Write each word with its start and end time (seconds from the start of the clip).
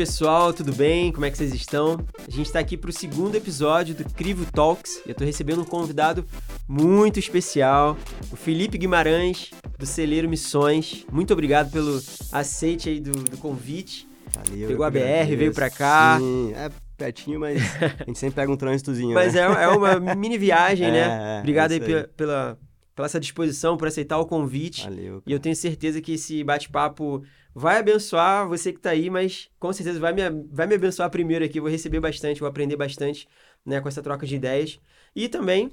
pessoal, 0.00 0.50
tudo 0.54 0.72
bem? 0.72 1.12
Como 1.12 1.26
é 1.26 1.30
que 1.30 1.36
vocês 1.36 1.52
estão? 1.52 2.02
A 2.26 2.30
gente 2.30 2.46
está 2.46 2.58
aqui 2.58 2.74
para 2.74 2.88
o 2.88 2.92
segundo 2.92 3.34
episódio 3.34 3.94
do 3.94 4.02
Crivo 4.02 4.50
Talks 4.50 5.02
e 5.04 5.10
eu 5.10 5.12
estou 5.12 5.26
recebendo 5.26 5.60
um 5.60 5.64
convidado 5.64 6.24
muito 6.66 7.18
especial, 7.18 7.98
o 8.32 8.36
Felipe 8.36 8.78
Guimarães, 8.78 9.50
do 9.78 9.84
Celeiro 9.84 10.26
Missões. 10.26 11.04
Muito 11.12 11.34
obrigado 11.34 11.70
pelo 11.70 12.00
aceite 12.32 12.88
aí 12.88 12.98
do, 12.98 13.12
do 13.12 13.36
convite. 13.36 14.08
Valeu. 14.32 14.68
Pegou 14.68 14.86
a 14.86 14.90
BR, 14.90 15.36
veio 15.36 15.52
para 15.52 15.68
cá. 15.68 16.16
Sim, 16.18 16.54
é 16.54 16.70
pertinho, 16.96 17.38
mas 17.38 17.60
a 18.00 18.04
gente 18.06 18.18
sempre 18.18 18.36
pega 18.36 18.50
um 18.50 18.56
trânsitozinho. 18.56 19.12
Mas 19.12 19.34
né? 19.34 19.42
é, 19.42 19.64
é 19.64 19.68
uma 19.68 20.00
mini 20.14 20.38
viagem, 20.38 20.86
É, 20.88 20.90
né? 20.92 21.36
é, 21.36 21.38
Obrigado 21.40 21.72
é 21.72 21.74
aí 21.74 21.80
aí. 21.82 21.86
pela, 22.16 22.58
pela, 22.94 23.06
essa 23.06 23.20
disposição, 23.20 23.76
por 23.76 23.86
aceitar 23.86 24.16
o 24.16 24.24
convite. 24.24 24.84
Valeu. 24.84 25.22
E 25.26 25.30
eu 25.30 25.38
tenho 25.38 25.54
certeza 25.54 26.00
que 26.00 26.14
esse 26.14 26.42
bate-papo 26.42 27.22
vai 27.54 27.78
abençoar 27.78 28.48
você 28.48 28.72
que 28.72 28.80
tá 28.80 28.90
aí, 28.90 29.10
mas 29.10 29.50
com 29.58 29.72
certeza 29.72 29.98
vai 29.98 30.12
me, 30.12 30.22
vai 30.50 30.66
me 30.66 30.74
abençoar 30.74 31.10
primeiro 31.10 31.44
aqui. 31.44 31.60
Vou 31.60 31.70
receber 31.70 32.00
bastante, 32.00 32.40
vou 32.40 32.48
aprender 32.48 32.76
bastante 32.76 33.28
né, 33.64 33.80
com 33.80 33.88
essa 33.88 34.02
troca 34.02 34.26
de 34.26 34.36
ideias. 34.36 34.80
E 35.14 35.28
também, 35.28 35.66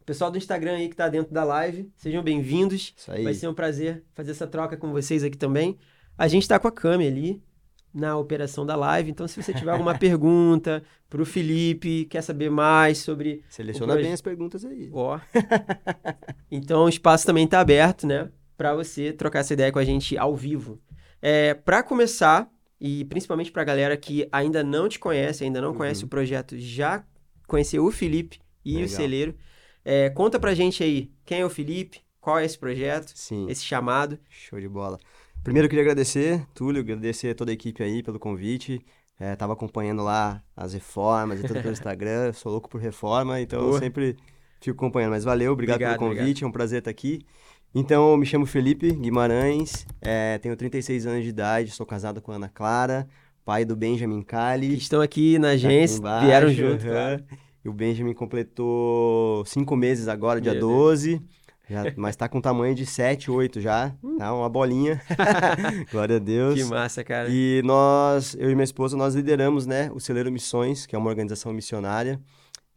o 0.00 0.04
pessoal 0.04 0.30
do 0.30 0.38
Instagram 0.38 0.76
aí 0.76 0.88
que 0.88 0.96
tá 0.96 1.08
dentro 1.08 1.32
da 1.32 1.44
live, 1.44 1.90
sejam 1.96 2.22
bem-vindos. 2.22 2.94
Vai 3.24 3.34
ser 3.34 3.48
um 3.48 3.54
prazer 3.54 4.04
fazer 4.14 4.32
essa 4.32 4.46
troca 4.46 4.76
com 4.76 4.92
vocês 4.92 5.24
aqui 5.24 5.36
também. 5.36 5.78
A 6.16 6.28
gente 6.28 6.48
tá 6.48 6.58
com 6.58 6.68
a 6.68 6.72
Cami 6.72 7.06
ali 7.06 7.42
na 7.92 8.16
operação 8.16 8.66
da 8.66 8.76
live, 8.76 9.10
então 9.10 9.26
se 9.26 9.42
você 9.42 9.52
tiver 9.54 9.70
alguma 9.70 9.96
pergunta 9.98 10.82
pro 11.08 11.24
Felipe, 11.24 12.04
quer 12.04 12.22
saber 12.22 12.50
mais 12.50 12.98
sobre 12.98 13.42
Seleciona 13.48 13.94
o 13.94 13.96
bem 13.96 14.12
as 14.12 14.20
perguntas 14.20 14.64
aí. 14.64 14.90
Ó. 14.92 15.18
então 16.50 16.84
o 16.84 16.88
espaço 16.88 17.24
também 17.24 17.44
está 17.44 17.60
aberto, 17.60 18.06
né? 18.06 18.30
Para 18.56 18.74
você 18.74 19.12
trocar 19.12 19.38
essa 19.38 19.54
ideia 19.54 19.72
com 19.72 19.78
a 19.78 19.84
gente 19.84 20.18
ao 20.18 20.36
vivo. 20.36 20.78
É, 21.20 21.54
para 21.54 21.82
começar, 21.82 22.48
e 22.80 23.04
principalmente 23.06 23.50
para 23.50 23.62
a 23.62 23.64
galera 23.64 23.96
que 23.96 24.28
ainda 24.30 24.62
não 24.62 24.88
te 24.88 24.98
conhece, 24.98 25.44
ainda 25.44 25.60
não 25.60 25.70
Uhum. 25.70 25.76
conhece 25.76 26.04
o 26.04 26.08
projeto, 26.08 26.56
já 26.58 27.04
conheceu 27.46 27.84
o 27.84 27.90
Felipe 27.90 28.40
e 28.64 28.76
o 28.76 28.80
Legal. 28.80 28.88
Celeiro. 28.96 29.34
É, 29.84 30.10
conta 30.10 30.38
pra 30.38 30.54
gente 30.54 30.82
aí 30.82 31.10
quem 31.24 31.40
é 31.40 31.44
o 31.44 31.50
Felipe, 31.50 32.00
qual 32.20 32.38
é 32.38 32.44
esse 32.44 32.58
projeto, 32.58 33.12
Sim, 33.14 33.46
esse 33.48 33.64
chamado. 33.64 34.18
show 34.28 34.60
de 34.60 34.68
bola. 34.68 34.98
Primeiro 35.42 35.66
eu 35.66 35.70
queria 35.70 35.82
agradecer, 35.84 36.44
Túlio, 36.54 36.82
agradecer 36.82 37.30
a 37.30 37.34
toda 37.34 37.50
a 37.50 37.54
equipe 37.54 37.82
aí 37.82 38.02
pelo 38.02 38.18
convite. 38.18 38.80
É, 39.20 39.34
tava 39.34 39.52
acompanhando 39.54 40.02
lá 40.04 40.42
as 40.56 40.74
reformas 40.74 41.40
e 41.40 41.42
tudo 41.42 41.60
pelo 41.62 41.72
Instagram. 41.72 42.32
Sou 42.32 42.52
louco 42.52 42.68
por 42.68 42.80
reforma, 42.80 43.40
então 43.40 43.60
eu 43.72 43.78
sempre 43.78 44.16
fico 44.60 44.76
acompanhando. 44.76 45.10
Mas 45.12 45.24
valeu, 45.24 45.52
obrigado, 45.52 45.76
Obrigado, 45.76 45.98
pelo 45.98 46.10
convite, 46.14 46.44
é 46.44 46.46
um 46.46 46.52
prazer 46.52 46.80
estar 46.80 46.90
aqui. 46.90 47.24
Então, 47.74 48.10
eu 48.12 48.16
me 48.16 48.24
chamo 48.26 48.46
Felipe 48.46 48.90
Guimarães, 48.92 49.86
é, 50.00 50.38
tenho 50.38 50.56
36 50.56 51.06
anos 51.06 51.22
de 51.22 51.28
idade, 51.28 51.70
sou 51.70 51.84
casado 51.84 52.20
com 52.20 52.32
a 52.32 52.36
Ana 52.36 52.48
Clara, 52.48 53.06
pai 53.44 53.64
do 53.64 53.76
Benjamin 53.76 54.22
Cali. 54.22 54.76
estão 54.76 55.00
aqui 55.00 55.38
na 55.38 55.48
Tá 55.48 55.54
aqui 55.54 55.66
agência, 55.66 55.98
embaixo, 55.98 56.26
vieram 56.26 56.50
junto. 56.50 56.84
claro. 56.84 57.24
E 57.64 57.68
o 57.68 57.72
Benjamin 57.72 58.14
completou 58.14 59.44
cinco 59.44 59.76
meses 59.76 60.08
agora, 60.08 60.40
dia 60.40 60.52
Meu 60.52 60.60
Deus. 60.60 60.72
12. 61.02 61.22
Já, 61.68 61.82
mas 61.96 62.16
tá 62.16 62.26
com 62.26 62.40
tamanho 62.40 62.74
de 62.74 62.86
7, 62.86 63.30
8 63.30 63.60
já. 63.60 63.92
Tá 64.16 64.32
uma 64.32 64.48
bolinha. 64.48 65.02
Glória 65.92 66.16
a 66.16 66.18
Deus. 66.18 66.54
Que 66.54 66.64
massa, 66.64 67.04
cara. 67.04 67.28
E 67.28 67.60
nós, 67.62 68.34
eu 68.38 68.50
e 68.50 68.54
minha 68.54 68.64
esposa, 68.64 68.96
nós 68.96 69.14
lideramos, 69.14 69.66
né, 69.66 69.90
o 69.92 70.00
Celeiro 70.00 70.32
Missões, 70.32 70.86
que 70.86 70.96
é 70.96 70.98
uma 70.98 71.10
organização 71.10 71.52
missionária. 71.52 72.18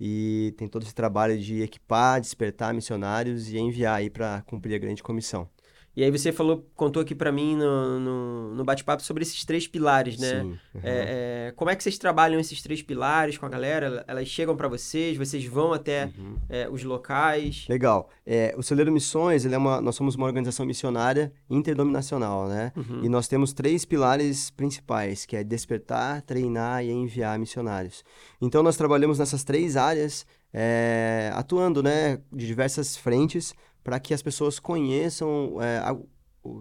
E 0.04 0.56
tem 0.58 0.68
todo 0.68 0.82
esse 0.82 0.96
trabalho 0.96 1.38
de 1.38 1.62
equipar, 1.62 2.20
despertar 2.20 2.74
missionários 2.74 3.54
e 3.54 3.60
enviar 3.60 3.98
aí 4.00 4.10
para 4.10 4.42
cumprir 4.48 4.74
a 4.74 4.80
grande 4.80 5.04
comissão. 5.04 5.48
E 5.96 6.04
aí 6.06 6.10
você 6.10 6.32
falou, 6.32 6.66
contou 6.74 7.02
aqui 7.02 7.14
pra 7.14 7.32
mim 7.34 7.56
no, 7.56 8.00
no, 8.00 8.56
no 8.56 8.64
bate-papo 8.64 9.04
sobre 9.04 9.24
esses 9.24 9.44
três 9.44 9.68
pilares, 9.68 10.18
né? 10.18 10.42
Sim. 10.42 10.58
aham. 10.76 10.82
É, 10.84 11.48
é, 11.50 11.54
como 11.56 11.70
é 11.70 11.76
que 11.76 11.84
vocês 11.84 11.98
trabalham 11.98 12.40
esses 12.40 12.62
três 12.62 12.82
pilares 12.82 13.38
com 13.38 13.46
a 13.46 13.50
galera? 13.50 14.06
Elas 14.08 14.28
chegam 14.30 14.56
pra 14.56 14.70
vocês, 14.70 15.18
vocês 15.18 15.44
vão 15.46 15.74
até 15.74 16.06
Uhum. 16.18 16.36
é, 16.48 16.70
os 16.70 16.84
locais. 16.84 17.66
Legal. 17.68 18.10
É, 18.26 18.54
o 18.58 18.64
Celeiro 18.64 18.92
Missões, 18.92 19.44
ele 19.44 19.54
é 19.54 19.58
uma, 19.58 19.82
nós 19.82 19.96
somos 19.96 20.16
uma 20.16 20.26
organização 20.26 20.66
missionária 20.66 21.32
interdenominacional, 21.50 22.48
né? 22.48 22.72
Uhum. 22.76 23.04
E 23.04 23.10
nós 23.10 23.28
temos 23.28 23.52
três 23.52 23.84
pilares 23.84 24.50
principais, 24.50 25.26
que 25.26 25.36
é 25.36 25.44
despertar, 25.44 26.22
treinar 26.22 26.84
e 26.86 26.90
enviar 26.92 27.38
missionários. 27.38 28.04
Então, 28.42 28.64
nós 28.64 28.78
trabalhamos 28.78 29.20
nessas 29.20 29.44
três 29.44 29.76
áreas, 29.76 30.26
é, 30.54 31.32
atuando, 31.34 31.82
né, 31.82 32.20
de 32.32 32.46
diversas 32.46 32.96
frentes, 32.98 33.54
para 33.84 34.00
que 34.00 34.14
as 34.14 34.22
pessoas 34.22 34.60
conheçam, 34.60 35.58
é, 35.62 35.78
a- 35.80 35.98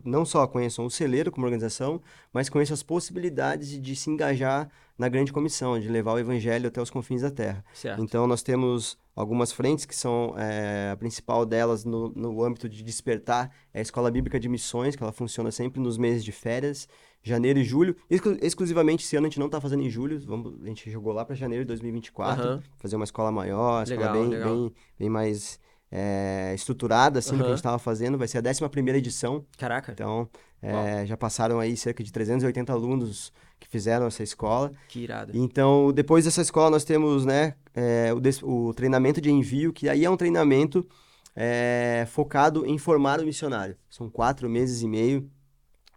não 0.04 0.26
só 0.26 0.46
conheçam 0.46 0.84
o 0.84 0.90
celeiro 0.90 1.30
como 1.32 1.46
organização, 1.46 2.02
mas 2.32 2.50
conheçam 2.50 2.74
as 2.74 2.82
possibilidades 2.82 3.80
de, 3.80 3.96
se 3.96 4.10
engajar 4.10 4.68
na 4.98 5.08
grande 5.08 5.32
comissão, 5.32 5.80
de 5.80 5.88
levar 5.88 6.12
o 6.12 6.18
evangelho 6.18 6.68
até 6.68 6.82
os 6.82 6.90
confins 6.90 7.22
da 7.22 7.30
terra. 7.30 7.64
Certo. 7.72 8.02
Então, 8.02 8.26
nós 8.26 8.42
temos 8.42 8.98
algumas 9.16 9.52
frentes 9.52 9.86
que 9.86 9.96
são 9.96 10.34
é, 10.36 10.90
a 10.92 10.96
principal 10.96 11.46
delas 11.46 11.84
no, 11.86 12.10
no 12.10 12.44
âmbito 12.44 12.68
de 12.68 12.82
despertar 12.82 13.50
é 13.72 13.78
a 13.78 13.82
Escola 13.82 14.10
Bíblica 14.10 14.38
de 14.38 14.50
Missões, 14.50 14.94
que 14.94 15.02
ela 15.02 15.12
funciona 15.12 15.50
sempre 15.50 15.80
nos 15.80 15.96
meses 15.96 16.22
de 16.22 16.30
férias, 16.32 16.86
janeiro 17.22 17.58
e 17.58 17.64
julho. 17.64 17.96
Exclu- 18.10 18.36
exclusivamente 18.42 19.02
esse 19.06 19.16
ano 19.16 19.26
a 19.26 19.30
gente 19.30 19.38
não 19.38 19.46
está 19.46 19.62
fazendo 19.62 19.82
em 19.82 19.88
julho, 19.88 20.20
vamos, 20.26 20.62
a 20.62 20.66
gente 20.66 20.90
jogou 20.90 21.14
lá 21.14 21.24
para 21.24 21.34
janeiro 21.34 21.64
de 21.64 21.68
2024, 21.68 22.42
Aham. 22.44 22.62
fazer 22.76 22.96
uma 22.96 23.04
escola 23.06 23.32
maior, 23.32 23.82
escola 23.82 24.00
Legal, 24.12 24.12
bem, 24.14 24.28
legal. 24.28 24.54
bem, 24.54 24.72
bem 24.98 25.08
mais 25.08 25.58
é, 25.90 26.52
estruturada 26.54 27.18
assim, 27.18 27.32
do 27.32 27.38
que 27.38 27.44
a 27.44 27.48
gente 27.48 27.56
estava 27.56 27.78
fazendo. 27.78 28.16
Vai 28.18 28.28
ser 28.28 28.38
a 28.38 28.42
11ª 28.42 28.94
edição, 28.94 29.44
Caraca, 29.58 29.92
então 29.92 30.28
é, 30.62 31.06
já 31.06 31.16
passaram 31.16 31.58
aí 31.58 31.76
cerca 31.76 32.04
de 32.04 32.12
380 32.12 32.72
alunos 32.72 33.32
que 33.58 33.68
fizeram 33.68 34.06
essa 34.06 34.22
escola. 34.22 34.72
que 34.88 35.00
irado. 35.00 35.32
Então, 35.34 35.92
depois 35.92 36.24
dessa 36.24 36.40
escola, 36.40 36.70
nós 36.70 36.84
temos 36.84 37.24
né, 37.24 37.54
é, 37.74 38.10
o, 38.42 38.68
o 38.68 38.74
treinamento 38.74 39.20
de 39.20 39.30
envio, 39.30 39.72
que 39.72 39.88
aí 39.88 40.04
é 40.04 40.10
um 40.10 40.16
treinamento 40.16 40.86
é, 41.34 42.06
focado 42.08 42.66
em 42.66 42.78
formar 42.78 43.20
o 43.20 43.24
missionário. 43.24 43.76
São 43.88 44.08
quatro 44.08 44.48
meses 44.48 44.82
e 44.82 44.88
meio 44.88 45.30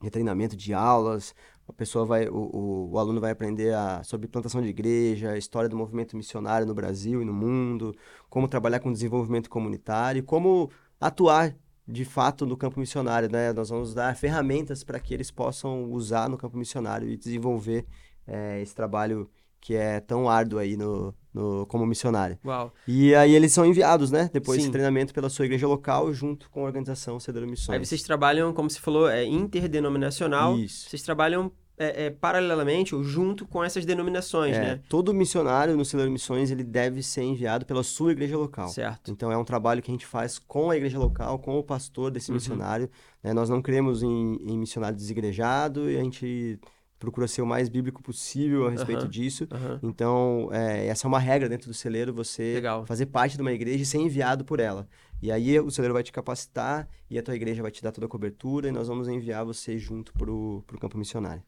de 0.01 0.09
treinamento 0.09 0.55
de 0.55 0.73
aulas. 0.73 1.33
A 1.73 1.75
pessoa 1.75 2.05
vai, 2.05 2.27
o, 2.27 2.35
o, 2.35 2.91
o 2.91 2.99
aluno 2.99 3.19
vai 3.19 3.31
aprender 3.31 3.73
a- 3.73 4.03
sobre 4.03 4.27
plantação 4.27 4.61
de 4.61 4.67
igreja, 4.67 5.31
a 5.31 5.37
história 5.39 5.67
do 5.67 5.75
movimento 5.75 6.15
missionário 6.15 6.67
no 6.67 6.73
Brasil 6.75 7.19
e 7.19 7.25
no 7.25 7.33
mundo, 7.33 7.95
como 8.29 8.47
trabalhar 8.47 8.79
com 8.79 8.91
desenvolvimento 8.93 9.49
comunitário, 9.49 10.23
como 10.23 10.69
atuar 11.01 11.55
de 11.87 12.05
fato 12.05 12.45
no 12.45 12.55
campo 12.55 12.79
missionário, 12.79 13.27
né? 13.29 13.51
Nós 13.51 13.69
vamos 13.69 13.93
dar 13.93 14.15
ferramentas 14.15 14.83
para 14.83 14.99
que 14.99 15.13
eles 15.15 15.31
possam 15.31 15.91
usar 15.91 16.29
no 16.29 16.37
campo 16.37 16.55
missionário 16.57 17.09
e 17.09 17.17
desenvolver 17.17 17.85
eh, 18.27 18.61
esse 18.61 18.73
trabalho 18.75 19.27
que 19.59 19.75
é 19.75 19.99
tão 19.99 20.29
árduo 20.29 20.59
aí 20.59 20.75
no, 20.77 21.13
no, 21.33 21.65
como 21.67 21.85
missionário. 21.85 22.37
Uau. 22.45 22.71
E 22.87 23.15
aí 23.15 23.33
eles 23.33 23.51
são 23.53 23.65
enviados, 23.65 24.11
né? 24.11 24.29
Depois 24.31 24.57
Sim. 24.57 24.63
desse 24.63 24.71
treinamento 24.71 25.13
pela 25.13 25.29
sua 25.29 25.45
igreja 25.45 25.65
local, 25.67 26.13
junto 26.13 26.49
com 26.49 26.61
a 26.61 26.65
organização 26.65 27.19
Cedro 27.19 27.43
Aí 27.45 27.49
Missões. 27.49 27.87
vocês 27.87 28.03
trabalham, 28.03 28.53
como 28.53 28.69
você 28.69 28.79
falou, 28.79 29.09
é 29.09 29.23
interdenominacional. 29.25 30.57
Isso. 30.59 30.89
Vocês 30.89 31.01
trabalham 31.01 31.51
é, 31.77 32.05
é, 32.05 32.09
paralelamente 32.09 32.93
ou 32.93 33.03
junto 33.03 33.45
com 33.47 33.63
essas 33.63 33.85
denominações, 33.85 34.55
É, 34.55 34.61
né? 34.61 34.79
Todo 34.87 35.13
missionário 35.13 35.75
no 35.75 35.83
Celeiro 35.83 36.11
Missões, 36.11 36.51
ele 36.51 36.63
deve 36.63 37.01
ser 37.01 37.23
enviado 37.23 37.65
pela 37.65 37.83
sua 37.83 38.11
igreja 38.11 38.37
local. 38.37 38.67
Certo. 38.69 39.11
Então 39.11 39.31
é 39.31 39.37
um 39.37 39.43
trabalho 39.43 39.81
que 39.81 39.89
a 39.89 39.93
gente 39.93 40.05
faz 40.05 40.37
com 40.37 40.69
a 40.69 40.77
igreja 40.77 40.99
local, 40.99 41.39
com 41.39 41.57
o 41.57 41.63
pastor 41.63 42.11
desse 42.11 42.29
Uhum. 42.29 42.35
missionário. 42.35 42.89
né? 43.23 43.33
Nós 43.33 43.49
não 43.49 43.61
cremos 43.61 44.03
em, 44.03 44.35
em 44.43 44.57
missionário 44.57 44.95
desigrejado 44.95 45.89
e 45.89 45.97
a 45.97 46.03
gente 46.03 46.59
procura 46.99 47.27
ser 47.27 47.41
o 47.41 47.45
mais 47.45 47.67
bíblico 47.67 48.01
possível 48.01 48.65
a 48.67 48.69
respeito 48.69 49.01
Aham. 49.01 49.09
disso. 49.09 49.47
Aham. 49.51 49.79
Então, 49.83 50.49
é, 50.53 50.87
essa 50.87 51.05
é 51.05 51.07
uma 51.09 51.19
regra 51.19 51.49
dentro 51.49 51.67
do 51.67 51.73
celeiro, 51.73 52.13
você 52.13 52.53
Legal. 52.53 52.85
fazer 52.85 53.07
parte 53.07 53.35
de 53.35 53.41
uma 53.41 53.51
igreja 53.51 53.83
e 53.83 53.85
ser 53.85 53.97
enviado 53.97 54.45
por 54.45 54.59
ela. 54.59 54.87
E 55.21 55.29
aí 55.31 55.59
o 55.59 55.69
celeiro 55.71 55.93
vai 55.93 56.03
te 56.03 56.11
capacitar 56.13 56.87
e 57.09 57.17
a 57.17 57.23
tua 57.23 57.35
igreja 57.35 57.61
vai 57.61 57.71
te 57.71 57.81
dar 57.83 57.91
toda 57.91 58.05
a 58.05 58.09
cobertura 58.09 58.69
e 58.69 58.71
nós 58.71 58.87
vamos 58.87 59.07
enviar 59.07 59.43
você 59.43 59.77
junto 59.77 60.13
pro, 60.13 60.63
pro 60.67 60.79
campo 60.79 60.97
missionário. 60.97 61.41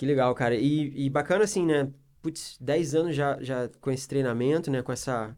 Que 0.00 0.06
legal, 0.06 0.34
cara. 0.34 0.54
E, 0.54 1.06
e 1.06 1.10
bacana 1.10 1.44
assim, 1.44 1.66
né? 1.66 1.90
Putz, 2.22 2.56
10 2.58 2.94
anos 2.94 3.14
já, 3.14 3.36
já 3.42 3.68
com 3.82 3.90
esse 3.90 4.08
treinamento, 4.08 4.70
né? 4.70 4.80
Com 4.80 4.90
essa 4.92 5.36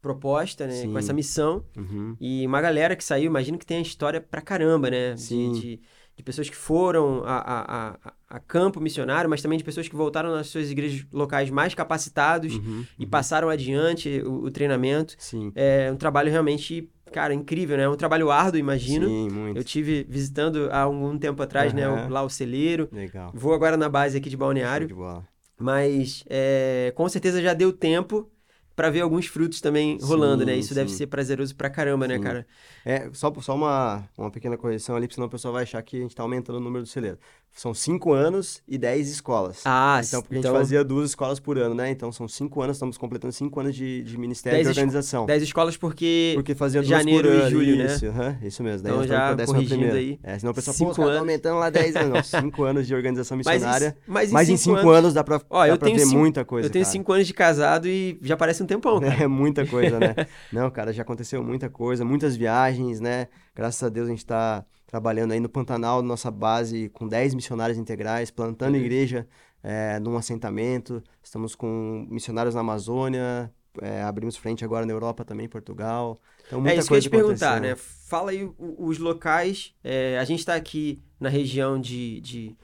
proposta, 0.00 0.66
né? 0.66 0.72
Sim. 0.72 0.92
Com 0.92 0.98
essa 0.98 1.12
missão. 1.12 1.62
Uhum. 1.76 2.16
E 2.18 2.46
uma 2.46 2.58
galera 2.62 2.96
que 2.96 3.04
saiu, 3.04 3.26
imagino 3.26 3.58
que 3.58 3.66
tem 3.66 3.76
a 3.76 3.82
história 3.82 4.18
pra 4.18 4.40
caramba, 4.40 4.88
né? 4.90 5.12
De- 5.12 5.20
Sim. 5.20 5.52
De, 5.52 5.80
de 6.16 6.22
pessoas 6.22 6.48
que 6.48 6.56
foram 6.56 7.22
a, 7.22 7.36
a, 7.36 7.88
a, 8.06 8.12
a 8.30 8.40
campo 8.40 8.80
missionário, 8.80 9.28
mas 9.28 9.42
também 9.42 9.58
de 9.58 9.64
pessoas 9.64 9.88
que 9.88 9.94
voltaram 9.94 10.30
nas 10.30 10.46
suas 10.46 10.70
igrejas 10.70 11.04
locais 11.12 11.50
mais 11.50 11.74
capacitados 11.74 12.54
Uhum. 12.54 12.86
e 12.98 13.04
Uhum. 13.04 13.10
passaram 13.10 13.50
adiante 13.50 14.22
o, 14.24 14.44
o 14.44 14.50
treinamento. 14.50 15.16
Sim. 15.18 15.52
É 15.54 15.90
um 15.92 15.96
trabalho 15.96 16.30
realmente, 16.30 16.90
cara, 17.08 17.34
incrível, 17.34 17.76
né? 17.76 17.84
É 17.84 17.88
um 17.88 17.96
trabalho 17.96 18.30
árduo, 18.30 18.58
imagino. 18.58 19.06
Sim, 19.08 19.28
muito. 19.30 19.56
Eu 19.56 19.64
tive 19.64 20.04
visitando 20.08 20.68
há 20.70 20.80
algum 20.80 21.18
tempo 21.18 21.42
atrás, 21.42 21.72
né? 21.72 21.88
o- 21.88 21.94
Aham. 21.94 22.08
lá 22.08 22.22
o 22.22 22.28
celeiro. 22.30 22.88
Legal. 22.92 23.30
Vou 23.34 23.52
agora 23.54 23.76
na 23.76 23.88
base 23.88 24.16
aqui 24.18 24.30
de 24.30 24.36
Balneário. 24.36 24.86
de 24.88 24.94
bola. 24.94 25.26
Mas 25.58 26.22
é, 26.28 26.92
com 26.94 27.08
certeza 27.08 27.42
já 27.42 27.52
deu 27.52 27.72
tempo 27.72 28.30
pra 28.76 28.90
ver 28.90 29.00
alguns 29.00 29.26
frutos 29.26 29.60
também 29.60 29.98
rolando, 30.00 30.46
né? 30.46 30.54
Sim, 30.54 30.60
Isso 30.60 30.72
deve 30.74 30.88
sim. 30.90 30.96
ser 30.98 31.08
prazeroso 31.08 31.56
pra 31.56 31.68
caramba, 31.68 32.06
né, 32.06 32.14
Sim. 32.16 32.22
cara? 32.22 32.46
É, 32.84 33.10
só, 33.12 33.32
só 33.40 33.56
uma, 33.56 34.08
uma 34.16 34.30
pequena 34.30 34.56
correção 34.56 34.94
ali, 34.94 35.06
porque 35.08 35.16
senão 35.16 35.26
o 35.26 35.30
pessoal 35.30 35.52
vai 35.52 35.64
achar 35.64 35.82
que 35.82 35.96
a 35.96 36.00
gente 36.00 36.14
tá 36.14 36.22
aumentando 36.22 36.56
o 36.58 36.60
número 36.60 36.84
do 36.84 36.88
celeiro. 36.88 37.18
São 37.60 37.74
cinco 37.74 38.12
anos 38.12 38.62
e 38.68 38.78
dez 38.78 39.10
escolas. 39.10 39.62
Ah, 39.64 40.00
Então, 40.06 40.22
porque 40.22 40.36
a 40.36 40.38
então 40.38 40.52
gente 40.52 40.60
fazia 40.60 40.84
duas 40.84 41.10
escolas 41.10 41.40
por 41.40 41.58
ano, 41.58 41.74
né? 41.74 41.90
Então, 41.90 42.12
são 42.12 42.28
cinco 42.28 42.62
anos, 42.62 42.76
estamos 42.76 42.96
completando 42.96 43.32
cinco 43.32 43.58
anos 43.58 43.74
de, 43.74 44.02
de 44.04 44.16
Ministério 44.16 44.56
Dez 44.58 44.66
de 44.66 44.70
Organização. 44.80 45.26
10 45.26 45.42
escolas 45.42 45.76
porque... 45.76 46.32
Porque 46.36 46.54
fazia 46.54 46.80
duas 46.80 46.88
janeiro 46.88 47.28
por 47.28 47.34
e 47.34 47.40
ano. 47.40 47.50
julho, 47.50 47.76
né? 47.76 47.86
isso, 47.86 48.06
aham, 48.06 48.38
isso 48.42 48.62
mesmo. 48.62 48.82
Daí 48.84 48.92
Então, 48.92 49.06
já 49.08 49.30
a 49.32 49.36
corrigindo 49.46 49.68
primeira. 49.74 49.96
aí, 49.98 50.20
É, 50.22 50.38
senão 50.38 50.52
o 50.52 50.54
pessoal, 50.54 50.74
cinco 50.76 50.94
pô, 50.94 51.02
anos. 51.02 51.18
aumentando 51.18 51.58
lá 51.58 51.68
10 51.68 51.96
anos. 51.96 52.10
Não, 52.10 52.22
cinco 52.42 52.62
anos 52.62 52.86
de 52.86 52.94
organização 52.94 53.36
missionária. 53.36 53.96
mas 54.06 54.30
em 54.30 54.32
Mas 54.32 54.48
em 54.48 54.56
cinco 54.56 54.76
cinco 54.78 54.88
anos- 54.90 54.98
anos 54.98 55.14
dá 55.14 55.24
pra, 55.24 55.40
Ó, 55.50 55.60
dá 55.62 55.68
eu 55.68 55.76
pra 55.78 55.86
tenho 55.86 55.98
ver 55.98 56.06
cinco- 56.06 56.18
muita 56.18 56.44
coisa, 56.44 56.68
eu 56.68 56.70
tenho 56.70 56.84
cara. 56.84 56.92
cinco 56.92 57.12
anos 57.12 57.26
de 57.26 57.34
casado 57.34 57.88
e 57.88 58.18
já 58.22 58.36
parece 58.36 58.62
um 58.62 58.66
tempão, 58.66 59.00
cara. 59.00 59.24
É 59.24 59.26
muita 59.26 59.66
coisa, 59.66 59.98
né? 59.98 60.14
Não, 60.52 60.70
cara, 60.70 60.92
já 60.92 61.02
aconteceu 61.02 61.42
muita 61.42 61.68
coisa, 61.68 62.04
muitas 62.04 62.36
viagens, 62.36 63.00
né? 63.00 63.26
Graças 63.54 63.82
a 63.82 63.88
Deus 63.88 64.06
a 64.06 64.10
gente 64.10 64.24
tá 64.24 64.64
trabalhando 64.88 65.32
aí 65.32 65.38
no 65.38 65.48
Pantanal, 65.50 66.02
nossa 66.02 66.30
base, 66.30 66.88
com 66.88 67.06
10 67.06 67.34
missionários 67.34 67.78
integrais, 67.78 68.30
plantando 68.30 68.74
Uhum. 68.74 68.80
igreja 68.80 69.28
é, 69.62 70.00
num 70.00 70.16
assentamento. 70.16 71.02
Estamos 71.22 71.54
com 71.54 72.06
missionários 72.10 72.54
na 72.54 72.62
Amazônia, 72.62 73.52
é, 73.82 74.02
abrimos 74.02 74.36
frente 74.36 74.64
agora 74.64 74.86
na 74.86 74.92
Europa 74.92 75.24
também, 75.26 75.46
Portugal. 75.46 76.18
Então, 76.46 76.58
muita 76.60 76.74
É 76.74 76.78
isso 76.78 76.88
que 76.88 76.94
eu 76.94 76.96
ia 76.96 77.02
coisa 77.02 77.08
te 77.08 77.10
perguntar, 77.10 77.60
né? 77.60 77.76
Fala 77.76 78.30
aí 78.30 78.50
os 78.58 78.98
locais. 78.98 79.74
é, 79.84 80.18
a 80.18 80.24
gente 80.24 80.44
tá 80.44 80.54
aqui 80.54 81.02
na 81.20 81.28
região 81.28 81.78
de, 81.78 82.20
de 82.22 82.56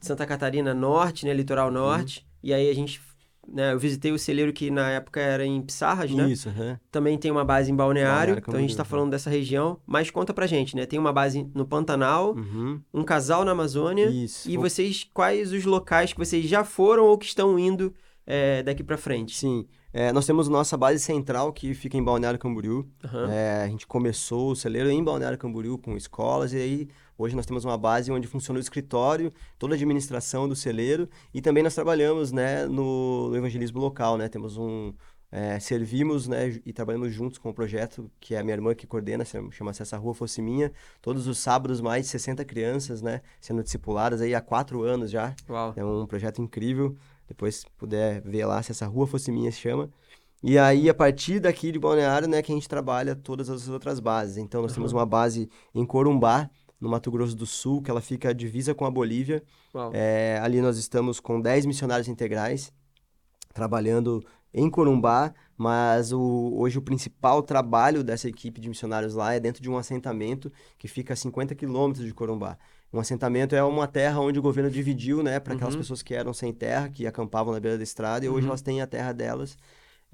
Santa 0.00 0.26
Catarina 0.26 0.74
Norte, 0.74 1.24
né? 1.24 1.32
Litoral 1.32 1.68
Uhum. 1.68 1.72
Norte. 1.74 2.26
E 2.42 2.52
aí 2.52 2.68
a 2.68 2.74
gente... 2.74 3.00
Né, 3.48 3.72
eu 3.72 3.78
visitei 3.78 4.12
o 4.12 4.18
celeiro 4.18 4.52
que 4.52 4.70
na 4.70 4.88
época 4.90 5.20
era 5.20 5.44
em 5.44 5.60
Pissarras, 5.60 6.10
né? 6.12 6.30
Isso, 6.30 6.48
aham. 6.48 6.78
Também 6.90 7.18
tem 7.18 7.30
uma 7.30 7.44
base 7.44 7.70
em 7.72 7.74
Balneário, 7.76 8.36
então 8.38 8.54
a 8.54 8.58
gente 8.60 8.70
tá 8.70 8.76
Camboriú, 8.84 8.90
falando 8.90 9.10
dessa 9.10 9.28
região. 9.28 9.78
Mas 9.86 10.10
conta 10.10 10.32
pra 10.32 10.46
gente, 10.46 10.76
né? 10.76 10.86
Tem 10.86 10.98
uma 10.98 11.12
base 11.12 11.46
no 11.54 11.66
Pantanal, 11.66 12.34
Uhum. 12.36 12.80
um 12.94 13.02
casal 13.02 13.44
na 13.44 13.50
Amazônia. 13.50 14.06
Isso. 14.08 14.48
E 14.48 14.56
vocês, 14.56 15.08
quais 15.12 15.52
os 15.52 15.64
locais 15.64 16.12
que 16.12 16.18
vocês 16.18 16.46
já 16.46 16.62
foram 16.64 17.04
ou 17.04 17.18
que 17.18 17.26
estão 17.26 17.58
indo 17.58 17.92
é, 18.24 18.62
daqui 18.62 18.82
pra 18.84 18.96
frente? 18.96 19.36
Sim. 19.36 19.66
É, 19.92 20.10
nós 20.12 20.24
temos 20.24 20.48
nossa 20.48 20.74
base 20.76 21.00
central 21.00 21.52
que 21.52 21.74
fica 21.74 21.98
em 21.98 22.02
Balneário 22.02 22.38
Camboriú. 22.38 22.88
Aham. 23.04 23.28
É, 23.30 23.62
a 23.64 23.68
gente 23.68 23.86
começou 23.86 24.52
o 24.52 24.56
celeiro 24.56 24.88
em 24.88 25.02
Balneário 25.04 25.36
Camboriú 25.36 25.76
com 25.76 25.96
escolas 25.96 26.52
e 26.54 26.56
aí 26.56 26.88
hoje 27.22 27.34
nós 27.36 27.46
temos 27.46 27.64
uma 27.64 27.78
base 27.78 28.10
onde 28.12 28.26
funciona 28.28 28.58
o 28.58 28.60
escritório, 28.60 29.32
toda 29.58 29.74
a 29.74 29.76
administração 29.76 30.48
do 30.48 30.54
celeiro 30.56 31.08
e 31.32 31.40
também 31.40 31.62
nós 31.62 31.74
trabalhamos 31.74 32.32
né, 32.32 32.66
no, 32.66 33.28
no 33.30 33.36
evangelismo 33.36 33.80
local, 33.80 34.16
né? 34.18 34.28
Temos 34.28 34.56
um 34.56 34.92
é, 35.30 35.58
servimos 35.58 36.28
né, 36.28 36.60
e 36.66 36.72
trabalhamos 36.74 37.10
juntos 37.14 37.38
com 37.38 37.48
o 37.48 37.54
projeto 37.54 38.10
que 38.20 38.34
é 38.34 38.38
a 38.38 38.42
minha 38.44 38.54
irmã 38.54 38.74
que 38.74 38.86
coordena, 38.86 39.24
se- 39.24 39.38
chama-se 39.50 39.80
Essa 39.80 39.96
Rua 39.96 40.12
Fosse 40.12 40.42
Minha. 40.42 40.70
Todos 41.00 41.26
os 41.26 41.38
sábados 41.38 41.80
mais 41.80 42.04
de 42.04 42.10
60 42.10 42.44
crianças, 42.44 43.00
né, 43.00 43.22
sendo 43.40 43.62
discipuladas 43.62 44.20
aí 44.20 44.34
há 44.34 44.40
quatro 44.42 44.82
anos 44.82 45.10
já. 45.10 45.34
Uau. 45.48 45.72
É 45.74 45.82
um 45.84 46.06
projeto 46.06 46.42
incrível. 46.42 46.94
Depois, 47.26 47.56
se 47.60 47.66
puder 47.78 48.20
ver 48.20 48.44
lá, 48.44 48.62
se 48.62 48.72
essa 48.72 48.86
rua 48.86 49.06
fosse 49.06 49.32
minha, 49.32 49.50
se 49.50 49.58
chama. 49.58 49.88
E 50.42 50.58
aí, 50.58 50.90
a 50.90 50.94
partir 50.94 51.38
daqui 51.40 51.72
de 51.72 51.78
Balneário, 51.78 52.28
né, 52.28 52.42
que 52.42 52.52
a 52.52 52.54
gente 52.54 52.68
trabalha 52.68 53.14
todas 53.16 53.48
as 53.48 53.68
outras 53.68 54.00
bases. 54.00 54.36
Então, 54.36 54.60
nós 54.60 54.74
temos 54.74 54.92
uma 54.92 55.06
base 55.06 55.48
em 55.74 55.86
Corumbá, 55.86 56.50
no 56.82 56.88
Mato 56.90 57.10
Grosso 57.10 57.34
do 57.36 57.46
Sul, 57.46 57.80
que 57.80 57.90
ela 57.90 58.00
fica 58.00 58.34
divisa 58.34 58.74
com 58.74 58.84
a 58.84 58.90
Bolívia. 58.90 59.42
É, 59.94 60.38
ali 60.42 60.60
nós 60.60 60.76
estamos 60.76 61.20
com 61.20 61.40
10 61.40 61.64
missionários 61.64 62.08
integrais, 62.08 62.72
trabalhando 63.54 64.22
em 64.52 64.68
Corumbá, 64.68 65.32
mas 65.56 66.12
o, 66.12 66.52
hoje 66.56 66.76
o 66.78 66.82
principal 66.82 67.42
trabalho 67.42 68.02
dessa 68.04 68.28
equipe 68.28 68.60
de 68.60 68.68
missionários 68.68 69.14
lá 69.14 69.32
é 69.32 69.40
dentro 69.40 69.62
de 69.62 69.70
um 69.70 69.76
assentamento 69.78 70.52
que 70.78 70.88
fica 70.88 71.14
a 71.14 71.16
50 71.16 71.54
quilômetros 71.54 72.04
de 72.04 72.12
Corumbá. 72.12 72.58
Um 72.92 73.00
assentamento 73.00 73.54
é 73.54 73.62
uma 73.62 73.86
terra 73.86 74.20
onde 74.20 74.38
o 74.38 74.42
governo 74.42 74.70
dividiu, 74.70 75.22
né, 75.22 75.40
para 75.40 75.54
aquelas 75.54 75.72
Uhum. 75.74 75.80
pessoas 75.80 76.02
que 76.02 76.14
eram 76.14 76.34
sem 76.34 76.52
terra, 76.52 76.90
que 76.90 77.06
acampavam 77.06 77.54
na 77.54 77.60
beira 77.60 77.78
da 77.78 77.82
estrada, 77.84 78.26
e 78.26 78.28
hoje 78.28 78.42
Uhum. 78.42 78.48
elas 78.50 78.60
têm 78.62 78.82
a 78.82 78.86
terra 78.86 79.12
delas. 79.12 79.56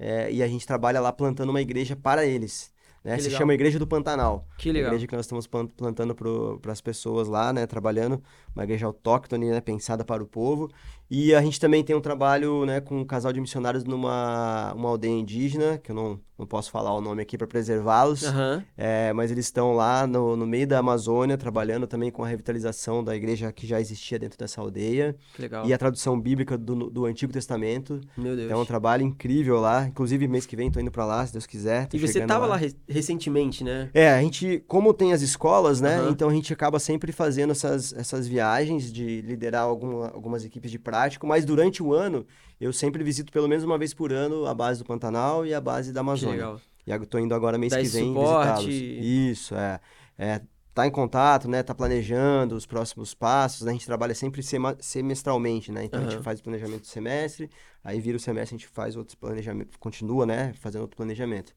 é, 0.01 0.31
e 0.31 0.41
a 0.41 0.47
gente 0.47 0.65
trabalha 0.65 1.01
lá 1.01 1.11
plantando 1.11 1.49
uma 1.49 1.59
igreja 1.59 1.93
para 1.93 2.25
eles. 2.25 2.71
Né? 3.03 3.17
Se 3.17 3.29
chama 3.31 3.53
Igreja 3.53 3.79
do 3.79 3.87
Pantanal. 3.87 4.45
Que 4.57 4.69
A 4.69 4.73
legal. 4.73 4.89
igreja 4.89 5.07
que 5.07 5.15
nós 5.15 5.25
estamos 5.25 5.47
plan- 5.47 5.67
plantando 5.67 6.13
para 6.13 6.71
as 6.71 6.81
pessoas 6.81 7.27
lá, 7.27 7.53
né, 7.53 7.65
trabalhando, 7.65 8.21
uma 8.53 8.63
igreja 8.63 8.85
autóctone, 8.85 9.49
né, 9.49 9.61
pensada 9.61 10.03
para 10.03 10.21
o 10.21 10.27
povo. 10.27 10.69
E 11.09 11.33
a 11.33 11.41
gente 11.41 11.59
também 11.59 11.83
tem 11.83 11.95
um 11.95 12.01
trabalho, 12.01 12.65
né, 12.65 12.81
com 12.81 12.99
um 12.99 13.05
casal 13.05 13.33
de 13.33 13.41
missionários 13.41 13.83
numa 13.83 14.73
uma 14.75 14.89
aldeia 14.89 15.11
indígena, 15.17 15.77
que 15.79 15.91
eu 15.91 15.95
não, 15.95 16.19
não 16.37 16.45
posso 16.45 16.69
falar 16.69 16.93
o 16.93 17.01
nome 17.01 17.21
aqui 17.21 17.35
para 17.37 17.47
preservá-los, 17.47 18.23
Aham. 18.25 18.63
é, 18.77 19.11
mas 19.13 19.31
eles 19.31 19.45
estão 19.45 19.73
lá 19.73 20.05
no, 20.05 20.35
no 20.35 20.45
meio 20.45 20.67
da 20.67 20.77
Amazônia, 20.79 21.35
trabalhando 21.37 21.87
também 21.87 22.11
com 22.11 22.23
a 22.23 22.27
revitalização 22.27 23.03
da 23.03 23.15
igreja 23.15 23.51
que 23.51 23.65
já 23.65 23.81
existia 23.81 24.19
dentro 24.19 24.37
dessa 24.37 24.61
aldeia, 24.61 25.15
Que 25.35 25.41
legal. 25.43 25.65
e 25.65 25.73
a 25.73 25.77
tradução 25.79 26.19
bíblica 26.19 26.55
do, 26.57 26.89
do 26.91 27.05
Antigo 27.05 27.33
Testamento. 27.33 27.99
Meu 28.15 28.35
Deus. 28.35 28.51
É 28.51 28.55
um 28.55 28.65
trabalho 28.65 29.03
incrível 29.03 29.59
lá, 29.59 29.87
inclusive 29.87 30.27
mês 30.27 30.45
que 30.45 30.55
vem 30.55 30.69
tô 30.69 30.79
indo 30.79 30.91
para 30.91 31.05
lá, 31.05 31.25
se 31.25 31.33
Deus 31.33 31.47
quiser. 31.47 31.87
E 31.91 31.97
você 31.97 32.13
chegando 32.13 32.27
tava 32.29 32.45
lá 32.45 32.55
re- 32.55 32.75
recentemente, 32.89 33.63
né? 33.63 33.89
é, 33.93 34.09
a 34.09 34.21
gente, 34.21 34.63
como 34.67 34.93
tem 34.93 35.13
as 35.13 35.21
escolas, 35.21 35.79
né? 35.79 35.97
Aham. 35.97 36.09
Então 36.09 36.29
a 36.29 36.33
gente 36.33 36.51
acaba 36.51 36.79
sempre 36.79 37.11
fazendo 37.11 37.51
essas, 37.51 37.93
essas 37.93 38.27
viagens 38.27 38.91
de 38.91 39.21
liderar 39.21 39.63
alguma, 39.63 40.09
algumas 40.09 40.43
equipes 40.43 40.71
de 40.71 40.79
prático, 40.79 41.27
mas 41.27 41.45
durante 41.45 41.81
o 41.83 41.93
ano 41.93 42.25
eu 42.59 42.73
sempre 42.73 43.03
visito 43.03 43.31
pelo 43.31 43.47
menos 43.47 43.63
uma 43.63 43.77
vez 43.77 43.93
por 43.93 44.11
ano 44.11 44.45
a 44.45 44.53
base 44.53 44.79
do 44.79 44.85
Pantanal 44.85 45.45
e 45.45 45.53
a 45.53 45.61
base 45.61 45.91
da 45.91 45.99
Que 45.99 46.01
Amazônia. 46.01 46.35
legal. 46.35 46.61
E 46.87 46.91
eu 46.91 47.05
tô 47.05 47.19
indo 47.19 47.35
agora 47.35 47.57
mês 47.57 47.71
Dá 47.71 47.79
que 47.79 47.87
vem 47.87 48.13
visitá-los. 48.13 48.65
Isso, 48.67 49.55
é. 49.55 49.79
é. 50.17 50.41
Tá 50.73 50.87
em 50.87 50.91
contato, 50.91 51.47
né? 51.49 51.61
Tá 51.61 51.75
planejando 51.75 52.55
os 52.55 52.65
próximos 52.65 53.13
passos. 53.13 53.63
né? 53.63 53.71
A 53.71 53.73
gente 53.73 53.85
trabalha 53.85 54.15
sempre 54.15 54.41
semestralmente, 54.79 55.71
né? 55.71 55.83
Então 55.83 55.99
a 55.99 56.03
Aham. 56.03 56.11
gente 56.11 56.23
faz 56.23 56.39
o 56.39 56.43
planejamento 56.43 56.81
do 56.81 56.87
semestre, 56.87 57.49
aí 57.83 57.99
vira 57.99 58.17
o 58.17 58.19
semestre, 58.19 58.55
a 58.55 58.57
gente 58.57 58.67
faz 58.67 58.95
outros 58.95 59.15
planejamentos, 59.15 59.75
continua, 59.77 60.25
né? 60.25 60.53
Fazendo 60.59 60.81
outro 60.81 60.95
planejamento. 60.97 61.53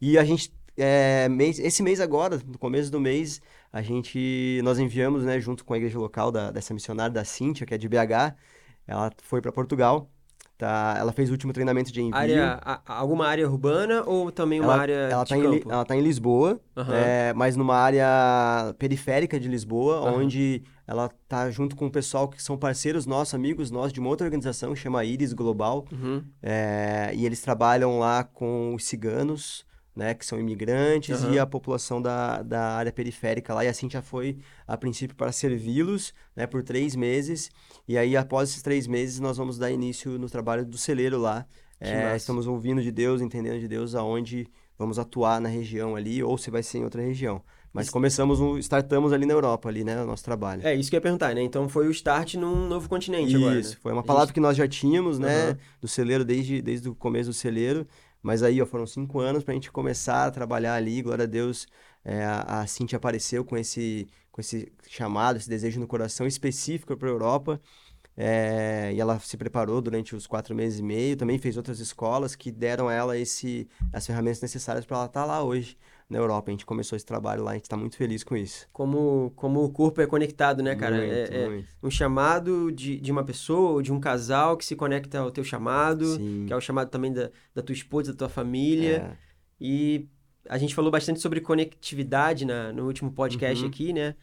E 0.00 0.18
a 0.18 0.24
gente, 0.24 0.52
é, 0.78 1.28
mês, 1.28 1.58
esse 1.58 1.82
mês 1.82 2.00
agora, 2.00 2.40
no 2.46 2.58
começo 2.58 2.90
do 2.90 3.00
mês, 3.00 3.40
a 3.72 3.82
gente, 3.82 4.60
nós 4.64 4.78
enviamos, 4.78 5.24
né, 5.24 5.38
junto 5.40 5.64
com 5.64 5.74
a 5.74 5.76
igreja 5.76 5.98
local 5.98 6.30
da, 6.32 6.50
dessa 6.50 6.72
missionária, 6.72 7.12
da 7.12 7.24
Cíntia, 7.24 7.66
que 7.66 7.74
é 7.74 7.78
de 7.78 7.88
BH, 7.88 8.34
ela 8.86 9.10
foi 9.22 9.40
para 9.42 9.52
Portugal, 9.52 10.08
tá? 10.56 10.96
Ela 10.98 11.12
fez 11.12 11.28
o 11.28 11.32
último 11.32 11.52
treinamento 11.52 11.92
de 11.92 12.00
envio. 12.00 12.16
Área, 12.16 12.58
a- 12.64 12.80
alguma 12.86 13.26
área 13.26 13.48
urbana 13.48 14.02
ou 14.06 14.32
também 14.32 14.60
uma 14.60 14.72
ela, 14.72 14.82
área 14.82 14.94
ela 14.94 15.24
de 15.24 15.28
tá 15.28 15.36
em, 15.36 15.42
campo? 15.42 15.70
ela 15.72 15.84
tá 15.84 15.94
em 15.96 16.00
Lisboa, 16.00 16.58
Aham. 16.76 16.94
é, 16.94 17.32
mas 17.34 17.54
numa 17.56 17.76
área 17.76 18.74
periférica 18.78 19.38
de 19.38 19.46
Lisboa, 19.48 19.96
Aham. 19.98 20.16
onde 20.22 20.62
ela 20.86 21.10
tá 21.28 21.50
junto 21.50 21.76
com 21.76 21.86
o 21.86 21.90
pessoal 21.90 22.28
que 22.28 22.42
são 22.42 22.56
parceiros 22.56 23.04
nossos, 23.04 23.34
amigos 23.34 23.70
nossos, 23.70 23.92
de 23.92 24.00
uma 24.00 24.08
outra 24.08 24.26
organização 24.26 24.72
que 24.72 24.80
chama 24.80 25.04
Iris 25.04 25.32
Global, 25.34 25.84
Uhum. 25.92 26.24
é, 26.42 27.10
e 27.14 27.26
eles 27.26 27.40
trabalham 27.42 27.98
lá 27.98 28.24
com 28.24 28.74
os 28.74 28.84
ciganos, 28.84 29.66
né, 29.98 30.14
que 30.14 30.24
são 30.24 30.38
imigrantes, 30.38 31.22
Aham. 31.22 31.34
e 31.34 31.38
a 31.38 31.44
população 31.46 32.00
da, 32.00 32.40
da 32.42 32.76
área 32.76 32.92
periférica 32.92 33.52
lá. 33.52 33.64
E 33.64 33.68
assim 33.68 33.90
já 33.90 34.00
foi, 34.00 34.38
a 34.66 34.76
princípio, 34.76 35.16
para 35.16 35.32
servi-los, 35.32 36.14
né, 36.36 36.46
por 36.46 36.62
três 36.62 36.94
meses. 36.94 37.50
E 37.86 37.98
aí, 37.98 38.16
após 38.16 38.50
esses 38.50 38.62
três 38.62 38.86
meses, 38.86 39.18
nós 39.18 39.36
vamos 39.36 39.58
dar 39.58 39.70
início 39.70 40.18
no 40.18 40.30
trabalho 40.30 40.64
do 40.64 40.78
celeiro 40.78 41.18
lá. 41.18 41.44
É, 41.80 42.16
estamos 42.16 42.46
ouvindo 42.46 42.80
de 42.82 42.90
Deus, 42.90 43.20
entendendo 43.20 43.60
de 43.60 43.68
Deus 43.68 43.94
aonde 43.94 44.46
vamos 44.78 44.98
atuar 44.98 45.40
na 45.40 45.48
região 45.48 45.96
ali, 45.96 46.22
ou 46.22 46.38
se 46.38 46.50
vai 46.50 46.62
ser 46.62 46.78
em 46.78 46.84
outra 46.84 47.02
região. 47.02 47.42
Mas 47.72 47.86
Isso- 47.86 47.92
começamos, 47.92 48.40
um, 48.40 48.56
startamos 48.58 49.12
ali 49.12 49.26
na 49.26 49.34
Europa, 49.34 49.68
ali, 49.68 49.84
né, 49.84 50.02
o 50.02 50.06
nosso 50.06 50.24
trabalho. 50.24 50.66
É, 50.66 50.74
isso 50.74 50.88
que 50.88 50.96
eu 50.96 50.98
ia 50.98 51.02
perguntar, 51.02 51.34
né? 51.34 51.42
Então 51.42 51.68
foi 51.68 51.86
o 51.86 51.90
start 51.90 52.34
num 52.34 52.66
novo 52.66 52.88
continente 52.88 53.36
agora, 53.36 53.54
né? 53.54 53.60
Isso, 53.60 53.76
foi 53.80 53.92
uma 53.92 54.00
A 54.00 54.04
palavra 54.04 54.32
que 54.32 54.40
nós 54.40 54.56
já 54.56 54.66
tínhamos, 54.66 55.18
né, 55.18 55.50
Aham. 55.50 55.58
do 55.82 55.86
celeiro 55.86 56.24
desde, 56.24 56.62
desde 56.62 56.88
o 56.88 56.94
começo 56.94 57.28
do 57.30 57.34
celeiro, 57.34 57.86
mas 58.22 58.42
aí, 58.42 58.60
ó, 58.60 58.66
foram 58.66 58.86
cinco 58.86 59.20
anos 59.20 59.44
pra 59.44 59.54
gente 59.54 59.70
começar 59.70 60.26
a 60.26 60.30
trabalhar 60.30 60.74
ali, 60.74 61.02
glória 61.02 61.24
a 61.24 61.26
Deus, 61.26 61.66
é, 62.04 62.24
a, 62.24 62.60
a 62.60 62.66
Cintia 62.66 62.96
apareceu 62.96 63.44
com 63.44 63.56
esse, 63.56 64.06
com 64.30 64.40
esse 64.40 64.72
chamado, 64.88 65.36
esse 65.36 65.48
desejo 65.48 65.80
no 65.80 65.86
coração 65.86 66.26
específico 66.26 66.96
para 66.96 67.08
a 67.08 67.12
Europa, 67.12 67.60
é, 68.16 68.92
e 68.94 69.00
ela 69.00 69.18
se 69.20 69.36
preparou 69.36 69.80
durante 69.80 70.16
os 70.16 70.26
quatro 70.26 70.54
meses 70.54 70.80
e 70.80 70.82
meio, 70.82 71.16
também 71.16 71.38
fez 71.38 71.56
outras 71.56 71.78
escolas 71.78 72.34
que 72.34 72.50
deram 72.50 72.88
a 72.88 72.92
ela 72.92 73.16
esse, 73.16 73.68
as 73.92 74.06
ferramentas 74.06 74.40
necessárias 74.40 74.84
para 74.84 74.96
ela 74.96 75.06
estar 75.06 75.24
lá 75.24 75.42
hoje 75.42 75.76
na 76.08 76.18
Europa. 76.18 76.50
A 76.50 76.52
gente 76.52 76.64
começou 76.66 76.96
esse 76.96 77.04
trabalho 77.04 77.42
lá, 77.44 77.50
a 77.50 77.54
gente 77.54 77.64
está 77.64 77.76
muito 77.76 77.96
feliz 77.96 78.24
com 78.24 78.36
isso. 78.36 78.66
Como, 78.72 79.32
como 79.36 79.62
o 79.62 79.70
corpo 79.70 80.00
é 80.00 80.06
conectado, 80.06 80.62
né, 80.62 80.74
cara? 80.74 80.96
Muito, 80.96 81.12
é, 81.12 81.42
é 81.44 81.48
muito. 81.48 81.68
um 81.82 81.90
chamado 81.90 82.72
de, 82.72 82.98
de 83.00 83.12
uma 83.12 83.24
pessoa 83.24 83.72
ou 83.72 83.82
de 83.82 83.92
um 83.92 84.00
casal 84.00 84.56
que 84.56 84.64
se 84.64 84.74
conecta 84.74 85.18
ao 85.18 85.30
teu 85.30 85.44
chamado, 85.44 86.04
Sim. 86.16 86.44
que 86.46 86.52
é 86.52 86.56
o 86.56 86.60
chamado 86.60 86.88
também 86.90 87.12
da, 87.12 87.30
da 87.54 87.62
tua 87.62 87.72
esposa, 87.74 88.12
da 88.12 88.18
tua 88.18 88.28
família. 88.28 89.14
É. 89.14 89.16
E 89.60 90.08
a 90.48 90.56
gente 90.56 90.74
falou 90.74 90.90
bastante 90.90 91.20
sobre 91.20 91.40
conectividade 91.40 92.44
na, 92.44 92.72
no 92.72 92.86
último 92.86 93.10
podcast 93.12 93.62
Uhum. 93.62 93.68
aqui, 93.68 93.92
né? 93.92 94.14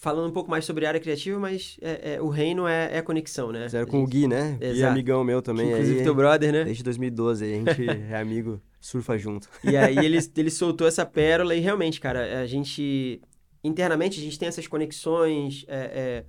Falando 0.00 0.28
um 0.28 0.32
pouco 0.32 0.48
mais 0.48 0.64
sobre 0.64 0.86
área 0.86 1.00
criativa, 1.00 1.40
mas 1.40 1.76
é, 1.82 2.14
é- 2.14 2.22
o 2.22 2.28
reino 2.28 2.68
é, 2.68 2.94
é 2.94 2.98
a 2.98 3.02
conexão, 3.02 3.50
né? 3.50 3.64
Fizeram 3.64 3.86
com 3.88 3.96
o 3.98 4.00
gente- 4.02 4.10
Gui, 4.12 4.28
né? 4.28 4.56
Gui 4.60 4.64
é 4.64 4.70
Exato. 4.70 4.92
amigão 4.92 5.24
meu 5.24 5.42
que 5.42 5.46
também. 5.46 5.70
inclusive 5.72 5.98
aí, 5.98 6.04
teu 6.04 6.14
brother, 6.14 6.52
né? 6.52 6.64
Desde 6.64 6.84
2012, 6.84 7.44
aí 7.44 7.52
a 7.54 7.56
gente 7.56 7.90
é 8.12 8.14
amigo, 8.16 8.60
surfa 8.80 9.16
junto. 9.18 9.48
E 9.64 9.76
aí 9.76 9.96
ele, 9.98 10.18
ele 10.36 10.50
soltou 10.50 10.86
essa 10.86 11.04
pérola 11.04 11.54
e 11.54 11.60
realmente, 11.60 12.00
cara, 12.00 12.40
a 12.40 12.46
gente 12.46 13.20
internamente 13.62 14.18
a 14.20 14.22
gente 14.22 14.38
tem 14.38 14.48
essas 14.48 14.66
conexões 14.66 15.64
é, 15.68 15.76
é, 15.76 16.24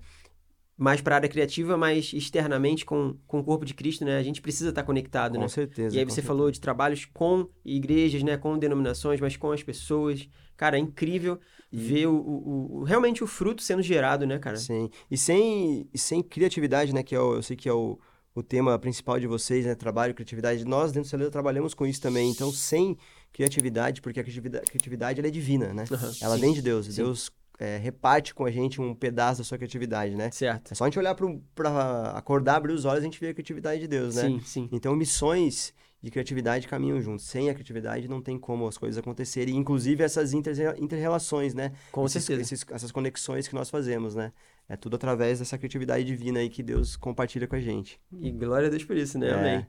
mais 0.78 1.02
para 1.02 1.16
a 1.16 1.18
área 1.18 1.30
criativa, 1.30 1.78
mas 1.78 2.12
externamente 2.14 2.86
com, 2.86 3.16
com 3.28 3.40
o 3.40 3.44
corpo 3.44 3.66
de 3.66 3.74
Cristo, 3.74 4.06
né? 4.06 4.18
A 4.18 4.24
gente 4.24 4.42
precisa 4.42 4.70
estar 4.70 4.84
conectado, 4.84 5.36
com 5.36 5.42
né? 5.42 5.48
certeza. 5.48 5.96
E 5.96 6.00
aí 6.00 6.06
com 6.06 6.10
você 6.10 6.16
certeza. 6.16 6.28
falou 6.28 6.50
de 6.52 6.60
trabalhos 6.62 7.06
com 7.06 7.48
igrejas, 7.66 8.24
né? 8.24 8.38
Com 8.38 8.58
denominações, 8.58 9.20
mas 9.20 9.36
com 9.38 9.52
as 9.52 9.62
pessoas. 9.62 10.28
Cara, 10.58 10.78
é 10.78 10.80
incrível 10.80 11.40
E- 11.72 11.78
ver 11.78 12.08
o, 12.08 12.16
o- 12.16 12.78
o- 12.80 12.84
realmente 12.84 13.24
o 13.24 13.28
fruto 13.28 13.62
sendo 13.62 13.82
gerado, 13.82 14.26
né, 14.26 14.40
cara? 14.40 14.58
Sim. 14.58 14.90
E 15.12 15.18
sem, 15.18 15.88
e 15.94 15.98
sem 15.98 16.24
criatividade, 16.24 16.94
né? 16.94 17.04
Que 17.04 17.14
é 17.16 17.20
o, 17.20 17.36
eu 17.36 17.44
sei 17.44 17.56
que 17.58 17.68
é 17.70 17.74
o, 17.74 18.00
o 18.36 18.44
tema 18.44 18.78
principal 18.80 19.20
de 19.20 19.28
vocês, 19.28 19.66
né? 19.66 19.76
Trabalho, 19.76 20.14
criatividade. 20.14 20.64
Nós, 20.66 20.92
dentro 20.92 21.08
do 21.08 21.12
Celeiro, 21.12 21.32
trabalhamos 21.32 21.74
com 21.74 21.86
isso 21.86 22.00
também. 22.02 22.30
Então, 22.30 22.52
sem 22.52 22.98
criatividade, 23.34 24.02
porque 24.02 24.20
a 24.20 24.24
criatividade, 24.24 24.66
criatividade 24.68 25.20
ela 25.20 25.28
é 25.28 25.32
divina, 25.32 25.74
né? 25.74 25.86
Aham, 25.92 26.12
Ela 26.22 26.38
vem 26.38 26.54
de 26.54 26.62
Deus. 26.62 26.86
sim. 26.88 26.96
Deus 27.04 27.32
é, 27.60 27.78
reparte 27.78 28.34
com 28.34 28.46
a 28.46 28.52
gente 28.52 28.80
um 28.80 28.96
pedaço 28.96 29.40
da 29.42 29.44
sua 29.44 29.58
criatividade, 29.58 30.16
né? 30.16 30.32
Certo. 30.32 30.72
É 30.72 30.76
só 30.76 30.86
a 30.86 30.88
gente 30.88 30.98
olhar 30.98 31.14
para 31.54 32.12
acordar, 32.16 32.56
abrir 32.56 32.74
os 32.74 32.86
olhos, 32.86 33.02
a 33.02 33.04
gente 33.04 33.20
vê 33.20 33.30
a 33.30 33.34
criatividade 33.34 33.82
de 33.82 33.88
Deus, 33.88 34.16
né? 34.16 34.24
Sim, 34.24 34.40
sim. 34.46 34.70
Então, 34.72 34.96
missões 34.96 35.74
de 36.02 36.10
criatividade 36.10 36.68
caminham 36.68 37.02
juntos. 37.02 37.26
Sem 37.26 37.50
a 37.50 37.54
criatividade 37.54 38.08
não 38.08 38.22
tem 38.22 38.40
como 38.40 38.66
as 38.68 38.78
coisas 38.78 38.98
acontecerem, 38.98 39.58
inclusive 39.58 40.02
essas 40.04 40.32
inter- 40.32 40.76
inter-relações, 40.80 41.54
né? 41.54 41.74
Com 41.92 42.06
Esses- 42.06 42.24
certeza. 42.24 42.54
esses- 42.54 42.66
essas 42.72 42.92
conexões 42.92 43.48
que 43.48 43.54
nós 43.56 43.70
fazemos, 43.70 44.16
né? 44.16 44.32
É 44.70 44.78
tudo 44.78 44.96
através 44.96 45.40
dessa 45.40 45.58
criatividade 45.58 46.06
divina 46.06 46.40
aí 46.40 46.48
que 46.48 46.62
Deus 46.62 46.96
compartilha 46.96 47.48
com 47.48 47.56
a 47.56 47.60
gente. 47.60 48.00
E 48.22 48.30
glória 48.30 48.68
a 48.68 48.70
Deus 48.70 48.84
por 48.84 48.96
isso, 48.96 49.18
né? 49.18 49.30
É. 49.30 49.34
Amém. 49.34 49.68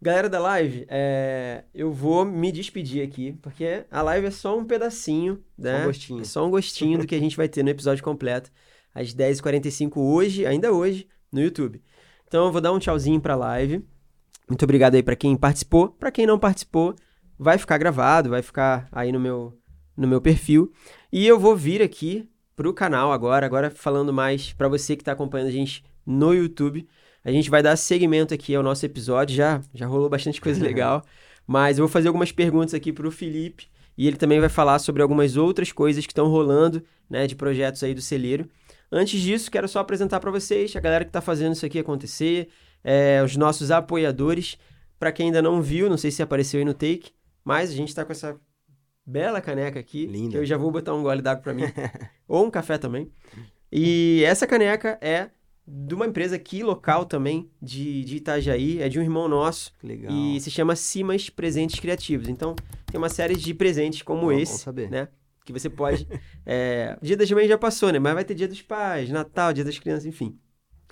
Galera 0.00 0.28
da 0.28 0.38
live, 0.38 0.86
é, 0.88 1.64
eu 1.74 1.90
vou 1.90 2.24
me 2.24 2.52
despedir 2.52 3.02
aqui, 3.02 3.32
porque 3.42 3.84
a 3.90 4.02
live 4.02 4.26
é 4.26 4.30
só 4.30 4.56
um 4.56 4.64
pedacinho, 4.64 5.42
né? 5.58 5.82
um 5.82 5.86
gostinho. 5.86 6.20
É 6.20 6.24
só 6.24 6.46
um 6.46 6.50
gostinho 6.50 6.98
do 6.98 7.06
que 7.06 7.14
a 7.14 7.18
gente 7.18 7.36
vai 7.36 7.48
ter 7.48 7.62
no 7.62 7.70
episódio 7.70 8.04
completo, 8.04 8.52
às 8.94 9.14
10h45 9.14 9.96
hoje, 9.96 10.46
ainda 10.46 10.70
hoje, 10.70 11.08
no 11.32 11.40
YouTube. 11.40 11.82
Então 12.28 12.44
eu 12.44 12.52
vou 12.52 12.60
dar 12.60 12.72
um 12.72 12.78
tchauzinho 12.78 13.20
pra 13.20 13.34
live. 13.34 13.84
Muito 14.46 14.62
obrigado 14.62 14.94
aí 14.94 15.02
pra 15.02 15.16
quem 15.16 15.34
participou. 15.34 15.88
Pra 15.88 16.12
quem 16.12 16.26
não 16.26 16.38
participou, 16.38 16.94
vai 17.38 17.56
ficar 17.58 17.78
gravado, 17.78 18.30
vai 18.30 18.42
ficar 18.42 18.88
aí 18.92 19.10
no 19.10 19.18
meu, 19.18 19.58
no 19.96 20.06
meu 20.06 20.20
perfil. 20.20 20.72
E 21.10 21.26
eu 21.26 21.40
vou 21.40 21.56
vir 21.56 21.82
aqui 21.82 22.28
pro 22.56 22.72
canal 22.72 23.12
agora, 23.12 23.44
agora 23.44 23.70
falando 23.70 24.12
mais 24.12 24.52
pra 24.54 24.66
você 24.66 24.96
que 24.96 25.04
tá 25.04 25.12
acompanhando 25.12 25.48
a 25.48 25.52
gente 25.52 25.84
no 26.04 26.32
YouTube. 26.32 26.88
A 27.22 27.30
gente 27.30 27.50
vai 27.50 27.62
dar 27.62 27.76
segmento 27.76 28.32
aqui 28.32 28.54
ao 28.54 28.62
nosso 28.62 28.86
episódio, 28.86 29.36
já, 29.36 29.60
já 29.74 29.86
rolou 29.86 30.08
bastante 30.08 30.40
coisa 30.40 30.62
legal, 30.64 31.04
mas 31.46 31.78
eu 31.78 31.84
vou 31.84 31.92
fazer 31.92 32.08
algumas 32.08 32.32
perguntas 32.32 32.72
aqui 32.72 32.92
pro 32.92 33.10
Felipe 33.10 33.68
e 33.98 34.06
ele 34.06 34.16
também 34.16 34.40
vai 34.40 34.48
falar 34.48 34.78
sobre 34.78 35.02
algumas 35.02 35.36
outras 35.36 35.70
coisas 35.70 36.06
que 36.06 36.12
estão 36.12 36.28
rolando, 36.28 36.82
né, 37.08 37.26
de 37.26 37.34
projetos 37.34 37.82
aí 37.82 37.94
do 37.94 38.00
celeiro. 38.00 38.48
Antes 38.90 39.20
disso, 39.20 39.50
quero 39.50 39.68
só 39.68 39.80
apresentar 39.80 40.20
para 40.20 40.30
vocês 40.30 40.74
a 40.76 40.80
galera 40.80 41.04
que 41.04 41.08
está 41.08 41.20
fazendo 41.20 41.52
isso 41.52 41.66
aqui 41.66 41.78
acontecer, 41.78 42.48
é, 42.84 43.22
os 43.24 43.36
nossos 43.36 43.70
apoiadores. 43.70 44.56
Para 44.98 45.12
quem 45.12 45.26
ainda 45.26 45.42
não 45.42 45.60
viu, 45.60 45.90
não 45.90 45.96
sei 45.98 46.10
se 46.10 46.22
apareceu 46.22 46.58
aí 46.58 46.64
no 46.64 46.72
take, 46.72 47.10
mas 47.44 47.70
a 47.70 47.74
gente 47.74 47.88
está 47.88 48.04
com 48.04 48.12
essa 48.12 48.38
bela 49.06 49.40
caneca 49.40 49.78
aqui, 49.78 50.06
Linda. 50.06 50.30
que 50.32 50.36
eu 50.38 50.44
já 50.44 50.56
vou 50.56 50.70
botar 50.70 50.94
um 50.94 51.02
gole 51.02 51.22
d'água 51.22 51.42
para 51.42 51.54
mim, 51.54 51.62
ou 52.26 52.44
um 52.46 52.50
café 52.50 52.76
também. 52.78 53.10
E 53.70 54.22
essa 54.24 54.46
caneca 54.46 54.98
é 55.00 55.30
de 55.66 55.94
uma 55.94 56.06
empresa 56.06 56.36
aqui 56.36 56.62
local 56.62 57.04
também, 57.04 57.50
de, 57.60 58.04
de 58.04 58.16
Itajaí, 58.18 58.80
é 58.80 58.88
de 58.88 58.98
um 58.98 59.02
irmão 59.02 59.26
nosso, 59.28 59.72
legal. 59.82 60.12
e 60.12 60.40
se 60.40 60.50
chama 60.50 60.76
Simas 60.76 61.28
Presentes 61.28 61.80
Criativos. 61.80 62.28
Então, 62.28 62.54
tem 62.86 62.98
uma 62.98 63.08
série 63.08 63.34
de 63.36 63.52
presentes 63.52 64.02
como 64.02 64.20
Bom- 64.22 64.26
bom 64.26 64.32
esse, 64.32 64.58
saber. 64.58 64.88
né? 64.90 65.08
Que 65.44 65.52
você 65.52 65.68
pode. 65.70 66.06
é, 66.44 66.96
Dia 67.02 67.16
das 67.16 67.30
Mães 67.30 67.48
já 67.48 67.58
passou, 67.58 67.90
né? 67.92 67.98
Mas 67.98 68.14
vai 68.14 68.24
ter 68.24 68.34
Dia 68.34 68.48
dos 68.48 68.62
Pais, 68.62 69.10
Natal, 69.10 69.52
Dia 69.52 69.64
das 69.64 69.78
Crianças, 69.78 70.06
enfim. 70.06 70.36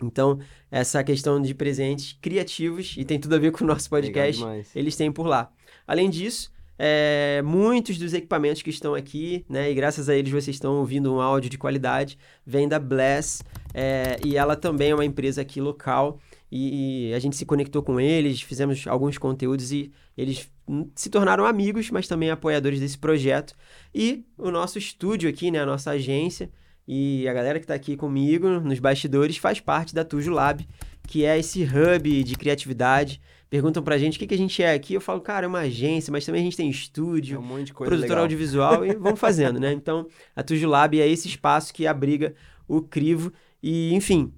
Então, 0.02 0.40
essa 0.72 1.04
questão 1.04 1.40
de 1.40 1.54
presentes 1.54 2.18
criativos, 2.20 2.96
e 2.98 3.04
tem 3.04 3.18
tudo 3.18 3.36
a 3.36 3.38
ver 3.38 3.52
com 3.52 3.62
o 3.62 3.66
nosso 3.66 3.88
podcast, 3.88 4.42
eles 4.74 4.96
têm 4.96 5.12
por 5.12 5.24
lá. 5.26 5.52
Além 5.86 6.10
disso, 6.10 6.52
é, 6.78 7.42
muitos 7.44 7.98
dos 7.98 8.12
equipamentos 8.12 8.62
que 8.62 8.70
estão 8.70 8.94
aqui, 8.94 9.44
né, 9.48 9.70
e 9.70 9.74
graças 9.74 10.08
a 10.08 10.14
eles 10.14 10.32
vocês 10.32 10.56
estão 10.56 10.76
ouvindo 10.76 11.12
um 11.12 11.20
áudio 11.20 11.50
de 11.50 11.58
qualidade, 11.58 12.18
vem 12.44 12.68
da 12.68 12.78
Bless, 12.78 13.42
é, 13.72 14.18
e 14.24 14.36
ela 14.36 14.56
também 14.56 14.90
é 14.90 14.94
uma 14.94 15.04
empresa 15.04 15.40
aqui 15.42 15.60
local, 15.60 16.18
e, 16.50 17.10
e 17.10 17.14
a 17.14 17.18
gente 17.18 17.36
se 17.36 17.44
conectou 17.44 17.82
com 17.82 18.00
eles, 18.00 18.40
fizemos 18.42 18.86
alguns 18.86 19.18
conteúdos 19.18 19.72
e 19.72 19.92
eles 20.16 20.48
se 20.94 21.10
tornaram 21.10 21.44
amigos, 21.44 21.90
mas 21.90 22.06
também 22.06 22.30
apoiadores 22.30 22.80
desse 22.80 22.96
projeto. 22.96 23.54
E 23.92 24.24
o 24.38 24.50
nosso 24.50 24.78
estúdio 24.78 25.28
aqui, 25.28 25.50
né, 25.50 25.60
a 25.60 25.66
nossa 25.66 25.90
agência, 25.90 26.50
e 26.86 27.26
a 27.26 27.32
galera 27.32 27.58
que 27.58 27.64
está 27.64 27.74
aqui 27.74 27.96
comigo 27.96 28.48
nos 28.60 28.78
bastidores 28.78 29.36
faz 29.36 29.58
parte 29.58 29.94
da 29.94 30.04
Tujo 30.04 30.30
Lab, 30.30 30.66
que 31.08 31.24
é 31.24 31.38
esse 31.38 31.64
hub 31.64 32.22
de 32.22 32.36
criatividade. 32.36 33.20
Perguntam 33.54 33.84
pra 33.84 33.96
gente 33.96 34.16
o 34.16 34.18
que, 34.18 34.26
que 34.26 34.34
a 34.34 34.36
gente 34.36 34.60
é 34.64 34.74
aqui. 34.74 34.94
Eu 34.94 35.00
falo, 35.00 35.20
cara, 35.20 35.46
é 35.46 35.48
uma 35.48 35.60
agência, 35.60 36.10
mas 36.10 36.26
também 36.26 36.40
a 36.40 36.44
gente 36.44 36.56
tem 36.56 36.66
É 36.66 36.70
estúdio, 36.72 37.38
um 37.38 37.42
monte 37.42 37.66
de 37.66 37.72
coisa 37.72 37.88
produtor 37.88 38.18
audiovisual 38.18 38.84
e 38.84 38.96
vamos 38.96 39.20
fazendo, 39.20 39.60
né? 39.60 39.70
Então, 39.84 40.08
a 40.34 40.42
Tujo 40.42 40.66
Lab 40.66 41.00
é 41.00 41.06
esse 41.06 41.28
espaço 41.28 41.72
que 41.72 41.86
abriga 41.86 42.34
o 42.66 42.82
crivo. 42.82 43.32
E, 43.62 43.94
enfim, 43.94 44.34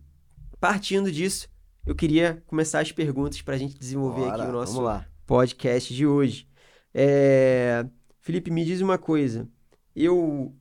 partindo 0.61 1.11
disso, 1.11 1.49
eu 1.87 1.95
queria 1.95 2.43
começar 2.47 2.81
as 2.81 2.93
perguntas 2.93 3.41
pra 3.41 3.57
gente 3.57 3.79
desenvolver 3.79 4.21
Bora, 4.21 4.43
aqui 4.43 4.51
o 4.51 4.53
nosso 4.53 5.07
podcast 5.27 5.95
de 5.95 6.07
hoje. 6.07 6.47
É, 6.93 7.87
Felipe, 8.21 8.51
me 8.51 8.67
diz 8.67 8.83
uma 8.83 8.99
coisa. 8.99 9.49
Eu 9.95 10.55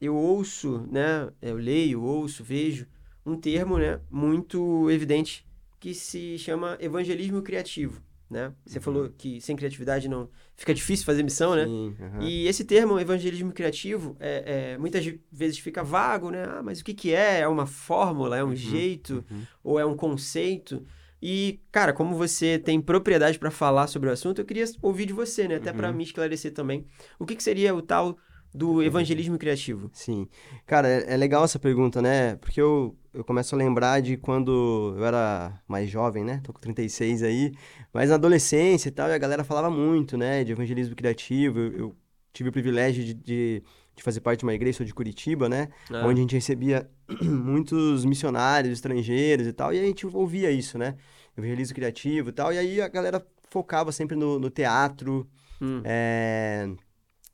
eu 0.00 0.16
ouço, 0.16 0.88
né? 0.90 1.28
Eu 1.42 1.58
leio, 1.58 2.02
ouço, 2.02 2.42
vejo 2.42 2.86
um 3.26 3.36
termo, 3.36 3.76
né? 3.76 4.00
Muito 4.10 4.90
evidente 4.90 5.46
que 5.80 5.94
se 5.94 6.36
chama 6.38 6.76
evangelismo 6.80 7.42
criativo, 7.42 8.02
né? 8.30 8.52
Você 8.66 8.78
falou 8.80 9.08
que 9.16 9.40
sem 9.40 9.56
criatividade 9.56 10.08
não 10.08 10.28
fica 10.56 10.74
difícil 10.74 11.06
fazer 11.06 11.22
missão, 11.22 11.54
né? 11.54 11.66
Sim, 11.66 11.96
aham. 12.00 12.20
E 12.22 12.46
esse 12.46 12.64
termo, 12.64 12.98
evangelismo 12.98 13.52
criativo, 13.52 14.16
é, 14.20 14.72
é, 14.74 14.78
muitas 14.78 15.04
vezes 15.32 15.58
fica 15.58 15.82
vago, 15.82 16.30
né? 16.30 16.44
Ah, 16.44 16.62
mas 16.62 16.80
o 16.80 16.84
que, 16.84 16.92
que 16.94 17.12
é? 17.14 17.40
É 17.40 17.48
uma 17.48 17.66
fórmula? 17.66 18.36
É 18.36 18.44
um 18.44 18.54
jeito? 18.54 19.24
uhum. 19.30 19.42
Ou 19.64 19.78
é 19.78 19.86
um 19.86 19.96
conceito? 19.96 20.84
E, 21.22 21.60
cara, 21.72 21.92
como 21.92 22.16
você 22.16 22.58
tem 22.58 22.80
propriedade 22.80 23.38
para 23.38 23.50
falar 23.50 23.86
sobre 23.88 24.08
o 24.08 24.12
assunto, 24.12 24.40
eu 24.40 24.44
queria 24.44 24.64
ouvir 24.82 25.06
de 25.06 25.12
você, 25.12 25.48
né? 25.48 25.56
Até 25.56 25.72
para 25.72 25.88
Uhum. 25.90 25.96
me 25.96 26.04
esclarecer 26.04 26.52
também. 26.52 26.86
O 27.18 27.26
que, 27.26 27.34
que 27.34 27.42
seria 27.42 27.74
o 27.74 27.82
tal 27.82 28.16
do 28.54 28.82
evangelismo 28.82 29.36
criativo? 29.38 29.90
Sim. 29.92 30.28
Cara, 30.66 30.88
é, 30.88 31.14
é 31.14 31.16
legal 31.16 31.44
essa 31.44 31.58
pergunta, 31.58 32.00
né? 32.00 32.36
Porque 32.36 32.60
eu, 32.60 32.96
eu 33.18 33.24
começo 33.24 33.52
a 33.52 33.58
lembrar 33.58 34.00
de 34.00 34.16
quando 34.16 34.94
eu 34.96 35.04
era 35.04 35.60
mais 35.66 35.90
jovem, 35.90 36.24
né? 36.24 36.40
Tô 36.44 36.52
com 36.52 36.60
36 36.60 37.24
aí. 37.24 37.52
Mas 37.92 38.10
na 38.10 38.14
adolescência 38.14 38.88
e 38.88 38.92
tal, 38.92 39.08
e 39.08 39.12
a 39.12 39.18
galera 39.18 39.42
falava 39.42 39.68
muito, 39.68 40.16
né? 40.16 40.44
De 40.44 40.52
evangelismo 40.52 40.94
criativo. 40.94 41.58
Eu, 41.58 41.72
eu 41.72 41.96
tive 42.32 42.50
o 42.50 42.52
privilégio 42.52 43.04
de, 43.04 43.14
de, 43.14 43.62
de 43.96 44.02
fazer 44.04 44.20
parte 44.20 44.38
de 44.38 44.44
uma 44.44 44.54
igreja, 44.54 44.78
sou 44.78 44.86
de 44.86 44.94
Curitiba, 44.94 45.48
né? 45.48 45.68
Ah, 45.90 46.06
Onde 46.06 46.20
a 46.20 46.22
gente 46.22 46.34
recebia 46.36 46.88
muitos 47.20 48.04
missionários 48.04 48.74
estrangeiros 48.74 49.48
e 49.48 49.52
tal. 49.52 49.74
E 49.74 49.80
a 49.80 49.82
gente 49.82 50.06
ouvia 50.06 50.52
isso, 50.52 50.78
né? 50.78 50.94
Evangelismo 51.36 51.74
criativo 51.74 52.28
e 52.28 52.32
tal. 52.32 52.52
E 52.52 52.58
aí 52.58 52.80
a 52.80 52.86
galera 52.86 53.26
focava 53.50 53.90
sempre 53.90 54.14
no, 54.14 54.38
no 54.38 54.48
teatro, 54.48 55.28
hum, 55.60 55.82
é, 55.84 56.70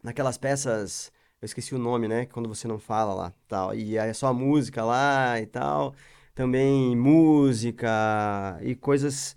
naquelas 0.02 0.38
peças, 0.38 1.12
eu 1.44 1.46
esqueci 1.46 1.74
o 1.74 1.78
nome, 1.78 2.08
né? 2.08 2.24
Quando 2.26 2.48
você 2.48 2.66
não 2.66 2.78
fala 2.78 3.12
lá, 3.12 3.32
tal. 3.46 3.74
E 3.74 3.98
aí 3.98 4.08
é 4.08 4.14
só 4.14 4.32
música 4.32 4.82
lá 4.82 5.38
e 5.38 5.46
tal. 5.46 5.94
Também 6.34 6.96
música 6.96 8.58
e 8.62 8.74
coisas 8.74 9.36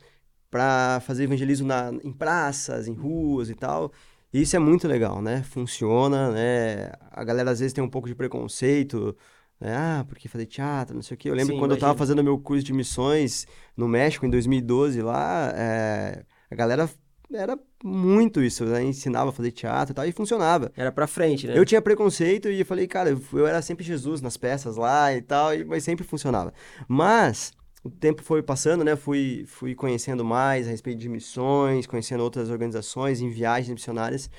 para 0.49 1.01
fazer 1.01 1.25
evangelismo 1.25 1.67
na, 1.67 1.91
em 2.03 2.13
praças, 2.13 2.87
em 2.87 2.93
ruas 2.93 3.49
e 3.49 3.55
tal. 3.55 3.91
E 4.33 4.41
isso 4.41 4.55
é 4.55 4.59
muito 4.59 4.87
legal, 4.87 5.21
né? 5.21 5.43
Funciona, 5.43 6.31
né? 6.31 6.91
A 7.11 7.23
galera 7.25 7.51
às 7.51 7.59
vezes 7.59 7.73
tem 7.73 7.83
um 7.83 7.89
pouco 7.89 8.07
de 8.07 8.15
preconceito, 8.15 9.15
né? 9.59 9.75
Ah, 9.75 10.05
porque 10.07 10.29
fazer 10.29 10.45
teatro, 10.45 10.95
não 10.95 11.01
sei 11.01 11.15
o 11.15 11.17
quê. 11.17 11.29
Eu 11.29 11.35
lembro 11.35 11.55
Sim, 11.55 11.59
quando 11.59 11.71
eu 11.71 11.79
tava 11.79 11.97
fazendo 11.97 12.23
meu 12.23 12.39
curso 12.39 12.63
de 12.63 12.71
missões 12.71 13.45
no 13.75 13.85
México 13.87 14.25
em 14.25 14.29
2012 14.29 15.01
lá, 15.01 15.51
é, 15.55 16.23
a 16.49 16.55
galera 16.55 16.89
era 17.33 17.57
muito 17.83 18.41
isso, 18.41 18.65
né? 18.65 18.83
Ensinava 18.83 19.29
a 19.29 19.33
fazer 19.33 19.51
teatro 19.51 19.91
e 19.91 19.95
tal, 19.95 20.05
e 20.05 20.11
funcionava. 20.11 20.71
era 20.75 20.91
pra 20.91 21.07
frente, 21.07 21.45
né? 21.47 21.57
Eu 21.57 21.65
tinha 21.65 21.81
preconceito 21.81 22.49
e 22.49 22.63
falei, 22.63 22.87
cara, 22.87 23.09
eu, 23.09 23.21
eu 23.33 23.45
era 23.47 23.61
sempre 23.61 23.83
Jesus 23.85 24.21
nas 24.21 24.37
peças 24.37 24.77
lá 24.77 25.13
e 25.13 25.21
tal, 25.21 25.53
e- 25.53 25.65
mas 25.65 25.83
sempre 25.83 26.05
funcionava. 26.05 26.53
Mas 26.87 27.51
o 27.83 27.89
tempo 27.89 28.23
foi 28.23 28.41
passando, 28.41 28.83
né? 28.83 28.95
Fui, 28.95 29.43
fui 29.47 29.75
conhecendo 29.75 30.23
mais 30.23 30.67
a 30.67 30.71
respeito 30.71 30.99
de 30.99 31.09
missões, 31.09 31.85
conhecendo 31.85 32.23
outras 32.23 32.49
organizações 32.49 33.19
em 33.21 33.29
viagens 33.29 33.73
missionárias. 33.73 34.29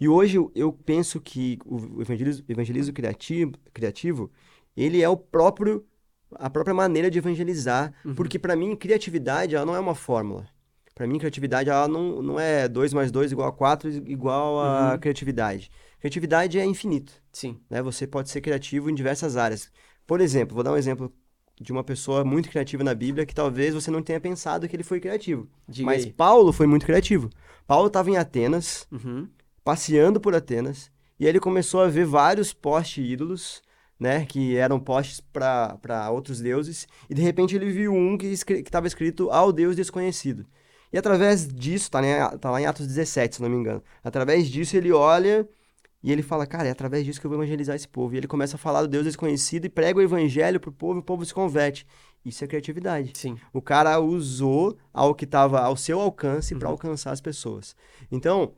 E 0.00 0.08
hoje 0.08 0.38
eu, 0.38 0.50
eu 0.54 0.72
penso 0.72 1.20
que 1.20 1.58
o 1.66 2.00
evangelismo, 2.00 2.44
evangelismo 2.48 2.92
criativo, 2.94 3.52
criativo, 3.74 4.30
ele 4.76 5.02
é 5.02 5.08
o 5.08 5.16
próprio 5.16 5.84
a 6.36 6.48
própria 6.48 6.72
maneira 6.72 7.10
de 7.10 7.18
evangelizar, 7.18 7.92
Uhum. 8.04 8.14
porque 8.14 8.38
para 8.38 8.54
mim 8.54 8.76
criatividade 8.76 9.56
ela 9.56 9.66
não 9.66 9.74
é 9.74 9.80
uma 9.80 9.96
fórmula. 9.96 10.46
Para 11.00 11.06
mim 11.06 11.16
criatividade 11.16 11.70
ela 11.70 11.88
não, 11.88 12.20
não 12.20 12.38
é 12.38 12.68
2 12.68 12.92
mais 12.92 13.10
2 13.10 13.32
igual 13.32 13.48
a 13.48 13.52
4 13.52 13.88
igual 14.06 14.60
a 14.60 14.92
Uhum. 14.92 14.98
criatividade. 14.98 15.70
Criatividade 15.98 16.58
é 16.58 16.64
infinito, 16.66 17.14
Sim. 17.32 17.58
né? 17.70 17.80
Você 17.80 18.06
pode 18.06 18.28
ser 18.28 18.42
criativo 18.42 18.90
em 18.90 18.94
diversas 18.94 19.34
áreas. 19.34 19.70
Por 20.06 20.20
exemplo, 20.20 20.54
vou 20.54 20.62
dar 20.62 20.72
um 20.72 20.76
exemplo 20.76 21.10
de 21.58 21.72
uma 21.72 21.82
pessoa 21.82 22.22
muito 22.22 22.50
criativa 22.50 22.84
na 22.84 22.92
Bíblia 22.94 23.24
que 23.24 23.34
talvez 23.34 23.72
você 23.72 23.90
não 23.90 24.02
tenha 24.02 24.20
pensado 24.20 24.68
que 24.68 24.76
ele 24.76 24.82
foi 24.82 25.00
criativo. 25.00 25.48
Diga 25.66 25.86
Mas 25.86 26.04
aí. 26.04 26.12
Paulo 26.12 26.52
foi 26.52 26.66
muito 26.66 26.84
criativo. 26.84 27.30
Paulo 27.66 27.86
estava 27.86 28.10
em 28.10 28.18
Atenas, 28.18 28.86
Uhum. 28.92 29.26
passeando 29.64 30.20
por 30.20 30.34
Atenas, 30.34 30.90
e 31.18 31.24
aí 31.24 31.30
ele 31.30 31.40
começou 31.40 31.80
a 31.80 31.88
ver 31.88 32.04
vários 32.04 32.52
postes 32.52 33.08
ídolos, 33.10 33.62
né, 33.98 34.26
que 34.26 34.54
eram 34.54 34.78
postes 34.78 35.18
para 35.20 36.10
outros 36.10 36.40
deuses, 36.42 36.86
e 37.08 37.14
de 37.14 37.22
repente 37.22 37.56
ele 37.56 37.70
viu 37.70 37.90
um 37.94 38.18
que 38.18 38.26
estava 38.26 38.86
escrito 38.86 39.30
ao 39.30 39.50
Deus 39.50 39.74
desconhecido. 39.74 40.44
E 40.92 40.98
através 40.98 41.46
disso, 41.46 41.90
tá, 41.90 42.00
né, 42.02 42.28
tá 42.38 42.50
lá 42.50 42.60
em 42.60 42.66
Atos 42.66 42.86
17, 42.86 43.36
se 43.36 43.42
não 43.42 43.48
me 43.48 43.56
engano, 43.56 43.82
através 44.02 44.48
disso 44.48 44.76
ele 44.76 44.90
olha 44.92 45.48
e 46.02 46.10
ele 46.10 46.22
fala, 46.22 46.46
cara, 46.46 46.66
é 46.68 46.70
através 46.70 47.04
disso 47.04 47.20
que 47.20 47.26
eu 47.26 47.30
vou 47.30 47.38
evangelizar 47.38 47.76
esse 47.76 47.86
povo. 47.86 48.14
E 48.14 48.18
ele 48.18 48.26
começa 48.26 48.56
a 48.56 48.58
falar 48.58 48.82
do 48.82 48.88
Deus 48.88 49.04
desconhecido 49.04 49.66
e 49.66 49.68
prega 49.68 49.98
o 49.98 50.02
evangelho 50.02 50.58
pro 50.58 50.72
povo 50.72 50.98
e 50.98 51.00
o 51.00 51.02
povo 51.02 51.24
se 51.24 51.32
converte. 51.34 51.86
Isso 52.24 52.42
é 52.42 52.46
criatividade. 52.46 53.12
Sim. 53.14 53.36
O 53.52 53.62
cara 53.62 53.98
usou 54.00 54.76
ao 54.92 55.14
que 55.14 55.24
estava 55.24 55.60
ao 55.60 55.76
seu 55.76 56.00
alcance 56.00 56.54
para 56.54 56.68
Uhum. 56.68 56.72
alcançar 56.72 57.12
as 57.12 57.20
pessoas. 57.20 57.76
Então, 58.10 58.52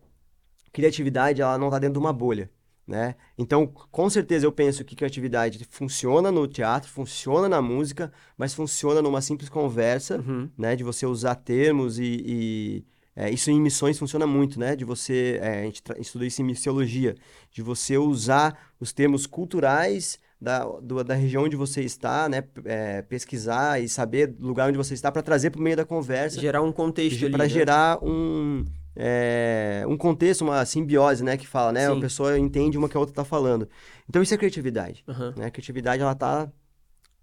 criatividade, 0.73 1.43
ela 1.43 1.59
não 1.59 1.67
está 1.69 1.79
dentro 1.79 1.95
de 1.95 1.99
uma 1.99 2.13
bolha, 2.13 2.49
né? 2.87 3.15
Então, 3.39 3.67
com 3.67 4.11
certeza 4.11 4.45
eu 4.47 4.53
penso 4.53 4.85
que 4.85 4.97
criatividade 4.97 5.65
funciona 5.71 6.31
no 6.33 6.47
teatro, 6.49 6.91
funciona 6.91 7.49
na 7.49 7.63
música, 7.63 8.13
mas 8.37 8.53
funciona 8.55 9.01
numa 9.01 9.21
simples 9.21 9.49
conversa, 9.49 10.19
Uhum. 10.19 10.49
né? 10.59 10.75
De 10.77 10.83
você 10.85 11.07
usar 11.07 11.35
termos 11.37 11.99
e... 11.99 12.23
e, 12.25 12.85
é, 13.15 13.31
isso 13.31 13.51
em 13.51 13.61
missões 13.61 13.99
funciona 13.99 14.27
muito, 14.27 14.59
né? 14.59 14.75
De 14.75 14.85
você... 14.85 15.39
é, 15.43 15.61
a 15.61 15.65
gente 15.65 15.83
estuda 15.99 16.25
isso 16.27 16.41
em 16.41 16.45
missiologia. 16.47 17.15
De 17.51 17.61
você 17.63 17.99
usar 17.99 18.73
os 18.81 18.93
termos 18.93 19.27
culturais 19.27 20.19
da, 20.41 20.65
do- 20.65 21.05
da 21.05 21.15
região 21.15 21.45
onde 21.45 21.55
você 21.55 21.83
está, 21.83 22.29
né? 22.29 22.43
É, 22.65 23.03
pesquisar 23.03 23.81
e 23.81 23.89
saber 23.89 24.27
do 24.29 24.47
lugar 24.47 24.69
onde 24.69 24.79
você 24.79 24.93
está 24.95 25.13
para 25.13 25.23
trazer 25.23 25.51
para 25.51 25.61
o 25.61 25.63
meio 25.63 25.77
da 25.77 25.85
conversa 25.85 26.41
Gerar 26.41 26.63
um 26.63 26.73
contexto 26.73 27.31
para 27.31 27.45
né? 27.45 27.49
gerar 27.49 28.03
um, 28.03 28.65
é, 28.95 29.85
um 29.89 29.97
contexto, 29.97 30.43
uma 30.43 30.65
simbiose, 30.65 31.23
né? 31.25 31.37
Que 31.37 31.47
fala, 31.47 31.73
né? 31.73 31.87
Sim. 31.89 31.99
A 31.99 32.01
pessoa 32.01 32.39
entende 32.39 32.77
uma 32.79 32.89
que 32.89 32.97
a 32.97 33.01
outra 33.01 33.13
está 33.13 33.25
falando. 33.25 33.69
Então 34.09 34.23
isso 34.23 34.35
é 34.35 34.37
criatividade, 34.37 35.03
Aham. 35.09 35.35
né? 35.37 35.47
A 35.47 35.51
criatividade, 35.51 36.03
ela 36.03 36.15
tá... 36.15 36.51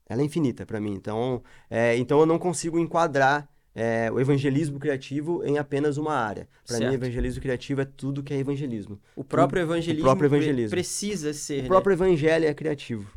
Ela 0.07 0.21
é 0.21 0.25
infinita 0.25 0.65
para 0.65 0.79
mim. 0.79 0.93
Então, 0.93 1.43
é, 1.69 1.95
então 1.97 2.19
eu 2.19 2.25
não 2.25 2.39
consigo 2.39 2.79
enquadrar 2.79 3.47
é, 3.75 4.11
o 4.11 4.19
evangelismo 4.19 4.79
criativo 4.79 5.43
em 5.45 5.59
apenas 5.59 5.97
uma 5.97 6.15
área. 6.15 6.47
Para 6.65 6.79
mim, 6.79 6.95
evangelismo 6.95 7.39
criativo 7.39 7.81
é 7.81 7.85
tudo 7.85 8.23
que 8.23 8.33
é 8.33 8.37
evangelismo. 8.39 8.99
O 9.15 9.23
próprio 9.23 9.61
evangelismo, 9.61 10.03
próprio 10.05 10.27
pre- 10.27 10.39
evangelismo. 10.39 10.71
precisa 10.71 11.31
ser, 11.31 11.59
O 11.59 11.61
né? 11.61 11.67
próprio 11.67 11.93
evangelho 11.93 12.45
é 12.45 12.53
criativo. 12.55 13.07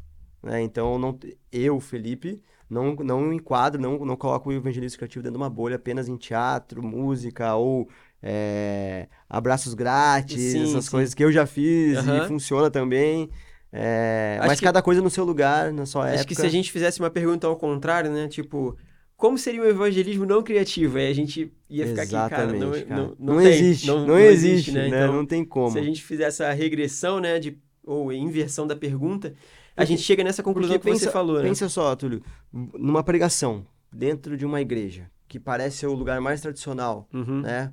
Né? 0.43 0.61
Então, 0.61 0.99
não, 0.99 1.19
eu, 1.51 1.81
Felipe, 1.81 2.43
não, 2.69 2.95
não 2.97 3.33
enquadro, 3.33 3.81
não, 3.81 4.05
não 4.05 4.15
coloco 4.15 4.51
o 4.51 4.53
evangelismo 4.53 4.99
criativo 4.99 5.23
dentro 5.23 5.39
de 5.39 5.43
uma 5.43 5.49
bolha 5.49 5.77
apenas 5.77 6.09
em 6.09 6.17
teatro, 6.19 6.83
música 6.83 7.55
ou 7.55 7.89
é, 8.23 9.09
abraços 9.29 9.75
grátis, 9.75 10.41
Sim, 10.53 10.63
essas 10.65 10.85
sim. 10.85 10.91
coisas 10.91 11.15
que 11.15 11.25
eu 11.25 11.33
já 11.33 11.45
fiz 11.47 11.99
Aham. 11.99 12.25
e 12.25 12.29
funciona 12.29 12.71
também. 12.71 13.29
É, 13.73 14.37
Acho 14.39 14.49
mas 14.49 14.59
que- 14.61 14.65
cada 14.67 14.83
coisa 14.83 15.01
no 15.01 15.09
seu 15.11 15.25
lugar, 15.25 15.73
na 15.73 15.87
sua 15.87 16.05
Acho 16.05 16.15
época. 16.15 16.29
que 16.29 16.35
se 16.35 16.47
a 16.47 16.49
gente 16.51 16.71
fizesse 16.71 17.01
uma 17.01 17.11
pergunta 17.11 17.47
ao 17.47 17.57
contrário, 17.57 18.11
né? 18.13 18.29
Tipo, 18.29 18.77
como 19.17 19.39
seria 19.39 19.63
o 19.63 19.67
evangelismo 19.69 20.27
não 20.27 20.43
criativo? 20.43 20.99
Aí 20.99 21.09
a 21.09 21.15
gente 21.15 21.53
ia 21.71 21.87
ficar 21.87 22.03
aqui, 22.03 22.11
cara, 22.13 22.47
não, 22.53 22.55
Exatamente, 22.75 22.85
cara. 22.87 23.01
não, 23.01 23.17
não, 23.19 23.35
Não 23.37 23.43
tem, 23.43 23.53
existe, 23.53 23.87
não, 23.87 24.07
não, 24.07 24.19
existe, 24.19 24.73
né? 24.73 24.89
né? 24.89 25.03
Então, 25.05 25.13
não 25.15 25.25
tem 25.27 25.45
como. 25.45 25.71
se 25.71 25.79
a 25.79 25.83
gente 25.83 26.03
fizer 26.03 26.25
essa 26.25 26.53
regressão, 26.53 27.19
né, 27.19 27.39
de, 27.39 27.59
ou 27.85 28.13
inversão 28.13 28.67
da 28.67 28.77
pergunta, 28.77 29.29
a 29.29 29.77
Porque- 29.77 29.87
gente 29.87 30.03
chega 30.03 30.23
nessa 30.23 30.43
conclusão 30.43 30.77
que 30.77 30.83
Porque 30.83 30.99
você 30.99 31.11
falou, 31.11 31.39
né? 31.39 31.49
Pensa 31.49 31.67
só, 31.69 31.97
Túlio, 31.97 32.23
numa 32.53 33.03
pregação 33.03 33.65
dentro 33.91 34.37
de 34.37 34.45
uma 34.45 34.61
igreja, 34.61 35.11
que 35.27 35.41
parece 35.41 35.79
ser 35.79 35.87
o 35.87 35.95
lugar 35.95 36.21
mais 36.21 36.43
tradicional, 36.43 37.09
Uhum, 37.13 37.41
né? 37.41 37.73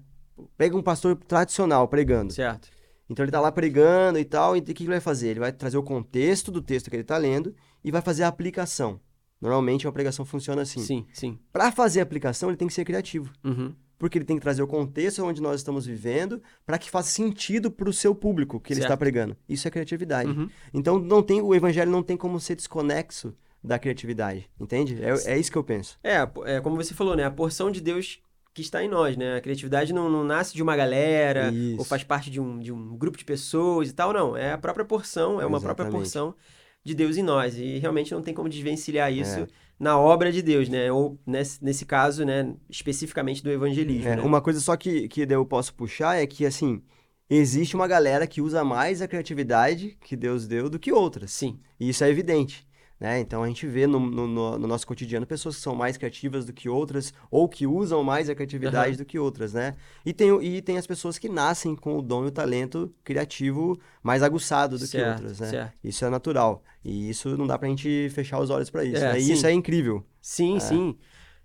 Pega 0.58 0.76
um 0.78 0.82
pastor 0.84 1.16
tradicional 1.16 1.88
pregando. 1.88 2.34
Certo. 2.34 2.70
Então 3.10 3.26
ele 3.26 3.32
tá 3.32 3.40
lá 3.40 3.52
pregando 3.52 4.20
e 4.20 4.26
tal, 4.26 4.56
e 4.56 4.60
o 4.60 4.64
que 4.64 4.74
que 4.74 4.84
ele 4.84 4.92
vai 4.92 5.00
fazer? 5.00 5.30
Ele 5.30 5.40
vai 5.40 5.52
trazer 5.52 5.78
o 5.78 5.84
contexto 5.84 6.52
do 6.52 6.62
texto 6.62 6.90
que 6.90 6.96
ele 6.96 7.04
tá 7.04 7.18
lendo 7.18 7.56
e 7.84 7.90
vai 7.92 8.02
fazer 8.02 8.24
a 8.24 8.28
aplicação. 8.28 9.00
Normalmente 9.42 9.88
uma 9.88 9.94
pregação 9.94 10.24
funciona 10.26 10.62
assim. 10.62 10.82
Sim, 10.82 11.06
sim. 11.14 11.40
Para 11.52 11.72
fazer 11.72 12.02
a 12.02 12.04
aplicação, 12.04 12.50
ele 12.50 12.58
tem 12.58 12.68
que 12.68 12.74
ser 12.74 12.86
criativo, 12.86 13.32
Uhum. 13.44 13.74
porque 13.98 14.18
ele 14.18 14.26
tem 14.26 14.36
que 14.36 14.42
trazer 14.42 14.62
o 14.62 14.68
contexto 14.68 15.24
onde 15.26 15.42
nós 15.42 15.60
estamos 15.62 15.86
vivendo 15.86 16.42
para 16.66 16.78
que 16.78 16.90
faça 16.90 17.10
sentido 17.10 17.72
para 17.72 17.90
o 17.90 17.94
seu 17.94 18.14
público 18.14 18.60
que 18.60 18.74
ele 18.74 18.80
está 18.82 18.90
Certo. 18.90 19.00
pregando. 19.00 19.36
Isso 19.48 19.68
é 19.68 19.72
criatividade. 19.72 20.30
Uhum. 20.30 20.48
Então 20.74 21.00
não 21.00 21.24
tem 21.24 21.42
o 21.42 21.56
evangelho 21.56 21.90
não 21.90 22.04
tem 22.04 22.16
como 22.18 22.40
ser 22.40 22.56
desconexo 22.56 23.34
da 23.64 23.80
criatividade, 23.80 24.50
entende? 24.60 25.00
É, 25.02 25.34
é 25.34 25.38
isso 25.40 25.52
que 25.52 25.58
eu 25.58 25.64
penso. 25.64 25.98
É, 26.04 26.18
é, 26.46 26.62
como 26.62 26.76
você 26.76 26.94
falou, 26.94 27.16
né? 27.16 27.24
A 27.24 27.32
porção 27.32 27.72
de 27.72 27.82
Deus 27.82 28.22
que 28.54 28.62
está 28.62 28.84
em 28.84 28.88
nós, 28.90 29.16
né? 29.16 29.38
A 29.38 29.42
criatividade 29.42 29.94
não, 29.94 30.10
não 30.10 30.24
nasce 30.24 30.54
de 30.54 30.62
uma 30.64 30.76
galera 30.76 31.52
Isso. 31.52 31.78
ou 31.80 31.84
faz 31.86 32.04
parte 32.04 32.30
de 32.30 32.40
um, 32.42 32.60
de 32.60 32.72
um 32.72 32.98
grupo 32.98 33.18
de 33.18 33.24
pessoas 33.26 33.90
e 33.90 33.94
tal, 33.94 34.12
não. 34.12 34.36
É 34.36 34.52
a 34.54 34.58
própria 34.58 34.84
porção, 34.86 35.40
é 35.42 35.46
uma 35.46 35.62
própria 35.62 35.84
Exatamente. 35.84 36.02
porção 36.12 36.36
de 36.84 36.96
Deus 36.96 37.18
em 37.18 37.24
nós. 37.24 37.58
E 37.58 37.78
realmente 37.78 38.12
não 38.12 38.22
tem 38.22 38.34
como 38.34 38.50
desvencilhar 38.50 39.12
isso 39.14 39.40
É. 39.42 39.48
na 39.80 39.98
obra 40.00 40.32
de 40.32 40.42
Deus, 40.42 40.68
né? 40.68 40.92
Ou 40.92 41.18
nesse, 41.26 41.64
nesse 41.64 41.86
caso, 41.86 42.26
né? 42.26 42.54
Especificamente 42.70 43.44
do 43.44 43.52
evangelismo, 43.52 44.08
É, 44.10 44.16
né? 44.16 44.22
Uma 44.24 44.42
coisa 44.42 44.60
só 44.60 44.76
que, 44.76 45.08
que 45.08 45.22
eu 45.22 45.46
posso 45.46 45.74
puxar 45.74 46.16
é 46.22 46.26
que, 46.26 46.46
assim, 46.46 46.82
existe 47.30 47.76
uma 47.76 47.88
galera 47.88 48.26
que 48.26 48.42
usa 48.42 48.64
mais 48.64 49.02
a 49.02 49.08
criatividade 49.08 49.98
que 50.02 50.16
Deus 50.16 50.48
deu 50.48 50.70
do 50.70 50.80
que 50.80 50.92
outras. 50.92 51.32
Sim, 51.32 51.60
E 51.80 51.90
isso 51.90 52.04
é 52.04 52.10
evidente. 52.10 52.68
Né? 53.00 53.20
Então 53.22 53.44
a 53.44 53.48
gente 53.48 53.66
vê 53.66 53.88
no, 53.88 53.98
no- 54.00 54.28
no- 54.28 54.60
no 54.60 54.68
nosso 54.68 54.86
cotidiano 54.86 55.26
pessoas 55.26 55.56
que 55.56 55.62
são 55.62 55.74
mais 55.74 55.96
criativas 55.98 56.46
do 56.46 56.52
que 56.52 56.68
outras, 56.68 57.14
ou 57.32 57.48
que 57.48 57.66
usam 57.66 58.04
mais 58.04 58.30
a 58.30 58.36
criatividade 58.36 58.90
Aham. 58.90 58.98
do 58.98 59.06
que 59.06 59.18
outras, 59.18 59.54
né? 59.54 59.76
E 60.06 60.12
tem, 60.12 60.30
e 60.44 60.62
tem 60.62 60.78
as 60.78 60.86
pessoas 60.86 61.18
que 61.18 61.30
nascem 61.30 61.76
com 61.76 61.98
o 61.98 62.02
dom 62.02 62.26
e 62.26 62.28
o 62.28 62.32
talento 62.32 62.94
criativo 63.04 63.80
mais 64.04 64.22
aguçado 64.22 64.78
do 64.78 64.86
que 64.86 64.98
certo, 64.98 65.22
outras, 65.22 65.40
né? 65.40 65.48
certo. 65.50 65.74
Isso 65.82 66.04
é 66.04 66.10
natural. 66.10 66.62
E 66.84 67.10
isso 67.10 67.38
não 67.38 67.48
dá 67.48 67.58
pra 67.58 67.70
gente 67.70 68.10
fechar 68.10 68.40
os 68.40 68.50
olhos 68.50 68.70
pra 68.70 68.84
isso. 68.84 69.02
É, 69.02 69.14
né? 69.14 69.20
E 69.22 69.32
isso 69.32 69.48
é 69.48 69.54
incrível. 69.54 70.06
Sim, 70.22 70.60
sim. 70.60 70.98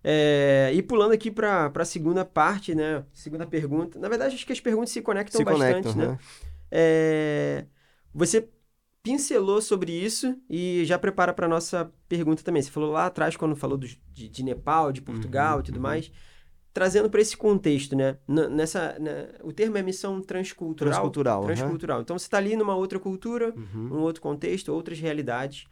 É, 0.03 0.71
e 0.75 0.83
pulando 0.83 1.13
aqui 1.13 1.31
para 1.31 1.71
a 1.75 1.85
segunda 1.85 2.25
parte, 2.25 2.75
né? 2.75 3.05
Segunda 3.13 3.47
pergunta. 3.47 3.99
Na 3.99 4.09
verdade, 4.09 4.35
acho 4.35 4.45
que 4.45 4.53
as 4.53 4.61
perguntas 4.61 4.91
se 4.91 5.01
conectam 5.01 5.39
Se 5.39 5.45
bastante, 5.45 5.69
conectam, 5.69 5.95
né? 5.95 6.07
né? 6.09 6.19
É, 6.71 7.65
você 8.13 8.49
pincelou 9.05 9.61
sobre 9.61 9.93
isso 9.93 10.35
e 10.49 10.83
já 10.87 10.99
prepara 10.99 11.33
para 11.33 11.47
nossa 11.47 11.93
pergunta 12.09 12.43
também. 12.43 12.63
Você 12.63 12.71
falou 12.71 12.91
lá 12.91 13.05
atrás, 13.07 13.37
quando 13.37 13.55
falou 13.55 13.77
dos- 13.77 13.99
de, 14.13 14.29
de 14.29 14.43
Nepal, 14.43 14.91
de 14.91 15.03
Portugal 15.03 15.57
Uhum, 15.57 15.61
e 15.61 15.65
tudo 15.65 15.77
uhum. 15.77 15.83
mais, 15.83 16.11
trazendo 16.73 17.11
para 17.11 17.21
esse 17.21 17.37
contexto, 17.37 17.95
né? 17.95 18.17
N- 18.27 18.49
Nessa, 18.49 18.97
na- 18.99 19.45
o 19.47 19.53
termo 19.53 19.77
é 19.77 19.83
missão 19.83 20.23
transcultural. 20.23 20.91
Transcultural. 20.95 21.45
Transcultural. 21.45 22.01
Então 22.01 22.19
você 22.19 22.25
está 22.25 22.39
ali 22.39 22.57
numa 22.57 22.75
outra 22.75 22.99
cultura, 22.99 23.53
Uhum. 23.55 23.99
um 23.99 24.01
outro 24.01 24.23
contexto, 24.23 24.73
outras 24.73 24.99
realidades. 24.99 25.67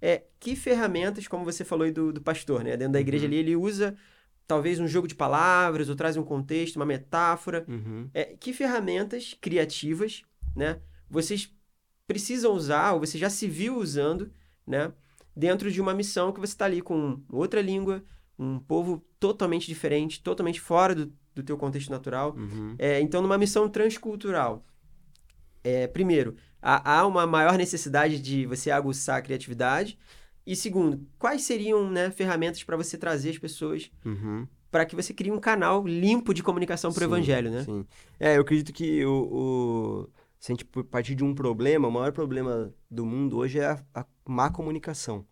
É, 0.00 0.22
que 0.38 0.54
ferramentas, 0.54 1.26
como 1.26 1.44
você 1.44 1.64
falou 1.64 1.84
aí 1.86 1.90
do, 1.90 2.12
do 2.12 2.20
pastor, 2.20 2.62
né? 2.62 2.76
Dentro 2.76 2.92
da 2.92 3.00
igreja 3.00 3.24
Uhum. 3.24 3.30
ali, 3.32 3.36
ele 3.40 3.56
usa 3.56 3.96
talvez 4.46 4.78
um 4.78 4.86
jogo 4.86 5.08
de 5.08 5.14
palavras, 5.16 5.88
ou 5.88 5.96
traz 5.96 6.16
um 6.16 6.22
contexto, 6.22 6.76
uma 6.76 6.86
metáfora. 6.86 7.64
Uhum. 7.66 8.08
É, 8.14 8.26
que 8.38 8.52
ferramentas 8.52 9.34
criativas, 9.40 10.22
né, 10.54 10.78
vocês 11.10 11.52
precisam 12.06 12.52
usar, 12.52 12.92
ou 12.92 13.00
você 13.00 13.18
já 13.18 13.28
se 13.28 13.46
viu 13.48 13.76
usando, 13.76 14.30
né, 14.66 14.92
dentro 15.34 15.70
de 15.70 15.80
uma 15.80 15.92
missão 15.94 16.32
que 16.32 16.40
você 16.40 16.52
está 16.52 16.64
ali 16.64 16.80
com 16.80 17.20
outra 17.30 17.60
língua, 17.60 18.02
um 18.38 18.58
povo 18.58 19.02
totalmente 19.18 19.66
diferente, 19.66 20.22
totalmente 20.22 20.60
fora 20.60 20.94
do, 20.94 21.12
do 21.34 21.42
teu 21.42 21.56
contexto 21.56 21.90
natural. 21.90 22.34
Uhum. 22.36 22.74
É, 22.78 23.00
então, 23.00 23.20
numa 23.22 23.36
missão 23.38 23.68
transcultural, 23.68 24.64
é, 25.64 25.86
primeiro, 25.86 26.36
há, 26.62 26.98
há 26.98 27.06
uma 27.06 27.26
maior 27.26 27.56
necessidade 27.58 28.20
de 28.20 28.46
você 28.46 28.70
aguçar 28.70 29.18
a 29.18 29.22
criatividade. 29.22 29.98
E 30.46 30.54
segundo, 30.54 31.04
quais 31.18 31.42
seriam 31.42 31.90
né, 31.90 32.10
ferramentas 32.10 32.62
para 32.62 32.76
você 32.76 32.96
trazer 32.96 33.30
as 33.30 33.38
pessoas 33.38 33.90
Uhum. 34.04 34.46
para 34.70 34.84
que 34.86 34.94
você 34.94 35.12
crie 35.12 35.32
um 35.32 35.40
canal 35.40 35.84
limpo 35.86 36.32
de 36.32 36.42
comunicação 36.42 36.92
para 36.92 37.02
o 37.02 37.06
evangelho, 37.06 37.50
né? 37.50 37.64
Sim. 37.64 37.84
É, 38.20 38.36
eu 38.36 38.42
acredito 38.42 38.72
que 38.72 39.04
o, 39.04 39.10
o- 39.32 40.08
se 40.38 40.52
a 40.52 40.54
gente 40.54 40.64
partir 40.64 41.14
de 41.14 41.24
um 41.24 41.34
problema, 41.34 41.88
o 41.88 41.92
maior 41.92 42.12
problema 42.12 42.72
do 42.90 43.04
mundo 43.04 43.38
hoje 43.38 43.58
é 43.58 43.66
a, 43.66 43.82
a 43.94 44.06
má 44.28 44.50
comunicação. 44.50 45.24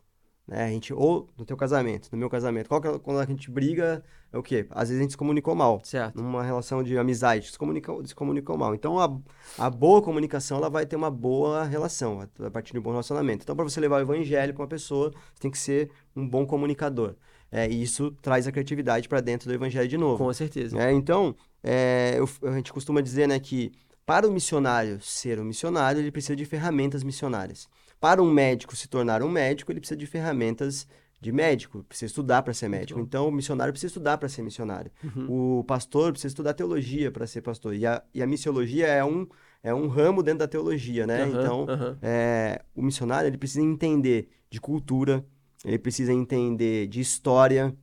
Né? 0.47 0.65
A 0.65 0.69
gente, 0.69 0.93
ou 0.93 1.29
no 1.39 1.45
teu 1.45 1.57
casamento, 1.57 2.09
no 2.13 2.19
meu 2.19 2.29
casamento, 2.29 2.69
qual 2.69 2.81
que 2.81 2.89
é- 2.89 2.99
quando 2.99 3.19
a 3.19 3.25
gente 3.25 3.51
briga, 3.51 4.05
é 4.33 4.37
o 4.39 4.43
quê? 4.43 4.67
Às 4.71 4.89
vezes 4.89 5.01
a 5.01 5.03
gente 5.03 5.13
se 5.13 5.17
comunicou 5.17 5.55
mal. 5.55 5.81
Certo. 5.83 6.21
Numa 6.21 6.43
relação 6.43 6.83
de 6.83 6.99
amizade, 6.99 7.51
se 7.51 7.59
comunicou, 7.59 8.05
se 8.07 8.15
comunicou 8.15 8.57
mal. 8.59 8.75
Então, 8.75 8.99
a, 8.99 9.11
a 9.59 9.71
boa 9.71 10.03
comunicação, 10.03 10.59
ela 10.59 10.69
vai 10.69 10.85
ter 10.85 10.97
uma 10.97 11.11
boa 11.11 11.65
relação, 11.65 12.21
a- 12.21 12.47
a 12.47 12.51
partir 12.51 12.73
de 12.75 12.79
um 12.79 12.83
bom 12.83 12.91
relacionamento. 12.91 13.43
Então, 13.43 13.57
para 13.57 13.65
você 13.65 13.81
levar 13.81 13.97
o 13.97 14.01
evangelho 14.01 14.53
para 14.53 14.63
uma 14.63 14.69
pessoa, 14.69 15.11
você 15.11 15.41
tem 15.41 15.51
que 15.51 15.59
ser 15.59 15.91
um 16.15 16.29
bom 16.29 16.45
comunicador. 16.47 17.15
É, 17.51 17.69
e 17.71 17.83
isso 17.83 18.11
traz 18.21 18.47
a 18.49 18.53
criatividade 18.53 19.09
para 19.09 19.21
dentro 19.21 19.49
do 19.49 19.55
evangelho 19.55 19.89
de 19.89 19.97
novo. 19.97 20.19
Com 20.25 20.33
certeza. 20.33 20.77
É, 20.77 20.93
então, 20.93 21.35
é, 21.63 22.17
eu- 22.19 22.29
a 22.51 22.57
gente 22.57 22.73
costuma 22.73 23.01
dizer 23.01 23.29
né, 23.29 23.39
que 23.39 23.71
para 24.07 24.29
o 24.29 24.33
missionário 24.33 25.01
ser 25.01 25.41
um 25.41 25.45
missionário, 25.45 26.01
ele 26.01 26.11
precisa 26.11 26.37
de 26.37 26.45
ferramentas 26.45 27.03
missionárias. 27.03 27.69
Para 28.01 28.23
um 28.23 28.31
médico 28.31 28.77
se 28.77 28.87
tornar 28.89 29.23
um 29.23 29.29
médico, 29.29 29.73
ele 29.73 29.81
precisa 29.81 29.97
de 29.97 30.07
ferramentas 30.07 30.87
de 31.21 31.33
médico, 31.33 31.83
precisa 31.85 32.07
estudar 32.11 32.43
para 32.43 32.53
ser 32.53 32.69
médico. 32.69 32.99
bom. 32.99 33.05
Então, 33.07 33.29
o 33.29 33.33
missionário 33.33 33.73
precisa 33.73 33.89
estudar 33.91 34.19
para 34.19 34.29
ser 34.29 34.43
missionário. 34.43 34.91
Uhum. 35.03 35.61
O 35.61 35.65
pastor 35.65 36.13
precisa 36.13 36.29
estudar 36.29 36.53
teologia 36.53 37.11
para 37.11 37.27
ser 37.27 37.41
pastor. 37.41 37.75
E 37.75 37.87
a, 37.87 38.03
e 38.13 38.23
a 38.23 38.27
missiologia 38.27 38.87
é 38.89 39.03
um, 39.03 39.27
é 39.63 39.73
um 39.73 39.89
ramo 39.89 40.23
dentro 40.23 40.41
da 40.41 40.49
teologia, 40.49 41.07
né? 41.07 41.23
Aham, 41.23 41.31
Então, 41.31 41.67
aham. 41.67 41.99
é, 42.03 42.63
o 42.75 42.83
missionário 42.83 43.29
ele 43.29 43.39
precisa 43.39 43.63
entender 43.63 44.29
de 44.51 44.61
cultura, 44.61 45.25
ele 45.65 45.79
precisa 45.79 46.13
entender 46.13 46.89
de 46.89 47.01
história, 47.01 47.75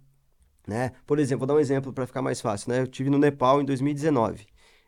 né? 0.68 0.92
Por 1.08 1.18
exemplo, 1.18 1.40
vou 1.40 1.48
dar 1.48 1.56
um 1.56 1.60
exemplo 1.60 1.92
para 1.92 2.06
ficar 2.06 2.22
mais 2.22 2.40
fácil, 2.40 2.72
né? 2.72 2.82
Eu 2.82 2.88
tive 2.88 3.10
no 3.10 3.18
Nepal 3.18 3.60
em 3.60 3.66
2019. 3.66 4.46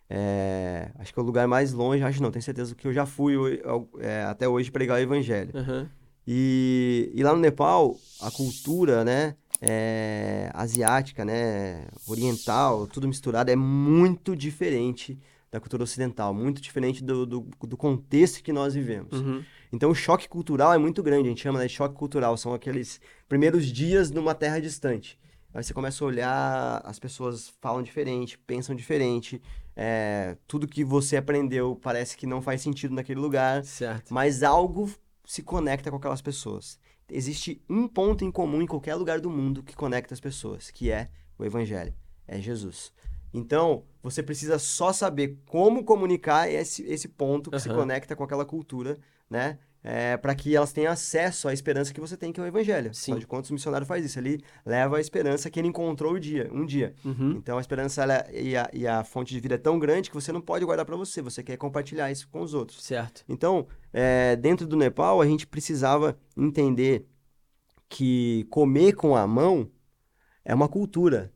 É, 0.10 0.92
acho 1.00 1.14
que 1.14 1.20
é 1.20 1.24
o 1.24 1.26
lugar 1.26 1.48
mais 1.48 1.74
longe, 1.74 2.04
acho 2.04 2.22
não, 2.22 2.30
tenho 2.32 2.44
certeza 2.44 2.76
que 2.76 2.88
eu 2.88 2.94
já 2.94 3.06
fui 3.06 3.36
ho- 3.38 3.88
é, 4.00 4.24
até 4.24 4.48
hoje 4.48 4.72
pregar 4.72 4.98
o 4.98 5.02
evangelho. 5.02 5.52
Aham. 5.56 5.90
E, 6.28 7.12
e 7.14 7.24
lá 7.24 7.34
no 7.34 7.40
Nepal, 7.40 7.98
a 8.22 8.32
cultura, 8.32 9.04
né, 9.04 9.36
é, 9.62 10.50
asiática, 10.54 11.26
né, 11.26 11.88
oriental, 12.08 12.88
tudo 12.88 13.08
misturado, 13.08 13.52
é 13.52 13.56
muito 13.56 14.36
diferente 14.36 15.20
da 15.52 15.60
cultura 15.60 15.84
ocidental, 15.84 16.34
muito 16.34 16.62
diferente 16.62 17.04
do, 17.04 17.26
do, 17.26 17.48
do 17.62 17.78
contexto 17.78 18.42
que 18.44 18.52
nós 18.54 18.74
vivemos. 18.74 19.20
Uhum. 19.20 19.44
Então, 19.72 19.90
o 19.92 19.96
choque 19.96 20.28
cultural 20.30 20.74
é 20.74 20.78
muito 20.78 21.04
grande, 21.04 21.28
a 21.28 21.30
gente 21.30 21.42
chama 21.42 21.60
né, 21.60 21.68
de 21.68 21.74
choque 21.74 21.96
cultural, 21.96 22.38
são 22.38 22.54
aqueles 22.54 23.00
primeiros 23.28 23.66
dias 23.68 24.10
numa 24.12 24.34
terra 24.34 24.60
distante. 24.60 25.20
Aí 25.54 25.64
você 25.64 25.74
começa 25.74 26.04
a 26.04 26.08
olhar, 26.08 26.82
as 26.84 26.98
pessoas 26.98 27.54
falam 27.62 27.84
diferente, 27.84 28.38
pensam 28.40 28.76
diferente, 28.76 29.40
é, 29.76 30.38
tudo 30.48 30.68
que 30.68 30.84
você 30.84 31.18
aprendeu 31.18 31.76
parece 31.76 32.16
que 32.16 32.28
não 32.28 32.42
faz 32.42 32.62
sentido 32.62 32.94
naquele 32.94 33.20
lugar 33.20 33.64
Certo. 33.64 34.14
mas 34.14 34.44
algo 34.44 34.90
se 35.26 35.42
conecta 35.42 35.90
com 35.90 35.98
aquelas 35.98 36.22
pessoas. 36.22 36.80
Existe 37.10 37.62
um 37.70 37.88
ponto 37.88 38.24
em 38.24 38.32
comum 38.32 38.62
em 38.62 38.68
qualquer 38.68 38.96
lugar 38.96 39.20
do 39.20 39.30
mundo 39.30 39.64
que 39.64 39.76
conecta 39.76 40.14
as 40.14 40.20
pessoas, 40.20 40.72
que 40.72 40.92
é 40.92 41.10
o 41.38 41.46
Evangelho, 41.46 41.94
é 42.28 42.40
Jesus. 42.40 42.94
Então, 43.34 43.84
você 44.02 44.22
precisa 44.22 44.60
só 44.60 44.94
saber 44.94 45.40
como 45.48 45.84
comunicar 45.84 46.50
esse, 46.52 46.84
esse 46.84 47.08
ponto 47.08 47.50
que 47.50 47.60
se 47.60 47.68
Aham. 47.70 47.80
conecta 47.80 48.16
com 48.16 48.24
aquela 48.24 48.46
cultura, 48.46 49.00
né? 49.30 49.58
Para 50.22 50.34
que 50.34 50.56
elas 50.56 50.72
tenham 50.72 50.92
acesso 50.92 51.48
à 51.48 51.54
esperança 51.54 51.94
que 51.94 52.00
você 52.00 52.16
tem, 52.16 52.32
que 52.32 52.40
é 52.40 52.44
o 52.44 52.48
Evangelho. 52.48 52.94
Sim. 52.94 53.12
Afinal 53.12 53.20
de 53.20 53.28
contas, 53.28 53.50
o 53.50 53.54
missionário 53.54 53.86
faz 53.86 54.06
isso. 54.06 54.18
Ele 54.18 54.42
leva 54.66 54.98
a 54.98 55.02
esperança 55.02 55.50
que 55.50 55.60
ele 55.60 55.68
encontrou 55.68 56.14
o 56.14 56.20
dia, 56.20 56.50
um 56.54 56.66
dia. 56.66 56.96
Uhum. 57.04 57.32
Então 57.32 57.58
a 57.58 57.62
esperança 57.62 58.04
ela, 58.04 58.26
e, 58.32 58.56
a, 58.56 58.70
e 58.74 58.88
a 58.88 59.04
fonte 59.04 59.34
de 59.34 59.40
vida 59.40 59.56
é 59.56 59.58
tão 59.58 59.78
grande 59.78 60.10
que 60.10 60.16
você 60.16 60.32
não 60.32 60.42
pode 60.42 60.64
guardar 60.64 60.86
para 60.86 60.96
você, 60.96 61.22
você 61.22 61.44
quer 61.44 61.58
compartilhar 61.58 62.12
isso 62.12 62.28
com 62.30 62.42
os 62.42 62.54
outros. 62.54 62.84
Certo. 62.84 63.24
Então, 63.28 63.68
é, 63.92 64.36
dentro 64.36 64.66
do 64.66 64.78
Nepal, 64.78 65.22
a 65.22 65.26
gente 65.26 65.46
precisava 65.46 66.18
entender 66.38 67.06
que 67.90 68.48
comer 68.50 68.94
com 68.94 69.16
a 69.16 69.28
mão 69.28 69.70
é 70.44 70.54
uma 70.54 70.68
cultura. 70.68 71.32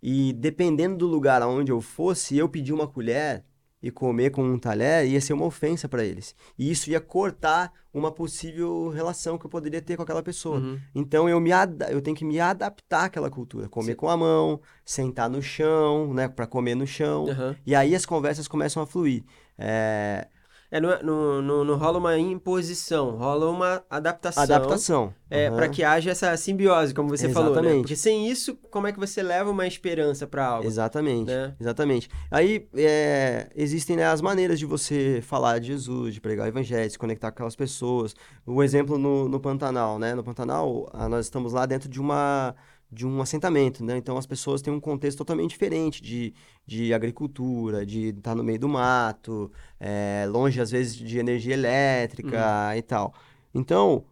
E 0.00 0.32
dependendo 0.32 0.96
do 0.96 1.06
lugar 1.06 1.42
aonde 1.42 1.72
eu 1.72 1.80
fosse, 1.80 2.36
eu 2.36 2.48
pedir 2.48 2.72
uma 2.72 2.86
colher 2.86 3.44
e 3.82 3.90
comer 3.90 4.30
com 4.30 4.42
um 4.42 4.58
talher 4.58 5.06
ia 5.06 5.20
ser 5.20 5.32
uma 5.32 5.44
ofensa 5.44 5.88
para 5.88 6.04
eles. 6.04 6.34
E 6.58 6.70
isso 6.70 6.90
ia 6.90 7.00
cortar 7.00 7.72
uma 7.92 8.10
possível 8.10 8.88
relação 8.88 9.38
que 9.38 9.46
eu 9.46 9.50
poderia 9.50 9.80
ter 9.80 9.96
com 9.96 10.02
aquela 10.02 10.22
pessoa. 10.22 10.58
Uhum. 10.58 10.78
Então 10.94 11.28
eu 11.28 11.40
me 11.40 11.50
eu 11.90 12.00
tenho 12.00 12.16
que 12.16 12.24
me 12.24 12.38
adaptar 12.40 13.04
àquela 13.04 13.30
cultura, 13.30 13.68
comer 13.68 13.92
Sim. 13.92 13.96
com 13.96 14.08
a 14.08 14.16
mão, 14.16 14.60
sentar 14.84 15.28
no 15.30 15.40
chão, 15.40 16.12
né, 16.12 16.28
para 16.28 16.46
comer 16.46 16.74
no 16.74 16.86
chão. 16.86 17.28
Aham. 17.28 17.56
E 17.66 17.74
aí 17.74 17.94
as 17.94 18.04
conversas 18.04 18.48
começam 18.48 18.82
a 18.82 18.86
fluir. 18.86 19.24
É, 19.56 20.28
É, 20.70 20.80
não, 20.80 20.90
é- 20.90 21.02
não, 21.02 21.40
não, 21.40 21.64
não 21.64 21.76
rola 21.76 21.98
uma 21.98 22.18
imposição, 22.18 23.16
rola 23.16 23.50
uma 23.50 23.82
adaptação. 23.88 24.42
adaptação. 24.42 25.14
É, 25.30 25.46
Aham. 25.46 25.56
para 25.56 25.68
que 25.68 25.82
haja 25.82 26.10
essa 26.10 26.36
simbiose, 26.36 26.92
como 26.94 27.08
você 27.08 27.28
falou, 27.30 27.50
né? 27.50 27.60
Exatamente. 27.60 27.82
Porque 27.82 27.96
sem 27.96 28.28
isso, 28.30 28.54
como 28.70 28.86
é 28.86 28.92
que 28.92 28.98
você 28.98 29.22
leva 29.22 29.50
uma 29.50 29.66
esperança 29.66 30.26
para 30.26 30.44
algo? 30.44 30.66
Exatamente, 30.66 31.30
né? 31.30 31.54
exatamente. 31.58 32.08
Aí 32.30 32.68
é, 32.74 33.48
existem 33.56 33.96
né, 33.96 34.06
as 34.06 34.20
maneiras 34.20 34.58
de 34.58 34.66
você 34.66 35.20
falar 35.22 35.58
de 35.58 35.68
Jesus, 35.68 36.14
de 36.14 36.20
pregar 36.20 36.46
o 36.46 36.48
evangelho, 36.48 36.90
se 36.90 36.98
conectar 36.98 37.30
com 37.30 37.36
aquelas 37.36 37.56
pessoas. 37.56 38.14
O 38.46 38.62
exemplo 38.62 38.98
no, 38.98 39.28
no 39.28 39.40
Pantanal, 39.40 39.98
né? 39.98 40.14
No 40.14 40.22
Pantanal, 40.22 40.90
nós 41.08 41.26
estamos 41.26 41.52
lá 41.52 41.64
dentro 41.64 41.88
de 41.88 42.00
uma 42.00 42.54
de 42.90 43.06
um 43.06 43.20
assentamento, 43.20 43.84
né? 43.84 43.96
Então 43.98 44.16
as 44.16 44.26
pessoas 44.26 44.62
têm 44.62 44.72
um 44.72 44.80
contexto 44.80 45.18
totalmente 45.18 45.50
diferente 45.50 46.02
de, 46.02 46.32
de 46.66 46.94
agricultura, 46.94 47.84
de 47.84 48.08
estar 48.08 48.34
no 48.34 48.42
meio 48.42 48.58
do 48.58 48.68
mato, 48.68 49.50
é, 49.78 50.26
longe 50.28 50.60
às 50.60 50.70
vezes 50.70 50.94
de 50.94 51.18
energia 51.18 51.54
elétrica 51.54 52.76
e 52.76 52.82
tal. 52.82 53.12
Então, 53.54 54.04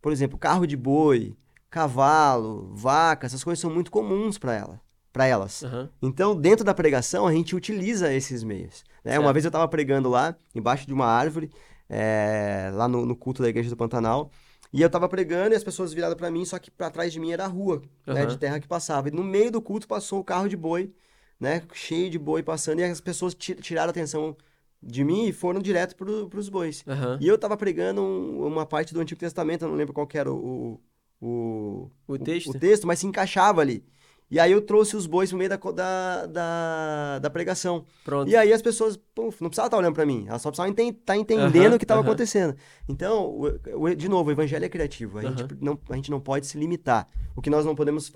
por 0.00 0.12
exemplo, 0.12 0.38
carro 0.38 0.66
de 0.66 0.76
boi, 0.76 1.36
cavalo, 1.68 2.70
vaca, 2.74 3.26
essas 3.26 3.42
coisas 3.42 3.60
são 3.60 3.70
muito 3.70 3.90
comuns 3.90 4.38
para 4.38 4.54
ela, 4.54 4.80
para 5.12 5.26
elas. 5.26 5.64
Aham. 5.64 5.90
Então, 6.00 6.36
dentro 6.40 6.64
da 6.64 6.72
pregação, 6.72 7.26
a 7.26 7.32
gente 7.32 7.56
utiliza 7.56 8.12
esses 8.12 8.44
meios. 8.44 8.84
né? 9.04 9.18
Uma 9.18 9.32
vez 9.32 9.44
eu 9.44 9.48
estava 9.48 9.66
pregando 9.66 10.08
lá, 10.08 10.36
embaixo 10.54 10.86
de 10.86 10.92
uma 10.92 11.06
árvore, 11.06 11.50
é, 11.88 12.70
lá 12.72 12.86
no, 12.86 13.04
no 13.04 13.16
culto 13.16 13.42
da 13.42 13.48
igreja 13.48 13.70
do 13.70 13.76
Pantanal, 13.76 14.30
e 14.74 14.82
eu 14.82 14.86
estava 14.88 15.08
pregando 15.08 15.54
e 15.54 15.56
as 15.56 15.64
pessoas 15.64 15.92
viraram 15.94 16.16
para 16.16 16.30
mim, 16.30 16.44
só 16.44 16.58
que 16.58 16.70
para 16.70 16.90
trás 16.90 17.12
de 17.12 17.20
mim 17.20 17.30
era 17.32 17.44
a 17.44 17.48
rua, 17.48 17.80
né, 18.06 18.22
Aham. 18.22 18.26
de 18.28 18.38
terra 18.38 18.60
que 18.60 18.68
passava. 18.68 19.08
E 19.08 19.10
no 19.12 19.22
meio 19.24 19.50
do 19.50 19.62
culto 19.62 19.86
passou 19.88 20.20
o 20.20 20.24
carro 20.24 20.48
de 20.48 20.56
boi, 20.56 20.92
né, 21.40 21.62
cheio 21.72 22.10
de 22.10 22.18
boi 22.18 22.42
passando, 22.42 22.80
e 22.80 22.84
as 22.84 23.00
pessoas 23.00 23.34
ti- 23.34 23.54
tiraram 23.54 23.88
a 23.88 23.90
atenção 23.90 24.36
de 24.82 25.02
mim 25.04 25.26
e 25.28 25.32
foram 25.32 25.60
direto 25.60 25.96
para 25.96 26.38
os 26.38 26.48
bois. 26.48 26.84
Aham. 26.86 27.18
E 27.20 27.26
eu 27.28 27.36
estava 27.36 27.56
pregando 27.56 28.02
um- 28.02 28.46
uma 28.46 28.66
parte 28.66 28.92
do 28.92 29.00
Antigo 29.00 29.18
Testamento, 29.20 29.64
eu 29.64 29.68
não 29.68 29.76
lembro 29.76 29.94
qual 29.94 30.06
que 30.06 30.18
era 30.18 30.30
o, 30.32 30.80
o, 31.20 31.90
O 32.06 32.18
texto? 32.18 32.50
o 32.50 32.58
texto, 32.58 32.86
mas 32.86 32.98
se 32.98 33.06
encaixava 33.06 33.60
ali. 33.60 33.84
E 34.30 34.40
aí 34.40 34.50
eu 34.52 34.60
trouxe 34.62 34.96
os 34.96 35.06
bois 35.06 35.30
no 35.30 35.38
meio 35.38 35.50
da, 35.50 35.56
da, 35.56 36.26
da, 36.26 37.18
da 37.20 37.30
pregação. 37.30 37.84
Pronto. 38.04 38.28
E 38.28 38.34
aí 38.36 38.52
as 38.52 38.62
pessoas, 38.62 38.96
puf, 38.96 39.40
não 39.40 39.48
precisavam 39.50 39.66
estar 39.68 39.76
olhando 39.76 39.94
para 39.94 40.06
mim, 40.06 40.24
elas 40.26 40.42
só 40.42 40.50
precisavam 40.50 40.72
estar 40.72 41.16
entendendo 41.16 41.66
Aham, 41.66 41.74
o 41.76 41.78
que 41.78 41.84
estava 41.84 42.00
acontecendo. 42.00 42.56
Então, 42.88 43.26
o- 43.26 43.82
o- 43.84 43.94
de 43.94 44.08
novo, 44.08 44.30
o 44.30 44.32
evangelho 44.32 44.64
é 44.64 44.68
criativo. 44.68 45.18
A, 45.18 45.22
gente, 45.22 45.56
não, 45.60 45.78
a 45.90 45.94
gente 45.96 46.10
não 46.10 46.20
pode 46.20 46.46
se 46.46 46.58
limitar. 46.58 47.06
O 47.36 47.42
que 47.42 47.50
nós 47.50 47.64
não 47.64 47.74
podemos 47.74 48.10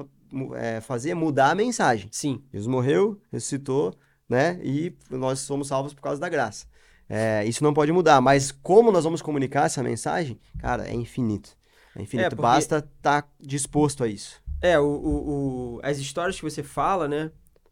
é, 0.57 0.81
fazer 0.81 1.11
é 1.11 1.15
mudar 1.15 1.51
a 1.51 1.55
mensagem. 1.55 2.09
Sim. 2.11 2.43
Jesus 2.53 2.67
morreu, 2.67 3.21
ressuscitou, 3.31 3.95
né? 4.29 4.59
E 4.63 4.95
nós 5.11 5.41
somos 5.41 5.69
salvos 5.69 5.95
por 5.95 6.03
causa 6.03 6.21
da 6.21 6.29
graça. 6.29 6.67
É, 7.09 7.45
isso 7.47 7.63
não 7.65 7.73
pode 7.73 7.91
mudar, 7.93 8.21
mas 8.21 8.51
como 8.51 8.91
nós 8.93 9.05
vamos 9.05 9.23
comunicar 9.23 9.67
essa 9.67 9.83
mensagem, 9.83 10.39
cara, 10.59 10.89
é 10.89 10.95
infinito. 10.95 11.51
É 11.97 12.03
infinito. 12.03 12.31
porque- 12.31 12.43
Basta 12.43 12.79
estar 12.79 13.27
disposto 13.41 14.05
a 14.05 14.09
isso. 14.09 14.43
É, 14.61 14.79
o, 14.79 14.85
o, 14.85 15.75
o- 15.77 15.81
as 15.83 15.99
histórias 15.99 16.37
que 16.37 16.43
você 16.43 16.63
fala, 16.63 17.07
né? 17.09 17.31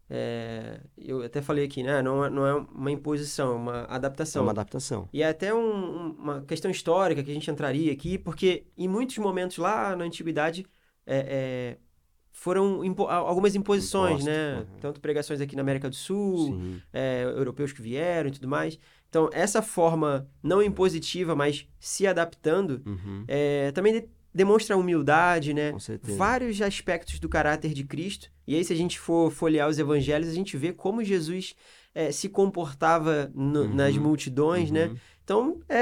é, 0.09 0.79
eu 0.97 1.21
até 1.21 1.41
falei 1.41 1.65
aqui, 1.65 1.83
né? 1.83 2.01
Não, 2.01 2.23
é- 2.23 2.29
não 2.29 2.47
é 2.47 2.53
uma 2.55 2.89
imposição, 2.89 3.51
é 3.51 3.55
uma 3.55 3.77
É 3.79 3.85
adaptação. 3.95 4.43
uma 4.43 4.51
adaptação. 4.51 5.09
E 5.11 5.21
é 5.21 5.27
até 5.27 5.53
um- 5.53 5.59
um- 5.59 6.11
uma 6.17 6.41
questão 6.43 6.71
histórica 6.71 7.21
que 7.21 7.29
a 7.29 7.33
gente 7.33 7.51
entraria 7.51 7.91
aqui, 7.91 8.17
porque 8.17 8.65
em 8.77 8.87
muitos 8.87 9.17
momentos 9.17 9.57
lá 9.57 9.95
na 9.97 10.05
antiguidade 10.05 10.65
é, 11.05 11.17
é, 11.75 11.77
foram 12.31 12.85
impo- 12.85 13.07
algumas 13.07 13.53
imposições, 13.55 14.21
Impostos, 14.21 14.27
né? 14.33 14.55
uhum. 14.59 14.79
Tanto 14.79 15.01
pregações 15.01 15.41
aqui 15.41 15.55
na 15.57 15.61
América 15.61 15.89
do 15.89 15.95
Sul, 15.95 16.57
é, 16.93 17.23
europeus 17.23 17.73
que 17.73 17.81
vieram 17.81 18.29
e 18.29 18.31
tudo 18.31 18.47
mais. 18.47 18.79
Então, 19.09 19.29
essa 19.33 19.61
forma 19.61 20.25
não 20.43 20.61
impositiva, 20.61 21.35
mas 21.35 21.67
se 21.79 22.05
adaptando, 22.07 22.81
Uhum. 22.85 23.23
é, 23.27 23.71
também 23.73 24.07
demonstra 24.37 24.77
humildade, 24.77 25.53
né? 25.53 25.71
Com 25.71 25.79
certeza. 25.79 26.17
Vários 26.17 26.61
aspectos 26.61 27.19
do 27.19 27.27
caráter 27.27 27.73
de 27.73 27.83
Cristo. 27.83 28.29
E 28.47 28.55
aí, 28.55 28.63
se 28.63 28.71
a 28.71 28.75
gente 28.75 28.99
for 28.99 29.31
folhear 29.31 29.67
os 29.67 29.79
evangelhos, 29.79 30.29
a 30.29 30.33
gente 30.33 30.55
vê 30.55 30.71
como 30.71 31.03
Jesus 31.03 31.55
é, 31.95 32.11
se 32.11 32.29
comportava 32.29 33.31
no- 33.33 33.61
Uhum. 33.63 33.73
nas 33.73 33.97
multidões, 33.97 34.69
né? 34.71 34.85
Uhum. 34.87 34.97
Então, 35.23 35.59
é, 35.67 35.81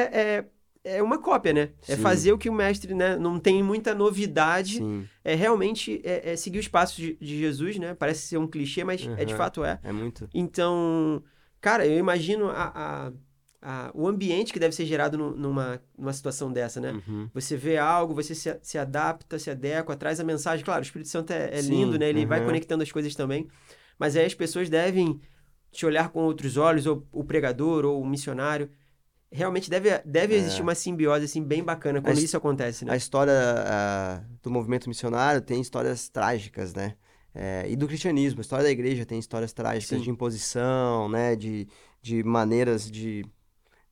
é, 0.86 0.96
é 0.98 1.04
uma 1.04 1.18
cópia, 1.20 1.52
né? 1.52 1.70
É 1.88 1.96
Sim. 1.98 2.02
fazer 2.02 2.32
o 2.32 2.38
que 2.38 2.50
o 2.50 2.54
mestre, 2.54 2.94
né? 2.94 3.18
Não 3.18 3.38
tem 3.38 3.62
muita 3.62 3.94
novidade. 3.94 4.78
Sim, 4.78 5.06
É 5.24 5.36
realmente 5.36 6.00
é, 6.06 6.32
é 6.32 6.36
seguir 6.38 6.60
os 6.60 6.68
passos 6.70 6.96
de, 6.96 7.16
de 7.20 7.38
Jesus, 7.38 7.78
né? 7.78 7.94
Parece 7.94 8.28
ser 8.28 8.38
um 8.38 8.48
clichê, 8.48 8.84
mas 8.86 9.02
é 9.18 9.26
de 9.26 9.34
Uhum. 9.34 9.38
fato 9.38 9.64
é. 9.66 9.80
é 9.84 9.92
muito. 9.92 10.30
Então, 10.34 11.22
cara, 11.60 11.86
eu 11.86 11.98
imagino 12.00 12.50
a, 12.50 12.72
a- 12.74 13.12
a- 13.68 13.92
o 13.96 14.08
ambiente 14.08 14.54
que 14.54 14.60
deve 14.60 14.76
ser 14.76 14.86
gerado 14.86 15.18
nu- 15.18 15.36
numa, 15.36 15.82
numa 15.98 16.14
situação 16.14 16.52
dessa, 16.54 16.80
né? 16.80 16.92
Uhum. 17.08 17.28
Você 17.34 17.58
vê 17.58 17.78
algo, 17.78 18.14
você 18.14 18.36
se, 18.36 18.56
se 18.62 18.78
adapta, 18.78 19.40
se 19.40 19.50
adequa, 19.50 19.96
traz 19.96 20.20
a 20.20 20.24
mensagem. 20.24 20.64
Claro, 20.64 20.82
o 20.82 20.84
Espírito 20.84 21.10
Santo 21.10 21.32
é, 21.34 21.50
é 21.58 21.62
Sim, 21.62 21.70
lindo, 21.72 21.98
né? 21.98 22.08
Ele 22.10 22.26
vai 22.26 22.40
uhum. 22.42 22.46
conectando 22.46 22.84
as 22.84 22.92
coisas 22.92 23.16
também. 23.16 23.48
Mas 23.98 24.16
aí 24.16 24.26
as 24.26 24.36
pessoas 24.36 24.70
devem 24.70 25.20
te 25.72 25.86
olhar 25.86 26.10
com 26.10 26.20
outros 26.24 26.58
olhos, 26.58 26.86
ou 26.86 27.06
o 27.12 27.24
pregador, 27.24 27.86
ou 27.86 28.02
o 28.02 28.06
missionário. 28.08 28.70
Realmente 29.32 29.70
deve, 29.70 29.90
deve 30.06 30.36
É. 30.36 30.38
existir 30.38 30.62
uma 30.62 30.76
simbiose, 30.76 31.26
assim, 31.26 31.44
bem 31.44 31.64
bacana 31.64 32.02
quando 32.02 32.18
A 32.18 32.22
isso 32.22 32.38
acontece, 32.38 32.86
né? 32.86 32.94
A 32.94 32.96
história 32.96 33.34
do 34.42 34.50
movimento 34.52 34.88
missionário 34.88 35.42
tem 35.42 35.60
histórias 35.60 36.08
trágicas, 36.08 36.74
né? 36.74 36.96
É, 37.34 37.66
e 37.68 37.76
do 37.76 37.86
cristianismo, 37.88 38.40
a 38.40 38.42
história 38.42 38.64
da 38.64 38.72
igreja 38.72 39.06
tem 39.06 39.20
histórias 39.20 39.52
trágicas 39.52 39.98
Sim. 39.98 40.04
de 40.04 40.10
imposição, 40.10 41.10
né? 41.10 41.36
De, 41.36 41.68
de 42.02 42.24
maneiras 42.24 42.90
de, 42.90 43.26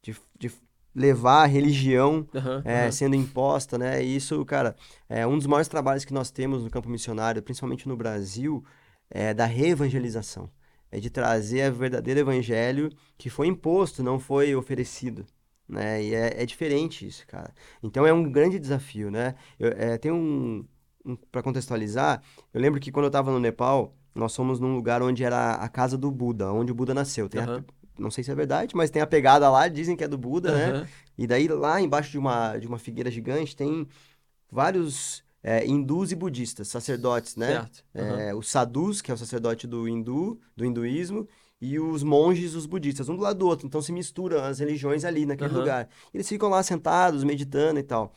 de, 0.03 0.15
de 0.39 0.51
levar 0.95 1.43
a 1.43 1.45
religião 1.47 2.27
Aham, 2.35 2.61
é, 2.65 2.81
aham. 2.83 2.91
sendo 2.91 3.15
imposta, 3.15 3.77
né? 3.79 4.03
E 4.03 4.15
isso, 4.15 4.45
cara, 4.45 4.75
é 5.09 5.25
um 5.25 5.37
dos 5.37 5.47
maiores 5.47 5.67
trabalhos 5.67 6.05
que 6.05 6.13
nós 6.13 6.29
temos 6.29 6.63
no 6.63 6.69
campo 6.69 6.89
missionário, 6.89 7.41
principalmente 7.41 7.87
no 7.87 7.97
Brasil, 7.97 8.63
é 9.09 9.33
da 9.33 9.45
reevangelização. 9.45 10.49
É 10.91 10.99
de 10.99 11.09
trazer 11.09 11.71
o 11.71 11.75
verdadeiro 11.75 12.19
evangelho 12.19 12.89
que 13.17 13.29
foi 13.29 13.47
imposto, 13.47 14.03
não 14.03 14.19
foi 14.19 14.55
oferecido, 14.55 15.25
né? 15.67 16.03
E 16.03 16.13
é, 16.13 16.43
é 16.43 16.45
diferente 16.45 17.07
isso, 17.07 17.25
cara. 17.25 17.51
Então 17.81 18.05
é 18.05 18.13
um 18.13 18.31
grande 18.31 18.59
desafio, 18.59 19.09
né? 19.09 19.33
Eu, 19.59 19.69
é, 19.69 19.97
tem 19.97 20.11
um, 20.11 20.63
um 21.03 21.15
para 21.15 21.41
contextualizar, 21.41 22.21
eu 22.53 22.61
lembro 22.61 22.79
que 22.79 22.91
quando 22.91 23.05
eu 23.05 23.09
estava 23.09 23.31
no 23.31 23.39
Nepal, 23.39 23.95
nós 24.13 24.35
fomos 24.35 24.59
num 24.59 24.75
lugar 24.75 25.01
onde 25.01 25.23
era 25.23 25.55
a 25.55 25.67
casa 25.67 25.97
do 25.97 26.11
Buda, 26.11 26.51
onde 26.53 26.71
o 26.71 26.75
Buda 26.75 26.93
nasceu. 26.93 27.27
Tem 27.27 27.41
a- 27.41 27.45
Aham. 27.45 27.65
Não 27.97 28.11
sei 28.11 28.23
se 28.23 28.31
é 28.31 28.35
verdade, 28.35 28.75
mas 28.75 28.89
tem 28.89 29.01
a 29.01 29.07
pegada 29.07 29.49
lá, 29.49 29.67
dizem 29.67 29.95
que 29.95 30.03
é 30.03 30.07
do 30.07 30.17
Buda, 30.17 30.51
né? 30.51 30.69
Aham. 30.69 30.87
E 31.17 31.27
daí 31.27 31.47
lá 31.47 31.79
embaixo 31.79 32.11
de 32.11 32.17
uma, 32.17 32.57
de 32.57 32.67
uma 32.67 32.79
figueira 32.79 33.11
gigante 33.11 33.55
tem 33.55 33.87
vários 34.51 35.23
é, 35.43 35.65
hindus 35.65 36.11
e 36.11 36.15
budistas, 36.15 36.67
sacerdotes, 36.69 37.35
né? 37.35 37.47
Certo. 37.47 37.83
Aham. 37.95 38.19
É, 38.19 38.35
os 38.35 38.49
sadhus, 38.49 39.01
que 39.01 39.11
é 39.11 39.13
o 39.13 39.17
sacerdote 39.17 39.67
do 39.67 39.87
hindu, 39.87 40.39
do 40.55 40.65
hinduísmo, 40.65 41.27
e 41.61 41.79
os 41.79 42.03
monges, 42.03 42.55
os 42.55 42.65
budistas, 42.65 43.07
um 43.07 43.15
do 43.15 43.21
lado 43.21 43.39
do 43.39 43.47
outro. 43.47 43.65
Então 43.65 43.81
se 43.81 43.91
misturam 43.91 44.43
as 44.43 44.59
religiões 44.59 45.05
ali 45.05 45.25
naquele 45.25 45.49
Aham. 45.49 45.59
lugar. 45.59 45.89
Eles 46.13 46.27
ficam 46.27 46.49
lá 46.49 46.61
sentados, 46.61 47.23
meditando 47.23 47.79
e 47.79 47.83
tal. 47.83 48.13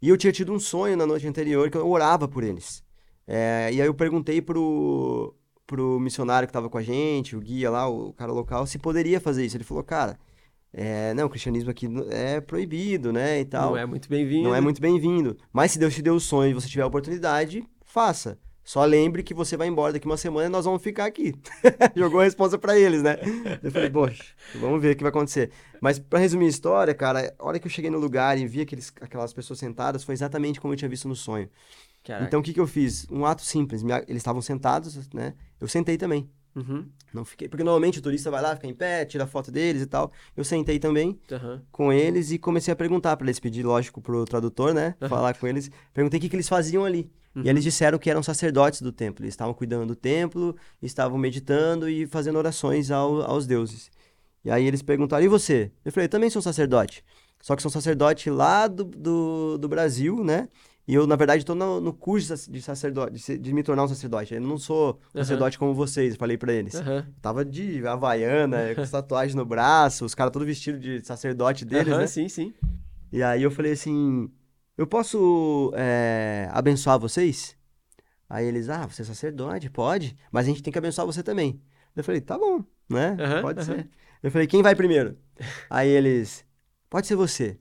E 0.00 0.08
eu 0.08 0.16
tinha 0.16 0.32
tido 0.32 0.52
um 0.52 0.60
sonho 0.60 0.96
na 0.96 1.06
noite 1.06 1.26
anterior 1.26 1.70
que 1.70 1.76
eu 1.76 1.88
orava 1.88 2.28
por 2.28 2.44
eles. 2.44 2.84
É, 3.26 3.70
e 3.72 3.80
aí 3.80 3.86
eu 3.86 3.94
perguntei 3.94 4.40
pro, 4.40 5.34
pro 5.68 6.00
missionário 6.00 6.48
que 6.48 6.50
estava 6.50 6.70
com 6.70 6.78
a 6.78 6.82
gente, 6.82 7.36
o 7.36 7.40
guia 7.40 7.70
lá, 7.70 7.86
o 7.86 8.14
cara 8.14 8.32
local, 8.32 8.66
se 8.66 8.78
poderia 8.78 9.20
fazer 9.20 9.44
isso. 9.44 9.54
Ele 9.54 9.64
falou, 9.64 9.84
cara, 9.84 10.18
é, 10.72 11.12
não, 11.12 11.26
o 11.26 11.30
cristianismo 11.30 11.70
aqui 11.70 11.86
é 12.10 12.40
proibido, 12.40 13.12
né, 13.12 13.40
e 13.40 13.44
tal. 13.44 13.72
Não 13.72 13.76
é 13.76 13.84
muito 13.84 14.08
bem-vindo. 14.08 14.48
Não 14.48 14.54
é 14.54 14.60
muito 14.62 14.80
bem-vindo. 14.80 15.36
Mas 15.52 15.72
se 15.72 15.78
Deus 15.78 15.94
te 15.94 16.00
deu 16.00 16.14
o 16.14 16.20
sonho 16.20 16.50
e 16.50 16.54
você 16.54 16.66
tiver 16.66 16.82
a 16.82 16.86
oportunidade, 16.86 17.62
faça. 17.84 18.38
Só 18.64 18.82
lembre 18.84 19.22
que 19.22 19.34
você 19.34 19.58
vai 19.58 19.68
embora 19.68 19.92
daqui 19.92 20.06
uma 20.06 20.16
semana 20.16 20.46
e 20.46 20.50
nós 20.50 20.64
vamos 20.64 20.82
ficar 20.82 21.04
aqui. 21.04 21.34
Jogou 21.94 22.20
a 22.20 22.24
resposta 22.24 22.58
pra 22.58 22.78
eles, 22.78 23.02
né? 23.02 23.18
Eu 23.62 23.70
falei, 23.70 23.90
poxa, 23.90 24.24
vamos 24.58 24.80
ver 24.80 24.92
o 24.92 24.96
que 24.96 25.02
vai 25.02 25.10
acontecer. 25.10 25.50
Mas 25.82 25.98
pra 25.98 26.18
resumir 26.18 26.46
a 26.46 26.50
história, 26.50 26.94
cara, 26.94 27.34
a 27.38 27.46
hora 27.46 27.58
que 27.58 27.66
eu 27.66 27.70
cheguei 27.70 27.90
no 27.90 27.98
lugar 27.98 28.38
e 28.38 28.46
vi 28.46 28.62
aqueles, 28.62 28.92
aquelas 29.02 29.34
pessoas 29.34 29.58
sentadas, 29.58 30.02
foi 30.02 30.14
exatamente 30.14 30.60
como 30.60 30.72
eu 30.72 30.78
tinha 30.78 30.88
visto 30.88 31.08
no 31.08 31.16
sonho. 31.16 31.48
Caraca. 32.04 32.26
Então 32.26 32.40
o 32.40 32.42
que 32.42 32.54
que 32.54 32.60
eu 32.60 32.66
fiz? 32.66 33.06
Um 33.10 33.24
ato 33.24 33.42
simples. 33.42 33.82
Eles 33.82 34.20
estavam 34.20 34.40
sentados, 34.40 35.12
né? 35.14 35.34
Eu 35.60 35.68
sentei 35.68 35.96
também. 35.96 36.28
Uhum. 36.54 36.86
Não 37.14 37.24
fiquei. 37.24 37.48
Porque 37.48 37.62
normalmente 37.62 37.98
o 37.98 38.02
turista 38.02 38.30
vai 38.30 38.42
lá, 38.42 38.54
fica 38.56 38.66
em 38.66 38.74
pé, 38.74 39.04
tira 39.04 39.26
foto 39.26 39.50
deles 39.50 39.82
e 39.82 39.86
tal. 39.86 40.10
Eu 40.36 40.44
sentei 40.44 40.78
também 40.78 41.18
Aham. 41.30 41.62
com 41.70 41.92
eles 41.92 42.30
e 42.32 42.38
comecei 42.38 42.72
a 42.72 42.76
perguntar 42.76 43.16
para 43.16 43.26
eles, 43.26 43.38
pedir, 43.38 43.64
lógico, 43.64 44.00
pro 44.00 44.24
tradutor, 44.24 44.74
né? 44.74 44.94
Aham. 45.00 45.08
Falar 45.08 45.36
com 45.38 45.46
eles. 45.46 45.70
Perguntei 45.94 46.18
o 46.18 46.20
que, 46.20 46.28
que 46.28 46.36
eles 46.36 46.48
faziam 46.48 46.84
ali. 46.84 47.10
Uhum. 47.36 47.42
E 47.44 47.48
eles 47.48 47.62
disseram 47.62 47.98
que 47.98 48.10
eram 48.10 48.22
sacerdotes 48.22 48.80
do 48.82 48.90
templo. 48.90 49.22
Eles 49.24 49.34
estavam 49.34 49.54
cuidando 49.54 49.86
do 49.86 49.94
templo, 49.94 50.56
estavam 50.82 51.16
meditando 51.18 51.88
e 51.88 52.06
fazendo 52.06 52.36
orações 52.36 52.90
ao- 52.90 53.22
aos 53.22 53.46
deuses. 53.46 53.90
E 54.44 54.50
aí 54.50 54.66
eles 54.66 54.82
perguntaram, 54.82 55.24
e 55.24 55.28
você? 55.28 55.70
Eu 55.84 55.92
falei, 55.92 56.06
eu 56.06 56.10
também 56.10 56.30
sou 56.30 56.40
sacerdote. 56.42 57.04
Só 57.40 57.54
que 57.54 57.62
sou 57.62 57.70
sacerdote 57.70 58.30
lá 58.30 58.66
do, 58.66 58.82
do, 58.84 59.58
do 59.58 59.68
Brasil, 59.68 60.24
né? 60.24 60.48
E 60.88 60.94
eu, 60.94 61.06
na 61.06 61.16
verdade, 61.16 61.42
estou 61.42 61.54
no, 61.54 61.80
no 61.82 61.92
curso 61.92 62.28
de 62.34 62.38
sac- 62.38 62.50
de 62.50 62.62
sacerdote, 62.62 63.12
de, 63.12 63.38
de 63.38 63.52
me 63.52 63.62
tornar 63.62 63.84
um 63.84 63.88
sacerdote. 63.88 64.32
Eu 64.34 64.40
não 64.40 64.56
sou 64.56 64.98
sacerdote 65.12 65.58
como 65.58 65.74
vocês, 65.74 66.14
eu 66.14 66.18
falei 66.18 66.38
para 66.38 66.50
eles. 66.52 66.74
Aham. 66.76 67.06
Tava 67.20 67.44
de 67.44 67.86
havaiana, 67.86 68.74
com 68.74 68.86
tatuagem 68.90 69.36
no 69.36 69.44
braço, 69.44 70.06
os 70.06 70.14
caras 70.14 70.32
todos 70.32 70.48
vestidos 70.48 70.80
de 70.80 71.04
sacerdote 71.04 71.66
deles, 71.66 71.92
Aham, 71.92 72.00
né? 72.00 72.06
Sim, 72.06 72.26
sim. 72.28 72.54
E 73.12 73.22
aí 73.22 73.42
eu 73.42 73.50
falei 73.50 73.72
assim, 73.72 74.30
eu 74.78 74.86
posso 74.86 75.70
é, 75.76 76.48
abençoar 76.52 76.98
vocês? 76.98 77.54
Aí 78.28 78.46
eles, 78.46 78.68
ah, 78.70 78.86
você 78.86 79.02
é 79.02 79.04
sacerdote, 79.04 79.68
pode, 79.70 80.16
mas 80.32 80.46
a 80.46 80.48
gente 80.48 80.62
tem 80.62 80.72
que 80.72 80.78
abençoar 80.78 81.06
você 81.06 81.22
também. 81.22 81.60
Eu 81.94 82.02
falei, 82.02 82.20
tá 82.20 82.38
bom, 82.38 82.64
né? 82.88 83.14
Pode 83.42 83.62
ser. 83.64 83.88
Eu 84.22 84.30
falei, 84.30 84.46
quem 84.46 84.62
vai 84.62 84.74
primeiro? 84.74 85.16
Aí 85.70 85.88
eles, 85.88 86.44
pode 86.90 87.06
ser 87.06 87.14
você. 87.14 87.58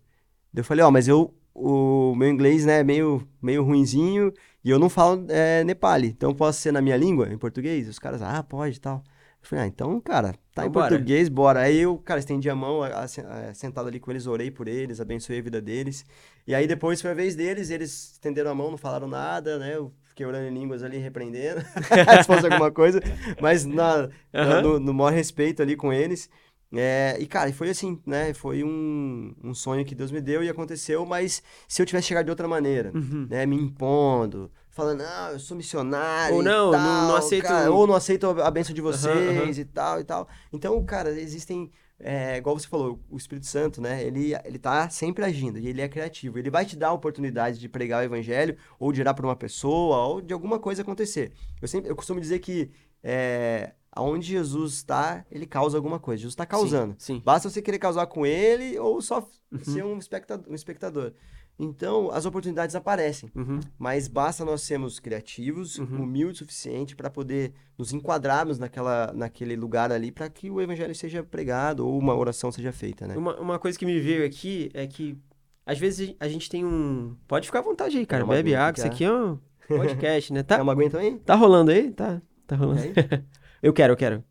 Eu 0.55 0.63
falei, 0.63 0.83
ó, 0.83 0.89
mas 0.91 1.07
eu, 1.07 1.36
o 1.57 2.15
meu 2.15 2.29
inglês, 2.29 2.65
né, 2.65 2.79
é 2.79 2.83
meio, 2.83 3.27
meio 3.41 3.63
ruinzinho 3.63 4.31
e 4.63 4.69
eu 4.69 4.77
não 4.79 4.89
falo 4.89 5.25
é, 5.29 5.63
Nepali, 5.63 6.07
então 6.09 6.33
posso 6.33 6.59
ser 6.61 6.71
na 6.71 6.81
minha 6.81 6.97
língua, 6.97 7.29
em 7.31 7.37
português? 7.37 7.87
Os 7.87 7.99
caras, 7.99 8.21
ah, 8.21 8.43
pode 8.43 8.77
e 8.77 8.79
tal. 8.79 9.03
Eu 9.41 9.47
falei, 9.49 9.65
ah, 9.65 9.67
então, 9.67 9.99
cara, 10.01 10.33
tá 10.53 10.65
em 10.65 10.71
português, 10.71 11.29
bora. 11.29 11.61
Aí 11.61 11.77
eu, 11.77 11.97
cara, 11.99 12.19
estendi 12.19 12.49
a 12.49 12.55
mão, 12.55 12.83
a- 12.83 13.07
sentado 13.53 13.87
ali 13.87 13.99
com 13.99 14.11
eles, 14.11 14.27
orei 14.27 14.51
por 14.51 14.67
eles, 14.67 14.99
abençoei 14.99 15.39
a 15.39 15.41
vida 15.41 15.61
deles. 15.61 16.03
E 16.45 16.53
aí 16.55 16.67
depois 16.67 17.01
foi 17.01 17.11
a 17.11 17.13
vez 17.13 17.35
deles, 17.35 17.69
eles 17.69 18.13
estenderam 18.13 18.51
a 18.51 18.55
mão, 18.55 18.71
não 18.71 18.77
falaram 18.77 19.07
nada, 19.07 19.57
né? 19.57 19.75
Eu 19.75 19.93
fiquei 20.09 20.25
orando 20.25 20.47
em 20.47 20.53
línguas 20.53 20.83
ali, 20.83 20.97
repreendendo, 20.97 21.61
se 22.21 22.25
fosse 22.25 22.45
alguma 22.47 22.71
coisa, 22.71 22.99
mas 23.39 23.63
na, 23.65 24.07
na- 24.07 24.09
Aham. 24.33 24.61
no, 24.63 24.79
no 24.79 24.93
maior 24.93 25.13
respeito 25.13 25.61
ali 25.61 25.75
com 25.75 25.93
eles. 25.93 26.29
É, 26.73 27.15
e, 27.19 27.25
cara, 27.25 27.51
foi 27.53 27.69
assim, 27.69 28.01
né? 28.05 28.33
Foi 28.33 28.63
um, 28.63 29.33
um 29.43 29.53
sonho 29.53 29.85
que 29.85 29.95
Deus 29.95 30.11
me 30.11 30.19
deu 30.19 30.43
e 30.43 30.49
aconteceu, 30.49 31.05
mas 31.05 31.41
se 31.67 31.81
eu 31.81 31.85
tivesse 31.85 32.07
chegado 32.07 32.25
de 32.25 32.31
outra 32.31 32.47
maneira, 32.47 32.91
Uhum. 32.93 33.25
né? 33.29 33.45
Me 33.45 33.55
impondo, 33.55 34.51
falando, 34.69 34.99
não, 34.99 35.29
eu 35.31 35.39
sou 35.39 35.55
missionário 35.55 36.35
Ou 36.35 36.43
não, 36.43 36.71
não- 36.71 36.79
não 37.01 37.07
tal, 37.07 37.15
aceito- 37.17 37.47
cara, 37.47 37.71
ou 37.71 37.87
não 37.87 37.95
aceito 37.95 38.27
a 38.27 38.51
bênção 38.51 38.75
de 38.75 38.81
vocês 38.81 39.57
aham. 39.57 39.61
e 39.61 39.65
tal 39.65 39.99
e 39.99 40.03
tal. 40.03 40.27
Então, 40.51 40.83
cara, 40.85 41.09
existem, 41.09 41.71
é, 41.99 42.35
igual 42.37 42.59
você 42.59 42.67
falou, 42.67 42.99
o 43.09 43.15
Espírito 43.15 43.47
Santo, 43.47 43.81
né? 43.81 44.03
Ele, 44.03 44.33
ele 44.43 44.59
tá 44.59 44.89
sempre 44.89 45.23
agindo 45.23 45.57
e 45.57 45.67
ele 45.69 45.81
é 45.81 45.87
criativo. 45.87 46.37
Ele 46.37 46.49
vai 46.49 46.65
te 46.65 46.75
dar 46.75 46.89
a 46.89 46.93
oportunidade 46.93 47.59
de 47.59 47.69
pregar 47.69 48.01
o 48.01 48.05
evangelho 48.05 48.57
ou 48.77 48.91
de 48.91 48.99
orar 48.99 49.15
por 49.15 49.23
uma 49.23 49.37
pessoa 49.37 50.05
ou 50.05 50.21
de 50.21 50.33
alguma 50.33 50.59
coisa 50.59 50.81
acontecer. 50.81 51.31
Eu 51.61 51.67
sempre, 51.67 51.89
eu 51.89 51.95
costumo 51.95 52.19
dizer 52.19 52.39
que 52.39 52.69
é, 53.01 53.71
aonde 53.97 54.27
Jesus 54.27 54.73
está, 54.73 55.25
ele 55.31 55.45
causa 55.45 55.77
alguma 55.77 55.99
coisa. 55.99 56.21
Jesus 56.21 56.33
está 56.33 56.45
causando. 56.45 56.95
Sim. 56.97 57.15
sim. 57.15 57.21
Basta 57.25 57.49
você 57.49 57.61
querer 57.61 57.79
causar 57.79 58.05
com 58.07 58.25
ele 58.25 58.77
ou 58.79 59.01
só 59.01 59.27
Uhum. 59.51 59.59
ser 59.63 59.83
um 59.85 59.97
espectador, 59.97 60.45
um 60.51 60.55
espectador. 60.55 61.13
Então, 61.59 62.11
as 62.11 62.25
oportunidades 62.25 62.75
aparecem, 62.75 63.31
Uhum. 63.35 63.59
mas 63.79 64.07
basta 64.07 64.45
nós 64.45 64.61
sermos 64.61 64.99
criativos, 64.99 65.79
Uhum. 65.79 66.03
humildes 66.03 66.41
o 66.41 66.43
suficiente 66.43 66.95
para 66.95 67.09
poder 67.09 67.51
nos 67.77 67.91
enquadrarmos 67.93 68.59
naquela, 68.59 69.11
naquele 69.13 69.55
lugar 69.55 69.91
ali 69.91 70.11
para 70.11 70.29
que 70.29 70.51
o 70.51 70.61
evangelho 70.61 70.93
seja 70.93 71.23
pregado 71.23 71.87
ou 71.87 71.97
uma 71.97 72.13
oração 72.15 72.51
seja 72.51 72.71
feita, 72.71 73.07
né? 73.07 73.17
Uma, 73.17 73.39
uma 73.39 73.57
coisa 73.59 73.79
que 73.79 73.85
me 73.87 73.99
veio 73.99 74.23
aqui 74.25 74.69
é 74.73 74.85
que, 74.85 75.17
às 75.65 75.79
vezes, 75.79 76.13
a 76.19 76.27
gente 76.27 76.47
tem 76.49 76.63
um. 76.63 77.15
Pode 77.27 77.47
ficar 77.47 77.59
à 77.59 77.63
vontade 77.63 77.97
aí, 77.97 78.05
cara. 78.05 78.23
É 78.23 78.27
Bebe 78.27 78.53
água. 78.53 78.77
Isso 78.77 78.85
aqui 78.87 79.03
é 79.03 79.11
um 79.11 79.39
podcast, 79.67 80.31
né? 80.33 80.39
É 80.41 80.43
Tá, 80.43 80.61
uma 80.61 80.73
aguinha 80.73 80.89
também? 80.91 81.17
tá 81.17 81.33
rolando 81.35 81.71
aí? 81.71 81.89
Tá, 81.91 82.21
tá 82.45 82.55
rolando. 82.55 82.81
Aí? 82.81 82.93
Eu 83.61 83.73
quero, 83.73 83.93
eu 83.93 83.97
quero. 83.97 84.23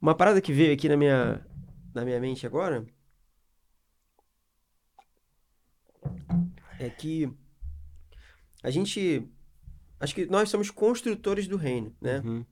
Uma 0.00 0.14
parada 0.14 0.40
que 0.40 0.52
veio 0.52 0.72
aqui 0.72 0.88
na 0.88 0.96
minha, 0.96 1.44
na 1.94 2.04
minha 2.04 2.20
mente 2.20 2.46
agora 2.46 2.86
é 6.78 6.88
que 6.90 7.30
a 8.62 8.70
gente. 8.70 9.26
Acho 9.98 10.14
que 10.14 10.26
nós 10.26 10.50
somos 10.50 10.70
construtores 10.70 11.48
do 11.48 11.56
reino, 11.56 11.94
né? 12.00 12.20
Uhum, 12.24 12.44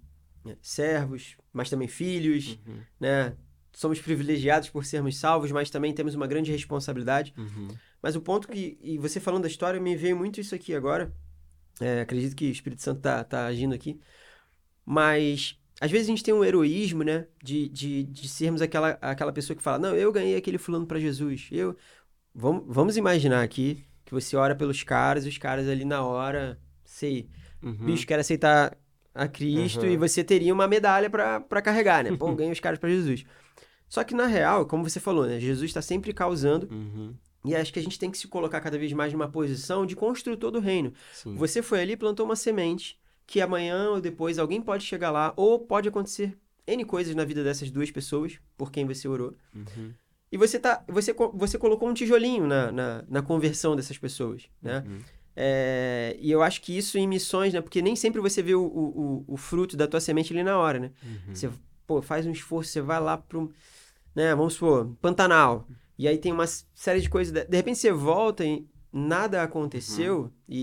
Servos, 0.63 1.37
mas 1.53 1.69
também 1.69 1.89
filhos, 1.89 2.59
uhum, 2.67 2.81
né? 2.99 3.37
Somos 3.73 4.01
privilegiados 4.01 4.71
por 4.71 4.85
sermos 4.85 5.19
salvos, 5.19 5.51
mas 5.51 5.69
também 5.69 5.93
temos 5.93 6.15
uma 6.15 6.27
grande 6.27 6.51
responsabilidade. 6.53 7.35
uhum. 7.37 7.69
Mas 8.01 8.15
o 8.15 8.21
ponto 8.21 8.49
que, 8.49 8.79
e 8.83 8.99
você 8.99 9.19
falando 9.19 9.43
da 9.43 9.49
história, 9.49 9.81
me 9.81 9.97
veio 9.97 10.17
muito 10.17 10.41
isso 10.41 10.55
aqui 10.55 10.75
agora. 10.75 11.13
É, 11.81 12.03
acredito 12.03 12.37
que 12.37 12.47
o 12.47 12.53
Espírito 12.53 12.83
Santo 12.83 13.01
tá, 13.01 13.25
tá 13.25 13.47
agindo 13.47 13.75
aqui. 13.75 13.99
Mas, 14.85 15.59
às 15.81 15.91
vezes 15.91 16.07
a 16.07 16.11
gente 16.11 16.23
tem 16.23 16.35
um 16.35 16.45
heroísmo, 16.45 17.03
né? 17.03 17.27
De, 17.43 17.69
de, 17.69 18.05
de 18.05 18.29
sermos 18.29 18.61
aquela, 18.63 18.99
aquela 19.01 19.33
pessoa 19.33 19.57
que 19.57 19.63
fala, 19.63 19.79
não, 19.79 19.95
eu 19.97 20.13
ganhei 20.13 20.37
aquele 20.37 20.59
fulano 20.59 20.87
para 20.87 21.01
Jesus. 21.01 21.49
Eu... 21.51 21.77
Vamos, 22.35 22.65
vamos 22.67 22.97
imaginar 22.97 23.43
aqui 23.43 23.85
que 24.05 24.13
você 24.13 24.37
ora 24.37 24.55
pelos 24.57 24.83
caras, 24.83 25.25
e 25.25 25.29
os 25.29 25.39
caras 25.39 25.69
ali 25.69 25.85
na 25.85 26.03
hora, 26.05 26.59
sei, 26.85 27.29
Uhum. 27.63 27.73
bicho, 27.87 28.07
quer 28.07 28.19
aceitar 28.19 28.77
a 29.15 29.27
Cristo 29.29 29.87
Uhum. 29.87 29.93
e 29.93 29.97
você 29.97 30.23
teria 30.25 30.53
uma 30.53 30.67
medalha 30.67 31.09
pra 31.09 31.41
pra 31.41 31.63
carregar, 31.63 32.03
né? 32.05 32.15
Pô, 32.17 32.35
ganhei 32.35 32.53
os 32.53 32.61
caras 32.61 32.79
para 32.79 32.91
Jesus. 32.91 33.25
Só 33.89 34.03
que 34.05 34.15
na 34.15 34.27
real, 34.27 34.67
como 34.67 34.83
você 34.83 34.99
falou, 35.01 35.25
né? 35.27 35.39
Jesus 35.41 35.71
está 35.71 35.81
sempre 35.81 36.13
causando 36.13 36.69
Uhum. 36.71 37.15
e 37.45 37.55
acho 37.55 37.73
que 37.73 37.79
a 37.79 37.83
gente 37.83 37.99
tem 37.99 38.11
que 38.11 38.19
se 38.19 38.27
colocar 38.29 38.61
cada 38.61 38.77
vez 38.77 38.93
mais 38.93 39.13
numa 39.13 39.29
posição 39.29 39.87
de 39.87 39.95
construtor 39.97 40.51
do 40.51 40.59
reino. 40.61 40.93
Sim. 41.13 41.37
Você 41.37 41.63
foi 41.63 41.81
ali 41.81 41.93
e 41.93 41.97
plantou 41.97 42.27
uma 42.27 42.37
semente 42.37 42.99
que 43.27 43.41
amanhã 43.41 43.91
ou 43.91 44.01
depois 44.01 44.39
alguém 44.39 44.61
pode 44.61 44.85
chegar 44.85 45.11
lá 45.11 45.33
ou 45.37 45.59
pode 45.59 45.89
acontecer 45.89 46.37
N 46.67 46.85
coisas 46.85 47.15
na 47.15 47.25
vida 47.25 47.43
dessas 47.45 47.71
duas 47.71 47.91
pessoas 47.91 48.39
por 48.57 48.71
quem 48.73 48.87
você 48.87 49.07
orou. 49.09 49.35
Uhum. 49.55 49.93
E 50.33 50.37
você, 50.37 50.59
tá, 50.59 50.83
você, 50.89 51.15
você 51.35 51.57
colocou 51.59 51.89
um 51.89 51.95
tijolinho 51.95 52.47
na, 52.47 52.73
na, 52.73 53.05
na 53.09 53.23
conversão 53.23 53.77
dessas 53.77 53.97
pessoas, 53.99 54.49
né? 54.61 54.83
Uhum. 54.87 54.99
É, 55.37 56.17
e 56.21 56.31
eu 56.31 56.43
acho 56.43 56.61
que 56.63 56.77
isso 56.77 56.97
em 56.99 57.07
missões, 57.07 57.53
né? 57.53 57.61
Porque 57.61 57.83
nem 57.83 57.95
sempre 57.97 58.21
você 58.21 58.43
vê 58.43 58.55
o, 58.55 58.63
o, 58.63 59.01
o- 59.19 59.25
o 59.29 59.37
fruto 59.37 59.77
da 59.77 59.87
tua 59.87 60.01
semente 60.01 60.33
ali 60.33 60.43
na 60.43 60.57
hora, 60.59 60.79
né? 60.79 60.91
Uhum. 61.03 61.35
Você, 61.35 61.51
pô, 61.87 62.01
faz 62.03 62.25
um 62.27 62.31
esforço, 62.31 62.71
você 62.71 62.81
vai 62.81 63.01
lá 63.01 63.17
pro... 63.19 63.53
né? 64.15 64.35
Vamos 64.35 64.55
supor, 64.55 64.89
Pantanal. 65.01 65.67
E 65.99 66.09
aí 66.09 66.19
tem 66.19 66.33
uma 66.33 66.47
série 66.47 67.01
de 67.01 67.09
coisas. 67.11 67.33
De 67.33 67.57
repente 67.57 67.79
você 67.79 67.93
volta 67.93 68.45
e 68.45 68.65
nada 68.93 69.43
aconteceu 69.43 70.23
Uhum. 70.23 70.31
e, 70.49 70.63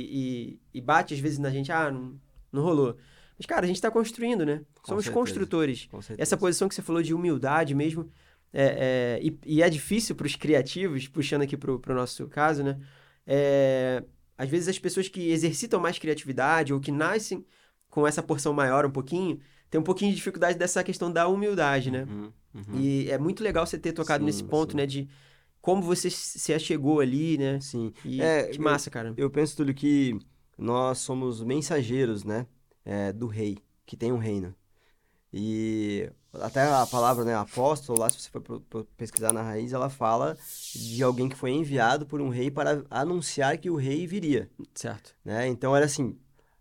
e, 0.74 0.80
e 0.80 0.82
bate 0.82 1.14
às 1.14 1.20
vezes 1.20 1.38
na 1.38 1.50
gente, 1.50 1.72
ah, 1.72 1.92
não, 1.92 2.16
não 2.52 2.62
rolou. 2.64 2.98
Mas, 3.38 3.46
cara, 3.46 3.66
a 3.66 3.68
gente 3.68 3.82
tá 3.82 3.90
construindo, 3.90 4.46
né? 4.46 4.62
Somos 4.86 5.06
certeza. 5.06 5.12
construtores. 5.12 5.90
Essa 6.18 6.38
posição 6.38 6.68
que 6.70 6.76
você 6.76 6.82
falou 6.82 7.02
de 7.02 7.14
humildade 7.14 7.74
mesmo, 7.74 8.12
é, 8.54 9.18
é, 9.20 9.26
e, 9.26 9.40
e 9.46 9.64
é 9.64 9.70
difícil 9.70 10.16
para 10.16 10.28
os 10.28 10.36
criativos, 10.36 11.08
puxando 11.08 11.42
aqui 11.42 11.58
pro, 11.58 11.80
pro 11.80 11.96
nosso 11.96 12.28
caso, 12.28 12.64
né? 12.64 12.80
É, 13.26 14.04
às 14.38 14.50
vezes 14.50 14.68
as 14.68 14.80
pessoas 14.80 15.08
que 15.08 15.30
exercitam 15.32 15.80
mais 15.80 15.98
criatividade 15.98 16.74
ou 16.74 16.80
que 16.80 16.92
nascem 16.92 17.46
com 17.90 18.06
essa 18.06 18.22
porção 18.22 18.54
maior 18.54 18.86
um 18.86 18.92
pouquinho, 18.92 19.40
tem 19.70 19.80
um 19.80 19.84
pouquinho 19.84 20.12
de 20.12 20.18
dificuldade 20.18 20.58
dessa 20.58 20.84
questão 20.84 21.12
da 21.12 21.28
humildade, 21.28 21.90
né? 21.92 22.04
Uhum, 22.04 22.32
uhum. 22.56 22.80
E 22.80 23.10
é 23.10 23.18
muito 23.18 23.44
legal 23.44 23.66
você 23.66 23.78
ter 23.78 23.94
tocado 23.94 24.22
Sim, 24.22 24.26
nesse 24.26 24.44
ponto, 24.44 24.72
sim. 24.72 24.78
né? 24.78 24.86
De 24.86 25.08
como 25.62 25.82
você 25.82 26.10
se 26.10 26.54
achegou 26.54 27.00
ali, 27.00 27.38
né? 27.38 27.60
Sim. 27.60 27.94
E 28.04 28.22
É, 28.22 28.48
que 28.48 28.60
eu- 28.60 28.64
massa, 28.64 28.90
cara. 28.90 29.14
Eu 29.16 29.30
penso, 29.30 29.56
Túlio, 29.56 29.74
que 29.74 30.18
nós 30.58 31.00
somos 31.00 31.42
mensageiros, 31.44 32.24
né? 32.24 32.46
é, 32.86 33.14
do 33.14 33.28
rei, 33.28 33.58
que 33.86 33.96
tem 33.96 34.12
um 34.12 34.18
reino. 34.18 34.56
E 35.34 36.12
até 36.34 36.64
a 36.64 36.86
palavra, 36.86 37.24
né, 37.24 37.36
apóstolo, 37.36 38.00
lá, 38.00 38.10
se 38.10 38.20
você 38.20 38.30
for 38.30 38.42
pesquisar 38.98 39.32
na 39.34 39.42
raiz, 39.42 39.72
ela 39.74 39.90
fala 39.90 40.38
de 40.76 41.02
alguém 41.04 41.30
que 41.30 41.36
foi 41.36 41.52
enviado 41.52 42.06
por 42.06 42.22
um 42.22 42.30
rei 42.30 42.52
para 42.52 42.84
anunciar 42.90 43.58
que 43.58 43.70
o 43.70 43.76
rei 43.76 44.06
viria, 44.06 44.50
Certo. 44.74 45.16
né? 45.24 45.48
Então 45.48 45.76
era 45.76 45.86
assim, 45.86 46.18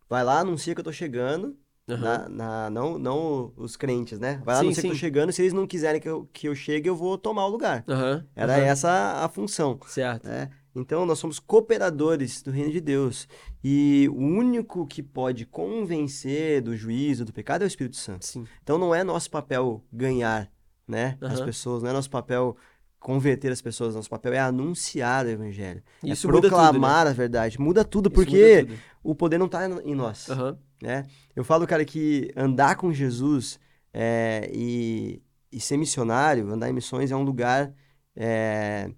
vai 0.08 0.22
lá, 0.22 0.40
anuncia 0.40 0.74
que 0.74 0.80
eu 0.80 0.84
tô 0.84 0.92
chegando, 0.92 1.56
Aham. 1.88 2.00
na, 2.02 2.28
na- 2.28 2.70
não, 2.70 2.98
não 2.98 3.52
os 3.56 3.76
crentes, 3.76 4.18
né? 4.18 4.40
Vai 4.44 4.54
lá, 4.54 4.60
Sim, 4.60 4.66
anuncia 4.66 4.82
que 4.82 4.88
eu 4.88 4.94
tô 4.94 4.98
chegando, 4.98 5.32
se 5.32 5.42
eles 5.42 5.52
não 5.52 5.66
quiserem 5.66 6.00
que 6.00 6.08
eu, 6.08 6.28
que 6.32 6.48
eu 6.48 6.54
chegue, 6.54 6.88
eu 6.88 6.94
vou 6.96 7.18
tomar 7.18 7.46
o 7.46 7.50
lugar. 7.50 7.84
Aham. 7.88 8.24
Era 8.36 8.52
aham. 8.54 8.62
essa 8.62 9.24
a 9.24 9.28
função. 9.28 9.80
Certo. 9.86 10.28
né? 10.28 10.50
Então, 10.74 11.04
nós 11.04 11.18
somos 11.18 11.38
cooperadores 11.38 12.42
do 12.42 12.50
reino 12.50 12.70
de 12.70 12.80
Deus. 12.80 13.28
E 13.62 14.08
o 14.10 14.18
único 14.18 14.86
que 14.86 15.02
pode 15.02 15.44
convencer 15.46 16.62
do 16.62 16.76
juízo, 16.76 17.24
do 17.24 17.32
pecado, 17.32 17.62
é 17.62 17.64
o 17.64 17.68
Espírito 17.68 17.96
Santo. 17.96 18.24
Sim. 18.24 18.46
Então, 18.62 18.78
não 18.78 18.94
é 18.94 19.02
nosso 19.02 19.30
papel 19.30 19.84
ganhar 19.92 20.50
né, 20.86 21.16
as 21.20 21.38
Aham. 21.38 21.46
pessoas, 21.46 21.82
não 21.82 21.90
é 21.90 21.92
nosso 21.92 22.10
papel 22.10 22.56
converter 23.00 23.50
as 23.50 23.62
pessoas, 23.62 23.94
nosso 23.94 24.10
papel 24.10 24.34
é 24.34 24.38
anunciar 24.38 25.24
o 25.24 25.30
evangelho. 25.30 25.82
Isso 26.04 26.28
é 26.28 26.30
muda 26.30 26.48
tudo, 26.48 26.56
né? 26.56 26.62
proclamar 26.62 27.06
a 27.06 27.12
verdade. 27.12 27.58
Muda 27.58 27.82
tudo, 27.82 28.10
porque 28.10 28.60
muda 28.62 28.74
tudo. 28.74 28.80
o 29.02 29.14
poder 29.14 29.38
não 29.38 29.46
está 29.46 29.66
em 29.66 29.94
nós 29.94 30.28
Aham. 30.28 30.58
né? 30.82 31.06
Eu 31.34 31.42
falo, 31.42 31.66
cara, 31.66 31.84
que 31.84 32.30
andar 32.36 32.76
com 32.76 32.92
Jesus 32.92 33.58
é, 33.92 34.50
e, 34.52 35.22
e 35.50 35.58
ser 35.58 35.78
missionário, 35.78 36.52
andar 36.52 36.68
em 36.68 36.74
missões 36.74 37.10
é 37.10 37.16
um 37.16 37.22
lugar, 37.22 37.72
é, 38.14 38.90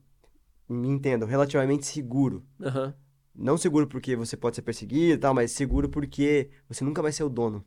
me 0.73 0.89
entendam, 0.89 1.29
relativamente 1.29 1.87
seguro. 1.87 2.45
Aham. 2.61 2.95
Não 3.35 3.57
seguro 3.57 3.87
porque 3.87 4.15
você 4.15 4.37
pode 4.37 4.57
ser 4.57 4.63
perseguido 4.63 5.15
e 5.15 5.19
tal, 5.19 5.33
mas 5.33 5.53
seguro 5.53 5.89
porque 5.89 6.51
você 6.69 6.85
nunca 6.85 7.01
vai 7.01 7.13
ser 7.13 7.25
o 7.25 7.31
dono. 7.31 7.65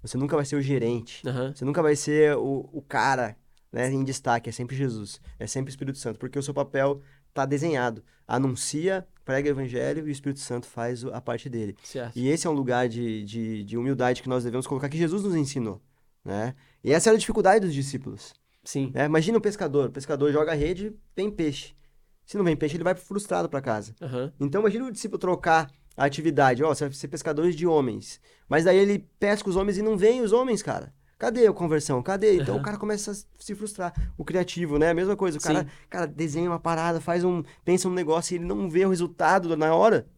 Você 0.00 0.16
nunca 0.16 0.34
vai 0.34 0.44
ser 0.44 0.56
o 0.56 0.62
gerente. 0.62 1.26
Aham. 1.26 1.52
Você 1.54 1.64
nunca 1.64 1.82
vai 1.82 1.94
ser 1.94 2.36
o, 2.36 2.68
o 2.72 2.82
cara 2.82 3.36
né, 3.70 3.90
em 3.92 4.02
destaque. 4.02 4.48
É 4.48 4.52
sempre 4.52 4.74
Jesus. 4.74 5.20
É 5.38 5.46
sempre 5.46 5.70
o 5.70 5.72
Espírito 5.72 5.98
Santo. 5.98 6.18
Porque 6.18 6.38
o 6.38 6.42
seu 6.42 6.54
papel 6.54 7.00
está 7.28 7.46
desenhado. 7.46 8.02
Anuncia, 8.26 9.06
prega 9.24 9.48
o 9.48 9.52
evangelho 9.52 10.06
e 10.06 10.10
o 10.10 10.12
Espírito 10.12 10.40
Santo 10.40 10.66
faz 10.66 11.04
a 11.04 11.20
parte 11.20 11.48
dele. 11.48 11.76
Certo. 11.82 12.16
E 12.16 12.28
esse 12.28 12.46
é 12.46 12.50
um 12.50 12.54
lugar 12.54 12.88
de, 12.88 13.24
de, 13.24 13.64
de 13.64 13.76
humildade 13.76 14.22
que 14.22 14.28
nós 14.28 14.44
devemos 14.44 14.66
colocar, 14.66 14.88
que 14.88 14.98
Jesus 14.98 15.22
nos 15.22 15.34
ensinou, 15.34 15.80
né? 16.24 16.54
E 16.84 16.92
essa 16.92 17.10
era 17.10 17.16
a 17.16 17.18
dificuldade 17.20 17.64
dos 17.64 17.74
discípulos, 17.74 18.32
Sim. 18.64 18.90
né? 18.94 19.04
Imagina 19.06 19.38
o 19.38 19.40
pescador, 19.40 19.88
o 19.88 19.92
pescador 19.92 20.32
joga 20.32 20.52
a 20.52 20.54
rede, 20.54 20.94
vem 21.14 21.30
peixe. 21.30 21.74
Se 22.32 22.38
não 22.38 22.46
vem 22.46 22.56
peixe, 22.56 22.78
ele 22.78 22.82
vai 22.82 22.94
frustrado 22.94 23.46
para 23.46 23.60
casa. 23.60 23.94
Aham. 24.00 24.32
Então 24.40 24.62
imagina 24.62 24.86
o 24.86 24.90
discípulo 24.90 25.18
trocar 25.18 25.70
a 25.94 26.06
atividade, 26.06 26.64
ó, 26.64 26.74
você 26.74 26.86
vai 26.86 26.94
ser 26.94 27.08
pescadores 27.08 27.54
de 27.54 27.66
homens. 27.66 28.22
Mas 28.48 28.64
daí 28.64 28.78
ele 28.78 29.06
pesca 29.20 29.50
os 29.50 29.54
homens 29.54 29.76
e 29.76 29.82
não 29.82 29.98
vem 29.98 30.22
os 30.22 30.32
homens, 30.32 30.62
cara. 30.62 30.94
Cadê 31.18 31.46
a 31.46 31.52
conversão? 31.52 32.02
Cadê? 32.02 32.36
Então 32.36 32.54
o 32.54 32.56
Aham. 32.56 32.64
cara 32.64 32.78
começa 32.78 33.10
a 33.10 33.14
se 33.14 33.54
frustrar. 33.54 33.92
O 34.16 34.24
criativo, 34.24 34.78
né? 34.78 34.88
A 34.88 34.94
mesma 34.94 35.14
coisa. 35.14 35.36
O 35.36 35.42
cara, 35.42 35.64
Sim. 35.64 35.70
cara 35.90 36.06
desenha 36.06 36.48
uma 36.48 36.58
parada, 36.58 37.02
faz 37.02 37.22
um, 37.22 37.42
pensa 37.66 37.86
um 37.86 37.92
negócio 37.92 38.32
e 38.32 38.38
ele 38.38 38.46
não 38.46 38.70
vê 38.70 38.86
o 38.86 38.88
resultado 38.88 39.54
na 39.54 39.74
hora. 39.74 40.08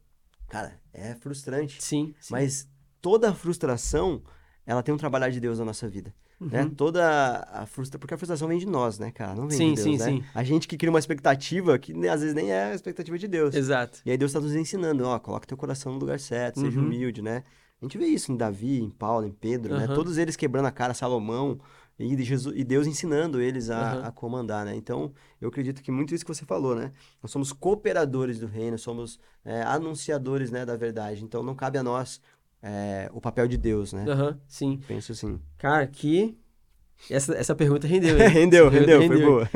Cara, 0.48 0.80
é 0.92 1.16
frustrante. 1.16 1.82
Sim. 1.82 2.14
sim. 2.20 2.32
Mas 2.32 2.68
toda 3.02 3.34
frustração, 3.34 4.22
ela 4.64 4.84
tem 4.84 4.94
um 4.94 4.98
trabalhar 4.98 5.30
de 5.30 5.40
Deus 5.40 5.58
na 5.58 5.64
nossa 5.64 5.88
vida, 5.88 6.14
né? 6.40 6.62
Uhum. 6.62 6.70
Toda 6.70 7.46
a 7.52 7.66
frustração, 7.66 8.00
porque 8.00 8.14
a 8.14 8.18
frustração 8.18 8.48
vem 8.48 8.58
de 8.58 8.66
nós, 8.66 8.98
né, 8.98 9.10
cara? 9.10 9.34
Não 9.34 9.48
vem 9.48 9.56
Sim, 9.56 9.74
de 9.74 9.82
Deus, 9.82 9.96
sim, 9.96 9.98
né? 9.98 10.10
sim. 10.10 10.24
A 10.34 10.42
gente 10.44 10.66
que 10.68 10.76
cria 10.76 10.90
uma 10.90 10.98
expectativa 10.98 11.78
que 11.78 11.94
né, 11.94 12.08
às 12.08 12.20
vezes 12.20 12.34
nem 12.34 12.50
é 12.50 12.64
a 12.64 12.74
expectativa 12.74 13.18
de 13.18 13.28
Deus. 13.28 13.54
Exato. 13.54 14.00
E 14.04 14.10
aí 14.10 14.16
Deus 14.16 14.30
está 14.30 14.40
nos 14.40 14.54
ensinando, 14.54 15.04
ó, 15.04 15.18
coloca 15.18 15.46
teu 15.46 15.56
coração 15.56 15.92
no 15.92 15.98
lugar 15.98 16.18
certo, 16.20 16.60
seja 16.60 16.78
Uhum. 16.78 16.86
humilde, 16.86 17.22
né? 17.22 17.42
A 17.80 17.84
gente 17.84 17.98
vê 17.98 18.06
isso 18.06 18.32
em 18.32 18.36
Davi, 18.36 18.80
em 18.80 18.88
Paulo, 18.90 19.26
em 19.26 19.32
Pedro, 19.32 19.74
né? 19.74 19.84
Aham. 19.84 19.94
Todos 19.94 20.16
eles 20.16 20.36
quebrando 20.36 20.66
a 20.66 20.70
cara, 20.70 20.94
Salomão, 20.94 21.58
e, 21.98 22.20
Jesus, 22.24 22.54
e 22.56 22.64
Deus 22.64 22.86
ensinando 22.86 23.40
eles 23.40 23.70
a, 23.70 23.92
Aham. 23.92 24.06
a 24.08 24.12
comandar, 24.12 24.64
né? 24.64 24.74
Então, 24.74 25.12
eu 25.40 25.48
acredito 25.48 25.82
que 25.82 25.92
muito 25.92 26.14
isso 26.14 26.24
que 26.24 26.34
você 26.34 26.44
falou, 26.44 26.74
né? 26.74 26.92
Nós 27.22 27.30
somos 27.30 27.52
cooperadores 27.52 28.38
do 28.40 28.46
reino, 28.46 28.78
somos 28.78 29.18
é, 29.44 29.62
anunciadores, 29.62 30.50
né, 30.50 30.64
da 30.64 30.76
verdade. 30.76 31.22
Então, 31.22 31.42
não 31.42 31.54
cabe 31.54 31.78
a 31.78 31.82
nós 31.82 32.20
é, 32.66 33.10
o 33.12 33.20
papel 33.20 33.46
de 33.46 33.58
Deus, 33.58 33.92
né? 33.92 34.06
Aham. 34.08 34.40
Sim. 34.48 34.80
Penso 34.88 35.12
assim. 35.12 35.38
Cara, 35.58 35.86
que. 35.86 36.34
Essa, 37.10 37.34
essa 37.34 37.54
pergunta 37.54 37.86
rendeu, 37.86 38.18
hein? 38.18 38.28
rendeu, 38.32 38.70
pergunta 38.70 38.98
rendeu, 38.98 39.06
foi 39.06 39.22
boa. 39.22 39.50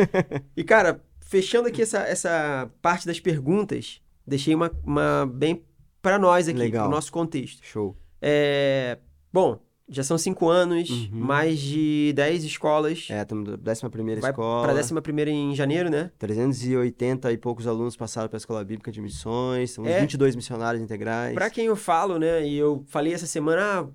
E, 0.55 0.63
cara, 0.63 1.03
fechando 1.19 1.69
aqui 1.69 1.81
essa, 1.81 2.01
essa 2.01 2.71
parte 2.83 3.07
das 3.07 3.19
perguntas, 3.19 4.03
deixei 4.27 4.55
uma, 4.55 4.71
uma 4.85 5.25
bem 5.25 5.65
pra 6.03 6.19
nós 6.19 6.49
aqui, 6.49 6.59
Legal. 6.59 6.85
pro 6.85 6.95
nosso 6.95 7.11
contexto. 7.11 7.65
Show. 7.65 7.97
É, 8.21 8.99
bom, 9.33 9.59
já 9.89 10.03
são 10.03 10.19
cinco 10.19 10.49
anos, 10.49 10.91
Uhum. 10.91 11.09
mais 11.13 11.59
de 11.59 12.13
10 12.15 12.45
escolas. 12.45 13.07
É, 13.11 13.23
estamos 13.23 13.49
na 13.49 13.57
11 13.57 13.89
primeira 13.91 14.21
Vai 14.21 14.31
escola. 14.31 14.65
pra 14.65 14.75
décima 14.75 15.01
primeira 15.01 15.31
em 15.31 15.55
janeiro, 15.55 15.89
né? 15.89 16.11
380 16.19 17.33
e 17.33 17.39
poucos 17.39 17.67
alunos 17.67 17.97
passaram 17.97 18.29
pela 18.29 18.39
Escola 18.39 18.65
Bíblica 18.65 18.93
de 18.93 19.01
Missões, 19.01 19.75
temos 19.75 19.91
É. 19.91 20.01
22 20.01 20.37
missionários 20.37 20.83
integrais. 20.83 21.35
Pra 21.35 21.49
quem 21.51 21.67
eu 21.67 21.77
falo, 21.77 22.19
né? 22.19 22.47
E 22.47 22.57
eu 22.57 22.85
falei 22.89 23.13
essa 23.15 23.27
semana, 23.27 23.63
ah, 23.81 23.87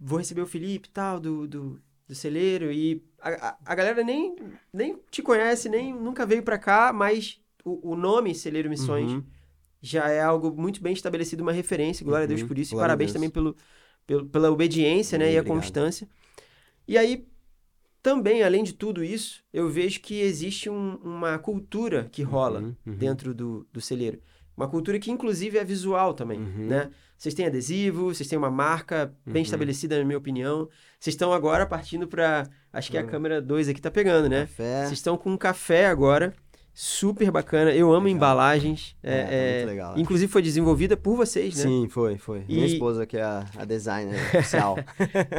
vou 0.00 0.18
receber 0.18 0.42
o 0.42 0.46
Felipe 0.46 0.88
e 0.88 0.92
tal, 0.92 1.18
do, 1.18 1.46
do, 1.48 1.80
do 2.06 2.14
celeiro. 2.14 2.70
E 2.70 3.02
a, 3.20 3.30
a, 3.48 3.56
a 3.66 3.74
galera 3.74 4.02
nem, 4.04 4.36
nem 4.72 4.98
te 5.10 5.22
conhece, 5.22 5.68
nem 5.68 5.92
nunca 5.92 6.24
veio 6.26 6.42
pra 6.42 6.58
cá, 6.58 6.92
mas 6.92 7.40
o, 7.64 7.92
o 7.92 7.96
nome 7.96 8.34
Celeiro 8.34 8.68
Missões 8.70 9.10
Uhum. 9.12 9.22
já 9.80 10.08
é 10.08 10.20
algo 10.22 10.52
muito 10.60 10.80
bem 10.82 10.92
estabelecido, 10.92 11.42
uma 11.42 11.52
referência. 11.52 12.04
Glória 12.04 12.24
a 12.24 12.28
Deus 12.28 12.42
Uhum. 12.42 12.48
por 12.48 12.58
isso. 12.58 12.72
E 12.72 12.74
Glória 12.74 12.84
a 12.86 12.88
parabéns 12.90 13.12
também 13.12 13.30
pelo, 13.30 13.56
pela 14.30 14.50
obediência, 14.50 15.16
né? 15.18 15.24
Amém, 15.26 15.36
E 15.36 15.38
a 15.38 15.44
constância. 15.44 16.08
E 16.86 16.98
aí, 16.98 17.26
também, 18.02 18.42
além 18.42 18.64
de 18.64 18.72
tudo 18.72 19.04
isso, 19.04 19.42
eu 19.52 19.68
vejo 19.68 20.00
que 20.00 20.20
existe 20.20 20.68
um- 20.68 20.96
uma 20.96 21.38
cultura 21.38 22.08
que 22.10 22.22
rola 22.22 22.60
Uhum, 22.60 22.74
uhum. 22.86 22.94
dentro 22.96 23.32
do, 23.32 23.66
do 23.72 23.80
celeiro. 23.80 24.20
Uma 24.56 24.68
cultura 24.68 24.98
que, 24.98 25.10
inclusive, 25.10 25.56
é 25.56 25.64
visual 25.64 26.12
também, 26.12 26.38
Uhum. 26.40 26.66
né? 26.66 26.90
Vocês 27.16 27.34
têm 27.34 27.46
adesivo, 27.46 28.12
vocês 28.12 28.28
têm 28.28 28.36
uma 28.36 28.50
marca 28.50 29.14
bem 29.24 29.36
Uhum. 29.36 29.42
estabelecida, 29.42 29.96
na 29.98 30.04
minha 30.04 30.18
opinião. 30.18 30.68
Vocês 30.98 31.14
estão 31.14 31.32
agora 31.32 31.64
partindo 31.66 32.06
para 32.08 32.48
Acho 32.74 32.90
que 32.90 32.96
a 32.96 33.02
Uhum. 33.02 33.06
câmera 33.06 33.42
2 33.42 33.68
aqui 33.68 33.82
tá 33.82 33.90
pegando, 33.90 34.30
né? 34.30 34.40
Café. 34.46 34.80
Vocês 34.86 34.92
estão 34.92 35.14
com 35.18 35.30
um 35.30 35.36
café 35.36 35.86
agora. 35.88 36.32
Super 36.74 37.30
bacana. 37.30 37.70
Eu 37.72 37.88
amo 37.92 38.06
Legal. 38.06 38.16
embalagens. 38.16 38.96
É, 39.02 39.18
É, 39.18 39.22
tá 39.24 39.32
é, 39.32 39.54
muito 39.56 39.66
legal? 39.68 39.98
Inclusive 39.98 40.32
foi 40.32 40.40
desenvolvida 40.42 40.96
por 40.96 41.16
vocês, 41.16 41.54
né? 41.56 41.62
Sim, 41.64 41.86
foi, 41.88 42.16
foi. 42.16 42.44
Minha 42.48 42.66
E- 42.66 42.72
esposa 42.72 43.04
que 43.06 43.16
é 43.18 43.22
a, 43.22 43.44
a 43.56 43.64
designer 43.64 44.14
oficial. 44.38 44.76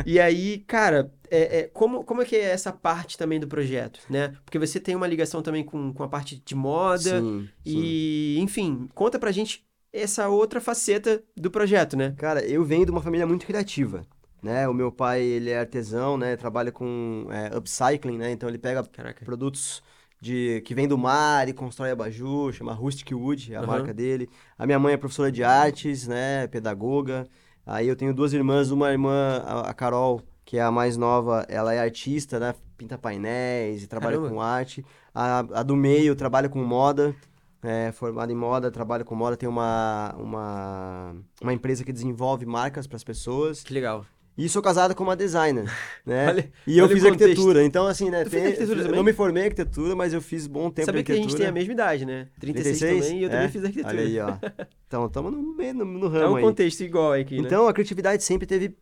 E 0.05 0.19
aí, 0.19 0.59
cara, 0.59 1.11
é, 1.31 1.59
é, 1.59 1.63
como, 1.73 2.03
como 2.03 2.21
é 2.21 2.25
que 2.25 2.36
é 2.36 2.43
essa 2.51 2.71
parte 2.71 3.17
também 3.17 3.39
do 3.39 3.47
projeto, 3.47 3.99
né? 4.09 4.34
Porque 4.45 4.59
você 4.59 4.79
tem 4.79 4.95
uma 4.95 5.07
ligação 5.07 5.41
também 5.41 5.63
com, 5.63 5.91
com 5.91 6.03
a 6.03 6.07
parte 6.07 6.41
de 6.45 6.53
moda. 6.55 7.19
sim, 7.19 7.49
sim. 7.65 7.81
E, 7.81 8.38
enfim, 8.39 8.88
conta 8.93 9.17
pra 9.17 9.31
gente 9.31 9.65
essa 9.91 10.27
outra 10.29 10.61
faceta 10.61 11.23
do 11.36 11.49
projeto, 11.49 11.97
né? 11.97 12.13
Cara, 12.17 12.45
eu 12.45 12.63
venho 12.63 12.86
de 12.86 12.91
uma 12.91 13.01
família 13.01 13.25
muito 13.25 13.45
criativa, 13.45 14.05
né? 14.41 14.67
O 14.67 14.73
meu 14.73 14.91
pai, 14.91 15.21
ele 15.23 15.49
é 15.49 15.59
artesão, 15.59 16.17
né? 16.17 16.36
Trabalha 16.36 16.71
com 16.71 17.27
é, 17.31 17.55
upcycling, 17.57 18.17
né? 18.17 18.31
Então 18.31 18.47
ele 18.49 18.57
pega 18.59 18.84
Caraca. 18.84 19.23
produtos 19.25 19.81
de 20.24 20.61
que 20.61 20.74
vem 20.74 20.88
do 20.88 20.97
mar 20.97 21.49
e 21.49 21.53
constrói 21.53 21.91
abajur, 21.91 22.53
chama 22.53 22.74
Rustic 22.74 23.11
Wood, 23.11 23.53
é 23.53 23.57
a 23.57 23.59
Aham. 23.59 23.67
marca 23.67 23.93
dele. 23.93 24.30
A 24.57 24.65
minha 24.65 24.80
mãe 24.80 24.93
é 24.93 24.97
professora 24.97 25.30
de 25.30 25.43
artes, 25.43 26.07
né? 26.07 26.47
Pedagoga. 26.47 27.28
Aí 27.65 27.89
eu 27.89 27.95
tenho 27.95 28.13
duas 28.13 28.32
irmãs, 28.32 28.71
uma 28.71 28.89
irmã, 28.89 29.43
a 29.45 29.69
a 29.69 29.74
Carol, 29.74 30.21
que 30.45 30.57
é 30.57 30.61
a 30.61 30.71
mais 30.71 30.95
nova, 30.95 31.45
ela 31.49 31.74
é 31.74 31.80
artista, 31.80 32.39
né? 32.39 32.55
Pinta 32.78 32.97
painéis 32.97 33.84
e 33.84 33.88
trabalha 33.88 34.15
Caramba. 34.15 34.34
com 34.34 34.41
arte. 34.41 34.86
A, 35.13 35.39
a 35.39 35.61
do 35.61 35.76
meio 35.76 36.15
trabalha 36.15 36.47
com 36.47 36.63
moda, 36.63 37.13
é 37.61 37.91
formada 37.91 38.32
em 38.32 38.36
moda, 38.36 38.71
trabalha 38.71 39.03
com 39.03 39.15
moda, 39.15 39.36
tem 39.36 39.49
uma, 39.49 40.15
uma, 40.17 41.15
uma 41.41 41.53
empresa 41.53 41.84
que 41.84 41.91
desenvolve 41.91 42.45
marcas 42.45 42.88
para 42.88 42.95
as 42.95 43.03
pessoas. 43.03 43.61
Que 43.61 43.74
legal. 43.74 44.05
E 44.38 44.49
sou 44.49 44.61
casado 44.61 44.95
com 44.95 45.03
uma 45.03 45.15
designer, 45.15 45.65
né? 46.05 46.27
Olha- 46.29 46.51
e 46.65 46.77
eu 46.77 46.88
fiz 46.89 47.03
contexto. 47.03 47.23
arquitetura. 47.23 47.63
Então, 47.63 47.86
assim, 47.88 48.09
né? 48.09 48.25
Fez 48.25 48.43
arquitetura 48.43 48.79
eu 48.79 48.84
também? 48.84 48.97
não 48.97 49.03
me 49.03 49.13
formei 49.13 49.43
em 49.43 49.45
arquitetura, 49.45 49.95
mas 49.95 50.13
eu 50.13 50.21
fiz 50.21 50.47
bom 50.47 50.71
tempo 50.71 50.88
Sabia 50.88 51.01
de 51.01 51.05
que 51.05 51.11
a 51.11 51.15
gente 51.15 51.23
arquitetura. 51.25 51.43
tem 51.43 51.49
a 51.49 51.51
mesma 51.51 51.73
idade, 51.73 52.05
né? 52.05 52.27
36, 52.39 53.05
também 53.05 53.19
e 53.19 53.23
eu 53.23 53.29
também 53.29 53.45
É? 53.45 53.49
fiz 53.49 53.63
arquitetura. 53.63 53.93
Olha 53.93 54.03
aí, 54.03 54.19
ó. 54.19 54.38
Então, 54.88 55.05
estamos 55.07 55.31
no, 55.31 55.41
no, 55.41 55.86
no 55.86 56.05
É 56.05 56.09
ramo 56.09 56.34
um 56.34 56.36
aí. 56.38 56.43
contexto 56.43 56.81
igual 56.81 57.13
aqui, 57.13 57.41
né? 57.41 57.47
Então, 57.47 57.67
a 57.67 57.73
criatividade 57.73 58.23
sempre 58.23 58.45
teve 58.45 58.75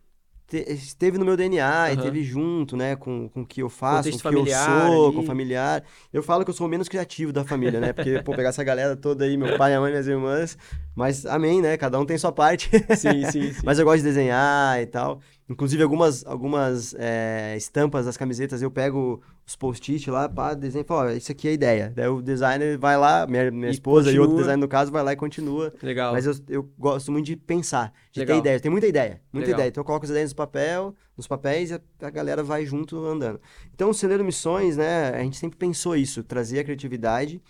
te- 0.46 0.64
esteve 0.70 1.16
no 1.16 1.24
meu 1.24 1.36
DNA 1.38 1.90
e 1.90 1.94
Aham. 1.94 2.02
teve 2.02 2.22
junto, 2.22 2.76
né, 2.76 2.94
com, 2.96 3.30
com 3.30 3.40
o 3.40 3.46
que 3.46 3.62
eu 3.62 3.70
faço, 3.70 4.10
Contexto 4.10 4.22
com 4.22 4.28
o 4.28 4.32
que 4.32 4.38
eu 4.38 4.46
sou, 4.46 5.06
ali. 5.06 5.14
com 5.14 5.20
o 5.20 5.24
familiar. 5.24 5.82
Eu 6.12 6.22
falo 6.22 6.44
que 6.44 6.50
eu 6.50 6.54
sou 6.54 6.66
o 6.66 6.70
menos 6.70 6.86
criativo 6.88 7.32
da 7.32 7.44
família, 7.44 7.80
né? 7.80 7.94
Porque, 7.94 8.20
pô, 8.20 8.34
pegar 8.34 8.50
essa 8.50 8.62
galera 8.62 8.94
toda 8.94 9.24
aí, 9.24 9.38
meu 9.38 9.56
pai, 9.56 9.70
minha 9.70 9.80
mãe, 9.80 9.90
minhas 9.90 10.06
irmãs. 10.06 10.58
Mas, 10.94 11.24
amém, 11.24 11.62
né? 11.62 11.76
Cada 11.76 11.98
um 11.98 12.04
tem 12.04 12.18
sua 12.18 12.32
parte. 12.32 12.70
Sim, 12.96 13.24
sim, 13.30 13.52
sim. 13.52 13.60
Mas 13.64 13.78
eu 13.78 13.84
gosto 13.84 13.98
de 13.98 14.04
desenhar 14.04 14.80
e 14.80 14.86
tal. 14.86 15.20
Inclusive, 15.48 15.82
algumas, 15.82 16.24
algumas 16.26 16.94
é, 16.98 17.54
estampas 17.56 18.06
das 18.06 18.16
camisetas, 18.16 18.62
eu 18.62 18.70
pego 18.70 19.22
os 19.46 19.56
post-it 19.56 20.08
lá, 20.10 20.28
pá, 20.28 20.54
desenho 20.54 20.82
e 20.82 20.86
falo, 20.86 21.08
ó, 21.08 21.12
isso 21.12 21.32
aqui 21.32 21.48
é 21.48 21.50
a 21.50 21.54
ideia. 21.54 21.92
Daí 21.94 22.08
o 22.08 22.22
designer 22.22 22.78
vai 22.78 22.96
lá, 22.96 23.26
minha, 23.26 23.50
minha 23.50 23.68
E 23.68 23.72
esposa 23.72 24.10
e 24.10 24.18
outro 24.18 24.36
continua. 24.36 24.42
designer, 24.42 24.60
no 24.60 24.68
caso, 24.68 24.92
vai 24.92 25.02
lá 25.02 25.12
e 25.12 25.16
continua. 25.16 25.72
Legal. 25.82 26.12
Mas 26.12 26.26
eu, 26.26 26.34
eu 26.48 26.70
gosto 26.78 27.10
muito 27.10 27.26
de 27.26 27.36
pensar, 27.36 27.92
de 28.12 28.20
Legal. 28.20 28.36
ter 28.36 28.40
ideia. 28.40 28.60
Tem 28.60 28.70
muita 28.70 28.86
ideia, 28.86 29.20
muita 29.32 29.46
Legal. 29.46 29.60
ideia. 29.60 29.68
Então 29.68 29.80
eu 29.80 29.84
coloco 29.86 30.04
as 30.04 30.10
ideias 30.10 30.30
no 30.30 30.36
papel, 30.36 30.94
nos 31.16 31.26
papéis 31.26 31.70
e 31.70 31.74
a, 31.74 31.80
a 32.02 32.10
galera 32.10 32.42
vai 32.42 32.64
junto 32.64 33.04
andando. 33.04 33.40
Então 33.74 33.90
o 33.90 33.94
Celeiro 33.94 34.24
Missões, 34.24 34.76
né, 34.76 35.10
a 35.10 35.22
gente 35.22 35.36
sempre 35.36 35.58
pensou 35.58 35.96
isso, 35.96 36.22
trazer 36.22 36.60
a 36.60 36.64
criatividade 36.64 37.42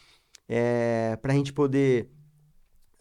é, 0.49 1.17
para 1.21 1.33
a 1.33 1.37
gente 1.37 1.53
poder 1.53 2.09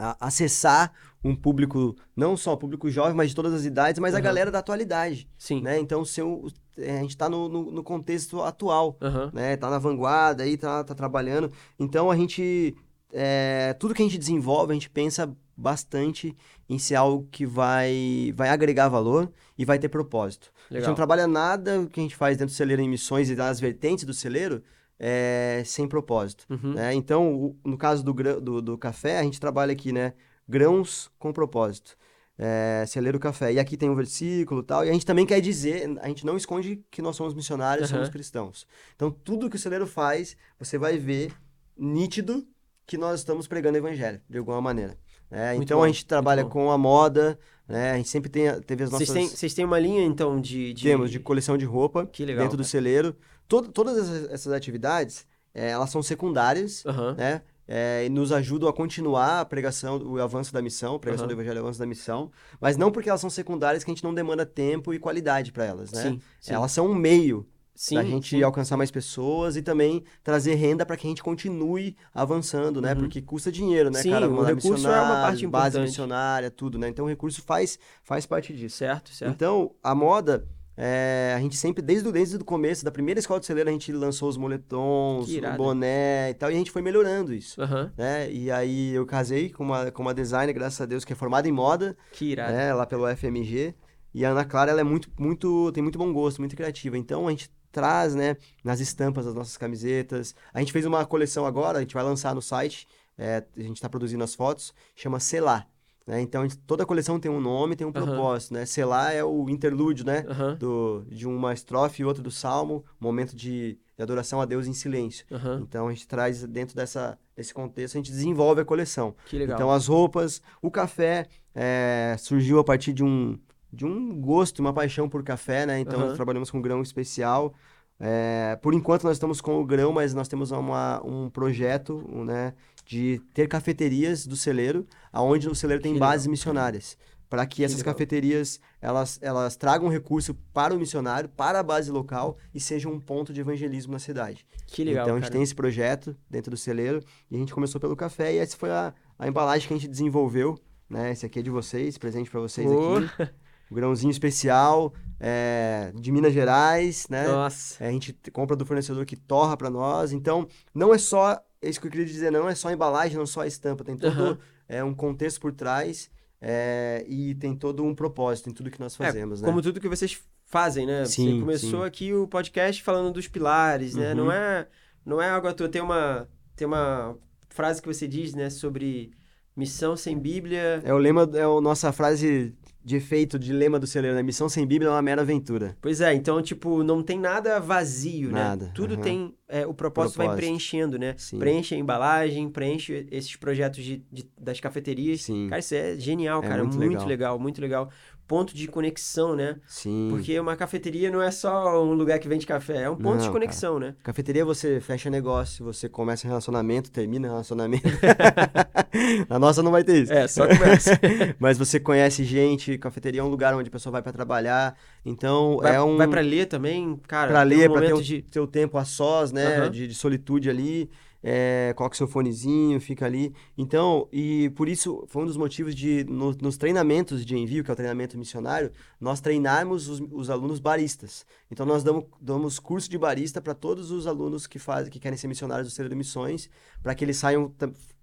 a- 0.02 0.18
acessar 0.20 0.92
um 1.24 1.36
público, 1.36 1.96
não 2.16 2.36
só 2.36 2.56
público 2.56 2.90
jovem, 2.90 3.14
mas 3.16 3.30
de 3.30 3.36
todas 3.36 3.54
as 3.54 3.64
idades, 3.64 4.00
mas 4.00 4.14
a 4.14 4.18
Aham. 4.18 4.24
galera 4.24 4.52
da 4.52 4.60
atualidade, 4.60 5.28
Sim. 5.38 5.62
né? 5.62 5.80
Então 5.80 6.04
ser 6.04 6.24
o- 6.24 6.48
é, 6.78 6.98
a 6.98 7.02
gente 7.02 7.12
está 7.12 7.30
no, 7.30 7.48
no, 7.48 7.72
no 7.72 7.84
contexto 7.84 8.42
atual, 8.42 8.98
Aham. 9.02 9.30
né? 9.34 9.56
Tá 9.58 9.70
na 9.70 9.78
vanguarda 9.78 10.44
aí, 10.44 10.58
tá, 10.58 10.84
tá 10.84 10.96
trabalhando. 10.96 11.52
Então 11.80 12.10
a 12.10 12.16
gente. 12.16 12.76
é, 13.14 13.74
tudo 13.78 13.94
que 13.94 14.02
a 14.02 14.06
gente 14.06 14.18
desenvolve, 14.18 14.72
a 14.72 14.74
gente 14.74 14.90
pensa 14.90 15.30
bastante 15.56 16.36
em 16.70 16.80
ser 16.80 16.96
algo 16.96 17.28
que 17.30 17.46
vai, 17.46 18.34
vai 18.36 18.50
agregar 18.50 18.88
valor 18.88 19.30
e 19.58 19.66
vai 19.66 19.78
ter 19.78 19.90
propósito. 19.90 20.52
A 20.56 20.74
gente 20.74 20.74
Legal. 20.76 20.88
não 20.90 20.96
trabalha 20.96 21.28
nada 21.28 21.86
que 21.92 22.00
a 22.00 22.04
gente 22.04 22.16
faz 22.16 22.38
dentro 22.38 22.54
do 22.54 22.58
celeiro 22.58 22.82
em 22.82 22.90
missões 22.90 23.30
e 23.30 23.36
das 23.36 23.60
vertentes 23.60 24.06
do 24.06 24.14
celeiro 24.14 24.64
é, 25.04 25.64
sem 25.66 25.88
propósito. 25.88 26.46
Uhum. 26.48 26.76
né? 26.76 26.94
Então, 26.94 27.34
o- 27.34 27.56
no 27.66 27.76
caso 27.76 28.04
do, 28.04 28.14
do, 28.40 28.62
do 28.62 28.78
café, 28.78 29.18
a 29.18 29.24
gente 29.24 29.40
trabalha 29.40 29.72
aqui, 29.74 29.92
né? 29.92 30.14
Grãos 30.48 31.10
com 31.18 31.34
propósito. 31.34 31.98
É, 32.38 32.86
celeiro 32.88 33.20
café. 33.20 33.52
E 33.54 33.60
aqui 33.60 33.76
tem 33.76 33.90
um 33.90 33.96
versículo 33.96 34.62
e 34.62 34.64
tal. 34.64 34.86
E 34.86 34.90
a 34.90 34.94
gente 34.94 35.06
também 35.06 35.26
quer 35.26 35.42
dizer, 35.42 35.90
a 36.02 36.08
gente 36.08 36.24
não 36.26 36.38
esconde 36.38 36.84
que 36.92 37.02
nós 37.02 37.16
somos 37.16 37.34
missionários, 37.34 37.90
Aham. 37.90 37.98
somos 38.00 38.10
cristãos. 38.10 38.68
Então, 38.96 39.10
tudo 39.12 39.50
que 39.50 39.56
o 39.56 39.60
celeiro 39.60 39.88
faz, 39.88 40.38
você 40.60 40.78
vai 40.78 40.98
ver 40.98 41.34
nítido 41.78 42.46
que 42.86 42.98
nós 42.98 43.20
estamos 43.22 43.48
pregando 43.48 43.76
o 43.76 43.82
evangelho, 43.82 44.22
de 44.30 44.38
alguma 44.38 44.62
maneira. 44.62 44.98
É, 45.30 45.56
então, 45.56 45.78
bom, 45.80 45.84
a 45.84 45.88
gente 45.88 46.06
trabalha 46.06 46.44
com 46.44 46.70
a 46.72 46.78
moda, 46.78 47.40
né? 47.72 47.92
A 47.92 47.98
gente 47.98 48.10
sempre 48.10 48.30
tem, 48.30 48.60
teve 48.62 48.84
as 48.84 48.90
Vocês 48.90 49.10
nossas... 49.10 49.24
têm, 49.30 49.36
vocês 49.36 49.54
têm 49.54 49.66
uma 49.66 49.80
linha, 49.80 50.04
então, 50.04 50.40
de... 50.40 50.74
de... 50.74 50.84
Temos 50.84 51.10
de 51.10 51.20
coleção 51.20 51.58
de 51.58 51.66
roupa 51.66 52.06
Que 52.06 52.26
legal, 52.26 52.44
dentro 52.44 52.58
do 52.58 52.62
cara. 52.64 52.70
celeiro. 52.70 53.16
Todo- 53.48 53.70
todas 53.70 54.30
essas, 54.30 54.54
atividades, 54.54 55.26
eh, 55.54 55.70
elas 55.70 55.90
são 55.90 56.04
secundárias, 56.04 56.86
Aham. 56.86 57.16
né? 57.16 57.42
É, 57.68 58.06
e 58.06 58.10
nos 58.10 58.34
ajudam 58.34 58.68
a 58.68 58.74
continuar 58.74 59.40
a 59.40 59.46
pregação, 59.46 59.98
o 59.98 60.20
avanço 60.20 60.52
da 60.52 60.62
missão, 60.62 60.96
a 60.96 61.00
pregação 61.00 61.26
Aham. 61.26 61.34
do 61.36 61.40
evangelho, 61.40 61.60
o 61.60 61.64
avanço 61.64 61.80
da 61.80 61.86
missão, 61.86 62.30
mas 62.60 62.76
não 62.76 62.92
porque 62.92 63.08
elas 63.08 63.22
são 63.22 63.30
secundárias 63.30 63.82
que 63.84 63.90
a 63.90 63.94
gente 63.94 64.04
não 64.04 64.14
demanda 64.14 64.46
tempo 64.46 64.94
e 64.94 65.00
qualidade 65.00 65.54
para 65.54 65.64
elas, 65.64 65.90
né? 65.94 66.02
Sim, 66.02 66.20
sim. 66.42 66.54
Elas 66.54 66.72
são 66.74 66.88
um 66.88 66.94
meio 66.94 67.48
Sim, 67.74 67.96
da 67.96 68.04
gente 68.04 68.30
sim. 68.38 68.44
alcançar 68.44 68.78
mais 68.78 68.92
pessoas 68.92 69.56
e 69.56 69.62
também 69.62 70.04
trazer 70.24 70.54
renda 70.56 70.86
para 70.86 70.96
que 70.98 71.08
a 71.08 71.10
gente 71.10 71.24
continue 71.24 71.96
avançando, 72.14 72.82
né? 72.82 72.94
Uhum. 72.94 73.00
Porque 73.00 73.22
custa 73.22 73.52
dinheiro, 73.52 73.90
né, 73.90 74.02
Sim, 74.02 74.12
cara? 74.12 74.30
o 74.30 74.44
recurso 74.44 74.88
é 74.88 75.02
uma 75.02 75.22
parte 75.22 75.48
Base 75.48 75.68
importante. 75.78 75.82
missionária, 75.90 76.52
tudo, 76.52 76.78
né? 76.78 76.90
Então 76.90 77.06
o 77.06 77.08
recurso 77.08 77.42
faz, 77.42 77.80
faz 78.04 78.26
parte 78.26 78.54
disso. 78.54 78.78
Certo, 78.78 79.10
certo. 79.12 79.32
Então, 79.34 79.72
a 79.82 79.96
moda, 79.96 80.48
é, 80.78 81.34
a 81.36 81.40
gente 81.40 81.56
sempre, 81.58 81.82
desde, 81.82 82.08
o- 82.08 82.12
desde 82.12 82.36
o 82.38 82.46
começo, 82.46 82.84
da 82.86 82.92
primeira 82.92 83.20
escola 83.20 83.40
de 83.40 83.46
celeiro, 83.46 83.70
a 83.70 83.74
gente 83.74 83.92
lançou 83.92 84.30
os 84.30 84.38
moletons, 84.38 85.30
o 85.30 85.58
boné 85.58 86.30
e 86.30 86.34
tal, 86.34 86.52
e 86.52 86.56
a 86.56 86.58
gente 86.58 86.72
foi 86.72 86.82
melhorando 86.82 87.34
isso, 87.34 87.62
Aham. 87.62 87.92
né? 87.98 88.32
E 88.32 88.52
aí 88.52 88.92
eu 88.92 89.06
casei 89.06 89.50
com 89.50 89.64
uma, 89.64 89.92
com 89.92 90.02
uma 90.02 90.14
designer, 90.14 90.54
graças 90.54 90.80
a 90.82 90.86
Deus, 90.86 91.04
que 91.06 91.14
é 91.14 91.16
formada 91.16 91.48
em 91.48 91.52
moda, 91.52 91.98
Que 92.12 92.26
irado. 92.32 92.52
né? 92.54 92.74
Lá 92.74 92.86
pelo 92.86 93.08
FMG. 93.08 93.74
E 94.14 94.26
a 94.26 94.32
Ana 94.32 94.44
Clara, 94.44 94.72
ela 94.72 94.82
é 94.82 94.84
muito, 94.84 95.10
muito, 95.18 95.72
tem 95.72 95.82
muito 95.82 95.98
bom 95.98 96.12
gosto, 96.12 96.40
muito 96.42 96.56
criativa. 96.56 96.98
Então, 96.98 97.28
a 97.28 97.32
gente 97.32 97.50
traz, 97.72 98.14
né, 98.16 98.36
nas 98.64 98.80
estampas 98.80 99.26
das 99.26 99.34
nossas 99.34 99.58
camisetas. 99.58 100.36
A 100.54 100.60
gente 100.60 100.72
fez 100.72 100.86
uma 100.86 101.06
coleção 101.06 101.46
agora, 101.46 101.78
a 101.78 101.82
gente 101.82 101.94
vai 101.94 102.04
lançar 102.04 102.36
no 102.36 102.42
site, 102.42 102.88
é, 103.18 103.44
a 103.58 103.62
gente 103.62 103.76
está 103.78 103.90
produzindo 103.90 104.24
as 104.24 104.36
fotos, 104.36 104.74
chama 104.96 105.20
Selar. 105.20 105.68
Né? 106.08 106.20
Então, 106.20 106.42
a 106.42 106.48
gente- 106.48 106.58
toda 106.60 106.82
a 106.82 106.86
coleção 106.86 107.20
tem 107.20 107.30
um 107.32 107.40
nome, 107.40 107.76
tem 107.76 107.86
um 107.86 107.92
Aham. 107.96 108.06
propósito, 108.06 108.56
né? 108.56 108.66
Selar 108.66 109.14
é 109.14 109.24
o 109.24 109.48
interlúdio, 109.50 110.04
né? 110.04 110.26
Aham. 110.28 110.56
Do, 110.56 111.06
de 111.08 111.28
uma 111.28 111.54
estrofe 111.54 112.02
e 112.02 112.06
outra 112.06 112.24
do 112.24 112.32
salmo, 112.32 112.84
momento 113.00 113.36
de, 113.36 113.78
de 113.96 114.02
adoração 114.04 114.42
a 114.42 114.46
Deus 114.46 114.66
em 114.66 114.74
silêncio. 114.74 115.26
Aham. 115.32 115.60
Então, 115.62 115.88
a 115.88 115.94
gente 115.94 116.08
traz 116.08 116.44
dentro 116.48 116.76
dessa, 116.76 117.20
desse 117.36 117.54
contexto, 117.54 117.96
a 117.96 118.00
gente 118.00 118.12
desenvolve 118.12 118.62
a 118.62 118.66
coleção. 118.66 119.16
Que 119.28 119.38
legal. 119.38 119.56
Então, 119.56 119.72
as 119.72 119.86
roupas, 119.86 120.42
o 120.60 120.72
café 120.72 121.28
é, 121.54 122.16
surgiu 122.18 122.58
a 122.58 122.64
partir 122.64 122.94
de 122.94 123.04
um, 123.04 123.38
de 123.72 123.86
um 123.86 124.20
gosto, 124.20 124.60
uma 124.60 124.74
paixão 124.74 125.08
por 125.08 125.24
café, 125.24 125.66
né? 125.66 125.80
Então, 125.80 126.00
nós 126.00 126.16
trabalhamos 126.16 126.50
com 126.52 126.62
grão 126.62 126.82
especial. 126.82 127.54
É, 128.00 128.58
por 128.62 128.74
enquanto, 128.74 129.04
nós 129.04 129.14
estamos 129.18 129.40
com 129.42 129.62
o 129.62 129.66
grão, 129.66 129.94
mas 129.94 130.14
nós 130.14 130.28
temos 130.28 130.52
uma, 130.52 131.02
um 131.06 131.30
projeto, 131.30 132.04
né, 132.26 132.54
de 132.86 133.22
ter 133.34 133.48
cafeterias 133.48 134.26
do 134.26 134.36
celeiro, 134.36 134.88
aonde 135.14 135.48
o 135.48 135.54
celeiro 135.56 135.82
tem 135.84 135.94
Que 135.94 136.00
bases 136.00 136.26
legal. 136.26 136.32
missionárias. 136.32 136.98
Para 137.30 137.46
que 137.46 137.64
essas 137.64 137.78
legal. 137.78 137.94
cafeterias, 137.94 138.60
elas, 138.82 139.18
elas 139.22 139.56
tragam 139.56 139.88
recurso 139.88 140.34
para 140.52 140.74
o 140.74 140.78
missionário, 140.80 141.30
para 141.30 141.60
a 141.60 141.64
base 141.64 141.90
local 141.90 142.38
e 142.54 142.60
sejam 142.60 142.92
um 142.92 143.00
ponto 143.00 143.32
de 143.32 143.40
evangelismo 143.40 143.94
na 143.94 144.00
cidade. 144.00 144.46
que 144.68 144.84
legal, 144.84 145.04
Então 145.06 145.16
a 145.16 145.20
gente 145.20 145.26
cara. 145.28 145.34
tem 145.36 145.44
esse 145.44 145.56
projeto 145.56 146.14
dentro 146.30 146.52
do 146.52 146.58
celeiro 146.58 147.00
e 147.30 147.36
a 147.36 147.40
gente 147.40 147.54
começou 147.54 147.80
pelo 147.80 147.96
café 147.96 148.34
e 148.34 148.38
essa 148.38 148.58
foi 148.58 148.70
a, 148.72 148.94
a 149.18 149.28
embalagem 149.30 149.66
que 149.66 149.74
a 149.74 149.78
gente 149.78 149.88
desenvolveu, 149.88 150.60
né? 150.90 151.12
Esse 151.14 151.26
aqui 151.26 151.40
é 151.40 151.42
de 151.42 151.50
vocês, 151.50 151.98
presente 151.98 152.30
para 152.30 152.42
vocês 152.42 152.68
aqui. 152.70 153.32
O 153.72 153.74
grãozinho 153.76 154.12
especial 154.12 154.94
é, 155.18 155.94
de 155.96 156.12
Minas 156.12 156.34
Gerais, 156.34 157.08
né? 157.10 157.26
Nossa. 157.28 157.82
É, 157.84 157.88
A 157.88 157.92
gente 157.92 158.14
compra 158.34 158.56
do 158.56 158.66
fornecedor 158.66 159.06
que 159.06 159.16
torra 159.16 159.56
para 159.56 159.70
nós. 159.70 160.12
Então, 160.12 160.46
não 160.76 160.94
é 160.94 160.98
só, 160.98 161.42
é 161.62 161.70
isso 161.70 161.80
que 161.80 161.88
eu 161.88 161.92
queria 161.92 162.06
dizer, 162.06 162.32
não 162.32 162.50
é 162.50 162.54
só 162.56 162.68
a 162.68 162.74
embalagem, 162.74 163.18
não 163.18 163.26
só 163.26 163.42
a 163.42 163.48
estampa, 163.48 163.84
tem 163.84 163.96
todo 163.96 164.12
Aham. 164.12 164.38
é, 164.68 164.84
um 164.84 164.94
contexto 164.94 165.40
por 165.40 165.54
trás 165.54 166.12
é, 166.42 167.06
e 167.08 167.34
tem 167.36 167.56
todo 167.56 167.84
um 167.84 167.96
propósito 167.96 168.50
em 168.50 168.54
tudo 168.54 168.70
que 168.70 168.80
nós 168.80 168.96
fazemos, 168.96 169.42
né? 169.42 169.48
Como 169.48 169.62
tudo 169.62 169.80
que 169.80 169.88
vocês 169.88 170.20
fazem, 170.46 170.86
né? 170.86 171.06
Você 171.06 171.14
Sim, 171.22 171.40
começou 171.40 171.82
sim. 171.82 171.86
aqui 171.88 172.14
o 172.14 172.28
podcast 172.28 172.84
falando 172.84 173.14
dos 173.14 173.28
pilares, 173.28 173.96
né? 173.96 174.14
Não 174.14 174.26
Uhum. 174.26 174.32
é, 174.34 174.68
não 175.06 175.22
é 175.22 175.30
algo 175.30 175.48
à 175.48 175.54
toa. 175.54 175.70
Tem 175.70 175.82
uma, 175.82 176.28
tem 176.58 176.68
uma 176.68 177.16
frase 177.48 177.82
que 177.82 177.88
você 177.88 178.06
diz, 178.08 178.34
né? 178.34 178.50
Sobre 178.50 179.12
missão 179.56 179.96
sem 179.96 180.18
Bíblia. 180.18 180.82
É 180.84 180.94
o 180.94 180.98
lema, 180.98 181.30
é 181.36 181.44
a 181.44 181.62
nossa 181.62 181.92
frase 181.94 182.54
de 182.84 182.96
efeito, 182.96 183.38
de 183.38 183.54
lema 183.54 183.80
do 183.80 183.86
celeiro, 183.86 184.16
né? 184.16 184.24
Missão 184.24 184.50
sem 184.50 184.66
Bíblia 184.66 184.90
é 184.90 184.92
uma 184.94 185.02
mera 185.02 185.22
aventura. 185.22 185.78
Pois 185.82 186.02
é, 186.02 186.14
então, 186.14 186.42
tipo, 186.42 186.84
não 186.84 187.04
tem 187.04 187.20
nada 187.20 187.60
vazio, 187.60 188.32
Nada, 188.32 188.66
né? 188.66 188.72
Tudo 188.74 188.96
aham. 188.96 189.02
tem. 189.04 189.36
é, 189.48 189.68
o 189.68 189.74
propósito, 189.74 190.18
vai 190.18 190.28
Propósito. 190.28 190.46
preenchendo, 190.48 190.98
né? 190.98 191.14
Sim. 191.18 191.38
Preenche 191.38 191.76
a 191.76 191.78
embalagem, 191.78 192.50
preenche 192.50 193.06
esses 193.12 193.36
projetos 193.36 193.84
de, 193.84 194.04
de- 194.12 194.30
das 194.40 194.60
cafeterias. 194.60 195.22
Sim. 195.24 195.48
Cara, 195.50 195.60
isso 195.60 195.76
é 195.76 195.96
genial, 196.00 196.42
É 196.44 196.48
cara. 196.48 196.64
muito 196.64 196.78
muito 196.78 196.90
legal. 196.92 197.08
legal, 197.08 197.40
muito 197.40 197.62
legal. 197.62 197.90
Ponto 198.32 198.56
de 198.56 198.66
conexão, 198.66 199.36
né? 199.36 199.58
Sim. 199.68 200.08
Porque 200.10 200.40
uma 200.40 200.56
cafeteria 200.56 201.12
não 201.12 201.22
é 201.22 201.30
só 201.32 201.84
um 201.84 201.92
lugar 201.92 202.18
que 202.18 202.30
vende 202.30 202.48
café, 202.48 202.84
é 202.84 202.90
um 202.90 202.96
ponto 202.96 203.18
de 203.18 203.26
Não, 203.26 203.34
conexão, 203.34 203.78
né? 203.78 203.94
Cafeteria 204.02 204.46
você 204.46 204.80
fecha 204.80 205.10
negócio, 205.10 205.66
você 205.66 205.90
começa 205.90 206.26
relacionamento, 206.26 206.90
termina 206.90 207.28
relacionamento. 207.28 207.84
Na 209.28 209.38
nossa 209.38 209.62
não 209.62 209.70
vai 209.70 209.84
ter 209.84 210.04
isso. 210.04 210.14
É, 210.14 210.30
só 210.30 210.48
começa. 210.48 210.98
Mas 211.40 211.58
você 211.58 211.78
conhece 211.78 212.24
gente, 212.24 212.78
cafeteria 212.78 213.20
é 213.20 213.24
um 213.24 213.28
lugar 213.28 213.54
onde 213.54 213.68
a 213.68 213.72
pessoa 213.72 213.92
vai 213.92 214.02
pra 214.02 214.14
trabalhar. 214.14 214.78
Então 215.06 215.58
Vai, 215.62 215.76
é 215.76 215.82
um 215.82 215.98
vai 215.98 216.08
pra 216.08 216.22
ler 216.22 216.46
também, 216.46 216.98
cara. 217.10 217.32
pra 217.32 217.44
ler, 217.44 217.70
um 217.70 217.74
pra 217.74 217.82
ter 217.82 217.94
o 217.94 218.02
de... 218.02 218.22
teu 218.22 218.48
tempo 218.48 218.78
a 218.78 218.86
sós, 218.86 219.34
né? 219.34 219.58
Aham. 219.58 219.72
De, 219.72 219.88
de 219.90 219.94
solitude 219.94 220.50
ali. 220.50 220.90
É, 221.24 221.74
coloca 221.76 221.96
seu 221.96 222.08
fonezinho, 222.08 222.82
fica 222.82 223.06
ali. 223.06 223.34
Então, 223.58 224.08
e 224.12 224.50
por 224.56 224.68
isso 224.68 225.04
foi 225.08 225.22
um 225.24 225.26
dos 225.28 225.38
motivos 225.38 225.76
de, 225.76 226.04
no- 226.06 226.36
nos 226.42 226.58
treinamentos 226.58 227.24
de 227.26 227.38
envio, 227.38 227.64
que 227.64 227.70
é 227.70 227.74
o 227.74 227.76
treinamento 227.76 228.18
missionário, 228.18 228.72
nós 229.00 229.22
treinarmos 229.22 229.88
os, 229.88 230.02
os 230.12 230.30
alunos 230.32 230.60
baristas. 230.60 231.26
Então, 231.52 231.66
nós 231.66 231.84
damos, 231.84 232.06
damos 232.20 232.58
curso 232.60 232.90
de 232.90 232.98
barista 232.98 233.40
para 233.40 233.54
todos 233.54 233.92
os 233.92 234.08
alunos 234.08 234.48
que 234.48 234.58
fazem, 234.58 234.92
que 234.92 235.00
querem 235.00 235.18
ser 235.18 235.28
missionários 235.28 235.68
do 235.68 235.72
Celeiro 235.76 235.96
Missões, 235.96 236.50
para 236.82 236.96
que 236.96 237.06
eles 237.06 237.18
saiam 237.18 237.54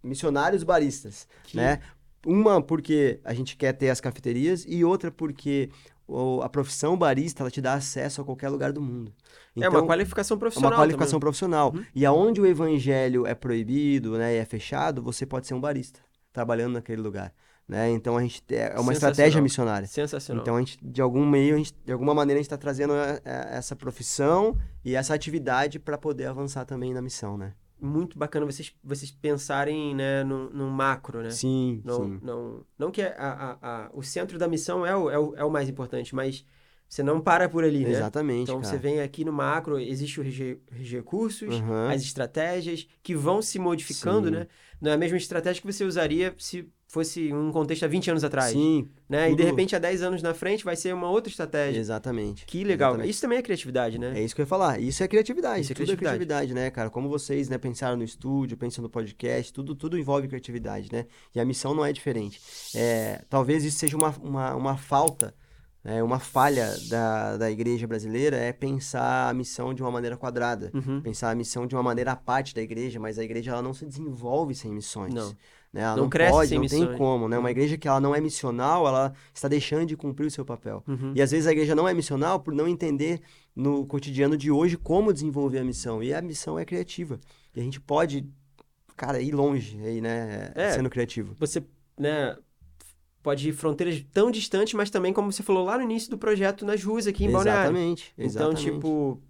missionários 0.03 0.63
baristas, 0.63 1.27
Que- 1.45 1.57
né? 1.57 1.81
Uma 2.27 2.61
porque 2.61 3.21
a 3.25 3.33
gente 3.33 3.57
quer 3.57 3.73
ter 3.73 3.91
as 3.91 4.01
cafeterias 4.01 4.65
e 4.69 4.85
outra 4.85 5.09
porque 5.11 5.71
a 6.43 6.49
profissão 6.49 6.97
barista, 6.97 7.43
ela 7.43 7.51
te 7.51 7.61
dá 7.61 7.75
acesso 7.75 8.21
a 8.21 8.25
qualquer 8.25 8.49
lugar 8.49 8.73
do 8.73 8.81
mundo. 8.81 9.13
é 9.61 9.69
uma 9.69 9.85
qualificação 9.85 10.37
É 10.37 10.41
profissional. 10.41 10.71
uma 10.71 10.77
qualificação 10.77 11.13
também. 11.13 11.21
profissional. 11.21 11.73
Uhum. 11.75 11.85
E 11.95 12.07
aonde 12.07 12.41
o 12.41 12.47
evangelho 12.47 13.27
é 13.27 13.35
proibido, 13.35 14.17
né, 14.17 14.35
e 14.35 14.39
é 14.39 14.45
fechado, 14.45 15.03
você 15.03 15.27
pode 15.27 15.47
ser 15.47 15.55
um 15.55 15.61
barista, 15.61 16.01
trabalhando 16.33 16.75
naquele 16.75 17.03
lugar, 17.03 17.33
né? 17.67 17.91
Então 17.91 18.17
a 18.17 18.23
gente 18.23 18.43
é 18.51 18.79
uma 18.79 18.93
estratégia 18.93 19.43
missionária. 19.43 19.87
Sensacional. 19.87 20.43
Então 20.43 20.57
a 20.57 20.59
gente, 20.61 20.79
de 20.83 21.03
algum 21.03 21.27
meio, 21.27 21.55
a 21.55 21.59
gente, 21.59 21.75
de 21.85 21.93
alguma 21.93 22.15
maneira 22.15 22.39
a 22.39 22.43
gente 22.43 22.47
está 22.47 22.57
trazendo 22.57 22.95
é, 22.95 23.21
é, 23.25 23.49
essa 23.59 23.77
profissão 23.77 24.57
e 24.85 24.95
essa 24.95 25.13
atividade 25.15 25.79
para 25.79 25.99
poder 25.99 26.27
avançar 26.27 26.65
também 26.65 26.95
na 26.95 27.03
missão, 27.03 27.37
né? 27.37 27.53
Muito 27.81 28.19
bacana 28.19 28.45
vocês, 28.45 28.75
vocês 28.83 29.11
pensarem 29.11 29.95
né, 29.95 30.25
no, 30.25 30.51
no 30.51 30.69
macro, 30.71 31.23
né? 31.23 31.31
Sim, 31.31 31.81
Não, 31.85 31.97
sim. 31.97 32.19
não, 32.23 32.67
não 32.79 32.91
que 32.91 33.03
a, 33.03 33.13
a, 33.61 33.85
a- 33.87 33.91
o 33.95 34.03
centro 34.03 34.37
da 34.39 34.49
missão 34.49 34.85
é 34.85 34.97
o, 34.97 35.09
é, 35.11 35.19
o, 35.19 35.37
é 35.37 35.45
o 35.45 35.51
mais 35.51 35.69
importante, 35.69 36.15
mas 36.15 36.45
você 36.89 37.03
não 37.03 37.21
para 37.21 37.49
por 37.49 37.63
ali, 37.63 37.85
né? 37.85 37.91
Exatamente, 37.91 38.43
Então 38.43 38.61
cara. 38.61 38.73
você 38.73 38.79
vem 38.79 39.01
aqui 39.01 39.25
no 39.25 39.33
macro, 39.33 39.79
existem 39.79 40.25
os 40.27 40.89
recursos, 40.91 41.55
Aham. 41.55 41.91
as 41.93 42.03
estratégias 42.03 42.89
que 43.03 43.15
vão 43.15 43.41
se 43.41 43.59
modificando, 43.59 44.27
Sim. 44.29 44.35
né? 44.35 44.49
Não 44.81 44.91
é 44.91 44.95
a 44.95 44.99
mesma 44.99 45.17
estratégia 45.19 45.61
que 45.61 45.71
você 45.73 45.85
usaria 45.85 46.35
se 46.39 46.69
fosse 46.89 47.33
um 47.35 47.53
contexto 47.53 47.85
há 47.85 47.87
20 47.87 48.11
anos 48.11 48.25
atrás, 48.25 48.53
Sim, 48.53 48.89
né? 49.07 49.31
E 49.31 49.37
de 49.37 49.43
repente 49.43 49.77
há 49.77 49.79
10 49.79 50.03
anos 50.03 50.23
na 50.23 50.33
frente 50.33 50.65
vai 50.65 50.75
ser 50.75 50.95
uma 50.95 51.11
outra 51.11 51.31
estratégia. 51.31 51.79
exatamente. 51.79 52.47
Que 52.47 52.65
legal. 52.65 52.93
Exatamente. 52.93 53.11
Isso 53.11 53.21
também 53.21 53.39
é 53.39 53.43
criatividade, 53.43 53.99
né? 53.99 54.19
É 54.19 54.25
isso 54.25 54.35
que 54.35 54.41
eu 54.41 54.45
ia 54.45 54.49
falar. 54.49 54.81
Isso 54.81 55.03
é 55.05 55.07
criatividade. 55.07 55.61
Isso 55.61 55.73
é 55.73 55.75
tudo 55.75 55.85
criatividade. 55.85 56.17
é 56.17 56.27
criatividade, 56.27 56.55
né, 56.55 56.71
cara? 56.71 56.89
Como 56.89 57.09
vocês, 57.11 57.51
né, 57.51 57.59
pensaram 57.59 57.99
no 57.99 58.03
estúdio, 58.05 58.57
pensam 58.57 58.83
no 58.83 58.89
podcast, 58.89 59.53
tudo, 59.53 59.75
tudo 59.75 59.99
envolve 59.99 60.27
criatividade, 60.29 60.89
né? 60.91 61.05
E 61.35 61.39
a 61.39 61.45
missão 61.45 61.75
não 61.75 61.85
é 61.85 61.93
diferente. 61.93 62.41
É, 62.75 63.23
talvez 63.29 63.65
isso 63.65 63.79
seja 63.79 63.95
uma, 63.95 64.09
uma, 64.23 64.55
uma 64.55 64.77
falta, 64.79 65.35
né, 65.85 66.03
uma 66.03 66.19
falha 66.19 66.75
da, 66.89 67.37
da 67.37 67.51
igreja 67.51 67.87
brasileira, 67.87 68.39
é 68.39 68.51
pensar 68.51 69.29
a 69.29 69.35
missão 69.35 69.75
de 69.75 69.83
uma 69.83 69.91
maneira 69.91 70.17
quadrada. 70.17 70.71
Uhum. 70.73 71.03
Pensar 71.03 71.31
a 71.31 71.35
missão 71.35 71.67
de 71.67 71.75
uma 71.77 71.83
maneira 71.83 72.13
à 72.13 72.17
parte 72.17 72.55
da 72.55 72.63
igreja, 72.63 72.99
mas 72.99 73.19
a 73.19 73.25
igreja 73.25 73.51
ela 73.51 73.61
não 73.61 73.75
se 73.75 73.85
desenvolve 73.85 74.55
sem 74.55 74.73
missões. 74.73 75.13
Não. 75.13 75.37
Né? 75.73 75.83
Ela 75.83 75.97
Não 75.97 76.05
não, 76.05 76.11
cresce 76.11 76.33
pode, 76.33 76.55
não 76.55 76.61
missões. 76.63 76.89
tem 76.89 76.97
como, 76.97 77.29
né? 77.29 77.39
Uma 77.39 77.51
igreja 77.51 77.77
que 77.77 77.87
ela 77.87 78.01
não 78.01 78.15
é 78.15 78.21
missional, 78.21 78.87
ela 78.87 79.13
está 79.35 79.49
deixando 79.49 79.87
de 79.87 79.97
cumprir 79.97 80.27
o 80.27 80.31
seu 80.31 80.45
papel. 80.45 80.83
Uhum. 80.87 81.13
E 81.15 81.21
às 81.21 81.31
vezes 81.31 81.47
a 81.47 81.53
igreja 81.53 81.75
não 81.75 81.87
é 81.89 81.95
missional 81.95 82.41
por 82.41 82.55
não 82.55 82.67
entender 82.67 83.21
no 83.55 83.85
cotidiano 83.87 84.37
de 84.37 84.51
hoje 84.51 84.77
como 84.77 85.13
desenvolver 85.13 85.59
a 85.59 85.65
missão. 85.65 86.03
E 86.03 86.15
a 86.15 86.23
missão 86.23 86.59
é 86.59 86.65
criativa. 86.65 87.19
E 87.55 87.61
a 87.61 87.63
gente 87.63 87.81
pode, 87.81 88.27
cara, 88.97 89.21
ir 89.21 89.33
longe 89.33 89.79
aí, 89.85 90.01
né? 90.01 90.53
É. 90.55 90.73
Sendo 90.73 90.89
criativo. 90.89 91.35
Você, 91.39 91.63
né, 91.99 92.37
pode 93.23 93.49
ir 93.49 93.53
fronteiras 93.53 94.03
tão 94.13 94.31
distantes, 94.31 94.75
mas 94.75 94.89
também, 94.91 95.13
como 95.13 95.31
você 95.31 95.43
falou 95.43 95.65
lá 95.65 95.77
no 95.77 95.83
início 95.83 96.11
do 96.11 96.17
projeto, 96.17 96.65
nas 96.65 96.83
ruas 96.83 97.07
aqui 97.07 97.25
em 97.25 97.31
Balneário. 97.31 97.77
Exatamente. 97.77 98.15
Então, 98.17 98.55
tipo, 98.55 99.21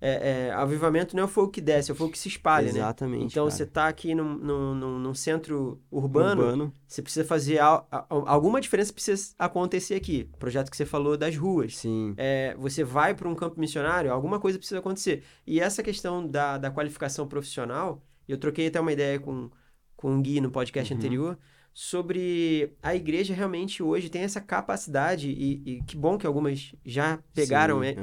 é, 0.00 0.46
é, 0.48 0.52
avivamento 0.52 1.14
não 1.16 1.22
é 1.22 1.26
o 1.26 1.28
fogo 1.28 1.50
que 1.50 1.60
desce, 1.60 1.90
é 1.90 1.94
o 1.94 1.96
fogo 1.96 2.12
que 2.12 2.18
se 2.18 2.28
espalha, 2.28 2.66
né? 2.72 2.78
Exatamente. 2.78 3.24
Então, 3.32 3.46
cara. 3.46 3.50
você 3.56 3.66
tá 3.66 3.88
aqui 3.88 4.14
num, 4.14 4.34
num, 4.38 4.98
num- 5.00 5.14
centro 5.14 5.80
urbano, 5.90 6.42
Urbano. 6.42 6.74
você 6.86 7.02
precisa 7.02 7.24
fazer... 7.24 7.58
al- 7.58 7.86
a- 7.90 8.06
alguma 8.08 8.60
diferença 8.60 8.92
precisa 8.92 9.34
acontecer 9.38 9.94
aqui. 9.94 10.28
O 10.34 10.36
projeto 10.38 10.70
que 10.70 10.76
você 10.76 10.86
falou 10.86 11.16
das 11.16 11.36
ruas. 11.36 11.76
Sim. 11.76 12.14
É, 12.16 12.54
você 12.58 12.84
vai 12.84 13.14
para 13.14 13.28
um 13.28 13.34
campo 13.34 13.58
missionário, 13.58 14.12
alguma 14.12 14.38
coisa 14.38 14.58
precisa 14.58 14.78
acontecer. 14.78 15.24
E 15.46 15.60
essa 15.60 15.82
questão 15.82 16.26
da, 16.26 16.58
da 16.58 16.70
qualificação 16.70 17.26
profissional, 17.26 18.02
eu 18.28 18.38
troquei 18.38 18.68
até 18.68 18.80
uma 18.80 18.92
ideia 18.92 19.18
com, 19.18 19.50
com 19.96 20.16
o 20.16 20.22
Gui 20.22 20.40
no 20.40 20.50
podcast 20.50 20.92
Uhum. 20.92 20.98
anterior, 20.98 21.38
sobre 21.74 22.74
a 22.82 22.94
igreja 22.94 23.32
realmente 23.34 23.82
hoje 23.82 24.08
tem 24.08 24.22
essa 24.22 24.40
capacidade, 24.40 25.30
e, 25.30 25.62
e 25.64 25.82
que 25.84 25.96
bom 25.96 26.18
que 26.18 26.26
algumas 26.26 26.74
já 26.84 27.18
pegaram 27.32 27.80
Sim, 27.82 27.86
é, 27.86 27.92
aham. 27.92 28.02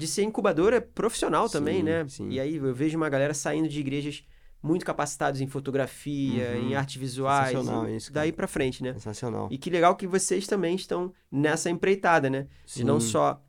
De 0.00 0.06
ser 0.06 0.22
incubadora 0.24 0.80
profissional 0.80 1.48
também, 1.48 1.78
Sim, 1.78 1.82
né? 1.82 2.08
sim. 2.08 2.28
E 2.30 2.40
aí 2.40 2.56
eu 2.56 2.74
vejo 2.74 2.96
uma 2.96 3.08
galera 3.08 3.34
saindo 3.34 3.68
de 3.68 3.78
igrejas 3.80 4.24
muito 4.62 4.84
capacitados 4.84 5.40
em 5.40 5.46
fotografia, 5.46 6.50
Uhum. 6.50 6.70
em 6.70 6.74
artes 6.74 6.96
visuais, 6.96 7.50
Sensacional 7.50 7.88
e 7.88 7.96
isso, 7.96 8.12
daí 8.12 8.32
pra 8.32 8.46
frente, 8.46 8.82
né? 8.82 8.92
Sensacional. 8.94 9.48
E 9.50 9.56
que 9.58 9.70
legal 9.70 9.94
que 9.96 10.06
vocês 10.06 10.46
também 10.46 10.74
estão 10.74 11.12
nessa 11.30 11.70
empreitada, 11.70 12.28
né? 12.28 12.46
De 12.66 12.84
não 12.84 13.00
Sim. 13.00 13.08
só 13.08 13.42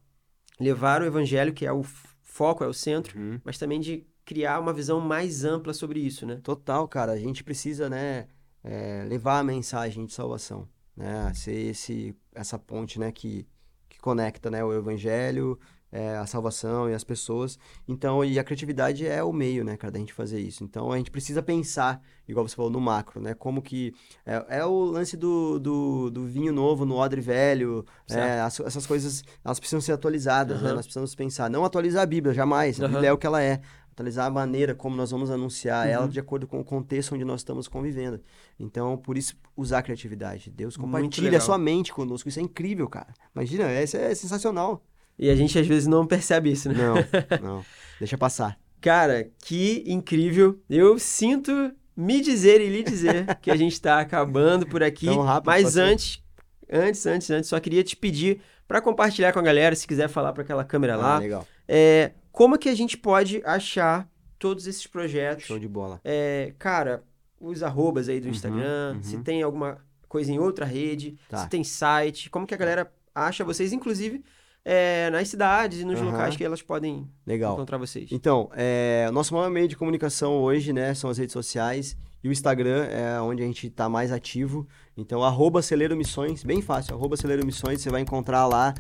levar 0.60 1.02
o 1.02 1.06
evangelho, 1.06 1.54
que 1.54 1.66
é 1.66 1.72
o 1.72 1.84
foco, 2.22 2.64
é 2.64 2.68
o 2.68 2.74
centro, 2.74 3.18
Uhum. 3.20 3.40
mas 3.44 3.58
também 3.58 3.80
de 3.80 4.06
criar 4.24 4.60
uma 4.60 4.72
visão 4.74 5.02
mais 5.02 5.44
ampla 5.44 5.74
sobre 5.74 6.00
isso, 6.00 6.26
né? 6.26 6.40
Total, 6.44 6.88
cara. 6.88 7.12
A 7.14 7.18
gente 7.18 7.44
precisa, 7.44 7.90
né, 7.90 8.28
é, 8.64 9.04
levar 9.08 9.40
a 9.40 9.44
mensagem 9.44 10.06
de 10.06 10.14
salvação, 10.14 10.68
né? 10.96 11.32
Ser 11.34 11.56
esse, 11.72 12.16
essa 12.34 12.58
ponte, 12.58 12.98
né, 13.00 13.12
que, 13.12 13.46
que 13.90 14.00
conecta, 14.00 14.50
né, 14.50 14.64
o 14.64 14.72
evangelho, 14.74 15.60
é, 15.92 16.16
a 16.18 16.26
salvação 16.26 16.90
e 16.90 16.94
as 16.94 17.04
pessoas. 17.04 17.60
Então, 17.88 18.24
e 18.24 18.40
a 18.40 18.44
criatividade 18.44 19.06
é 19.06 19.24
o 19.24 19.34
meio, 19.34 19.64
né, 19.64 19.76
cara, 19.76 19.92
da 19.92 20.00
gente 20.00 20.14
fazer 20.14 20.40
isso. 20.40 20.64
Então, 20.64 20.92
a 20.92 20.98
gente 20.98 21.12
precisa 21.12 21.44
pensar, 21.44 22.02
igual 22.28 22.48
você 22.48 22.56
falou, 22.56 22.72
no 22.72 22.80
macro, 22.80 23.20
né? 23.22 23.34
Como 23.34 23.62
que... 23.62 23.94
É, 24.26 24.60
é 24.60 24.66
o 24.66 24.84
lance 24.86 25.18
do, 25.18 25.60
do, 25.60 26.10
do 26.10 26.26
vinho 26.26 26.54
novo 26.54 26.86
no 26.86 26.96
odre 26.96 27.20
velho. 27.22 27.86
é, 28.10 28.40
as- 28.40 28.60
essas 28.62 28.86
coisas, 28.88 29.24
elas 29.44 29.60
precisam 29.60 29.82
ser 29.82 29.92
atualizadas, 29.92 30.62
né? 30.62 30.68
Aham. 30.70 30.76
Nós 30.78 30.86
precisamos 30.86 31.14
pensar. 31.14 31.50
Não 31.50 31.66
atualizar 31.66 32.04
a 32.04 32.06
Bíblia, 32.06 32.34
jamais. 32.34 32.80
A 32.80 32.86
Aham. 32.86 32.94
Bíblia 32.94 33.10
é 33.10 33.14
o 33.14 33.18
que 33.18 33.28
ela 33.28 33.42
é 33.44 33.60
atualizar 33.92 34.26
a 34.26 34.30
maneira 34.30 34.74
como 34.74 34.96
nós 34.96 35.12
vamos 35.12 35.30
anunciar 35.30 35.86
ela 35.90 36.06
Uhum. 36.06 36.10
de 36.10 36.20
acordo 36.20 36.48
com 36.48 36.62
o 36.62 36.64
contexto 36.64 37.14
onde 37.14 37.26
nós 37.26 37.42
estamos 37.42 37.68
convivendo. 37.68 38.22
Então, 38.58 38.96
por 38.98 39.18
isso, 39.18 39.36
usar 39.58 39.80
a 39.80 39.84
criatividade. 39.84 40.50
Deus 40.50 40.78
compartilha 40.78 41.38
a 41.38 41.42
sua 41.42 41.58
mente 41.58 41.92
conosco. 41.94 42.30
Isso 42.30 42.40
é 42.40 42.42
incrível, 42.42 42.88
cara. 42.88 43.14
Imagina, 43.36 43.70
isso 43.82 43.98
é 43.98 44.16
sensacional. 44.16 44.82
E 45.18 45.30
a 45.30 45.36
gente 45.36 45.58
às 45.58 45.68
vezes 45.68 45.88
não 45.88 46.06
percebe 46.06 46.52
isso, 46.52 46.70
né? 46.70 46.76
Não, 46.76 46.96
não. 47.42 47.66
Deixa 48.00 48.18
passar. 48.18 48.58
Cara, 48.80 49.30
que 49.44 49.84
incrível. 49.86 50.60
Eu 50.70 50.98
sinto 50.98 51.72
me 51.96 52.20
dizer 52.22 52.60
e 52.62 52.68
lhe 52.70 52.84
dizer 52.84 53.36
que 53.42 53.52
a 53.52 53.56
gente 53.56 53.74
está 53.74 54.00
acabando 54.00 54.66
por 54.66 54.82
aqui. 54.82 55.06
Tão 55.06 55.22
rápido 55.22 55.46
mas 55.48 55.78
antes, 55.78 56.24
antes, 56.72 57.06
antes, 57.06 57.30
antes, 57.30 57.50
só 57.50 57.60
queria 57.60 57.84
te 57.84 57.96
pedir 57.96 58.42
para 58.68 58.82
compartilhar 58.82 59.34
com 59.34 59.40
a 59.40 59.44
galera, 59.44 59.76
se 59.76 59.86
quiser 59.86 60.08
falar 60.08 60.34
para 60.34 60.42
aquela 60.44 60.64
câmera 60.64 60.94
Ah, 60.96 60.98
lá, 60.98 61.18
legal. 61.20 61.46
é, 61.68 62.14
como 62.32 62.58
que 62.58 62.70
a 62.70 62.74
gente 62.76 62.98
pode 62.98 63.42
achar 63.46 64.10
todos 64.40 64.66
esses 64.66 64.88
projetos 64.88 65.46
Show 65.46 65.60
de 65.60 65.68
bola. 65.68 66.00
É, 66.04 66.54
cara, 66.58 67.04
os 67.40 67.62
arrobas 67.62 68.10
aí 68.10 68.20
do 68.20 68.26
Uhum, 68.28 68.32
Instagram, 68.32 68.94
uhum. 68.96 69.04
se 69.04 69.18
tem 69.20 69.44
alguma 69.44 69.78
coisa 70.08 70.32
em 70.32 70.40
outra 70.40 70.66
rede, 70.66 71.18
Tá. 71.30 71.38
se 71.40 71.50
tem 71.50 71.64
site, 71.64 72.30
como 72.30 72.48
que 72.48 72.54
a 72.56 72.58
galera 72.58 72.92
acha 73.14 73.44
vocês, 73.44 73.72
inclusive 73.74 74.24
é, 74.64 75.10
nas 75.10 75.28
cidades 75.28 75.82
e 75.82 75.86
nos 75.86 76.00
Aham. 76.00 76.12
locais 76.12 76.36
que 76.36 76.44
elas 76.44 76.62
podem 76.62 77.08
Legal. 77.26 77.54
encontrar 77.54 77.78
vocês. 77.78 78.10
Então, 78.12 78.50
é, 78.54 79.08
o 79.10 79.12
nosso 79.12 79.34
maior 79.34 79.50
meio 79.50 79.68
de 79.68 79.76
comunicação 79.76 80.34
hoje, 80.34 80.72
né, 80.72 80.94
são 80.94 81.10
as 81.10 81.18
redes 81.18 81.34
sociais 81.34 81.98
e 82.24 82.30
o 82.30 82.32
Instagram 82.32 82.86
é 82.86 83.20
onde 83.22 83.42
a 83.42 83.46
gente 83.46 83.68
está 83.68 83.90
mais 83.90 84.12
ativo. 84.12 84.68
Então, 84.96 85.24
arroba 85.24 85.62
Celeiro 85.62 85.96
Missões, 85.96 86.44
bem 86.44 86.62
fácil, 86.62 86.96
arroba 86.96 87.18
Celeiro 87.18 87.46
Missões, 87.46 87.82
você 87.82 87.90
vai 87.90 88.02
encontrar 88.02 88.46
lá 88.46 88.74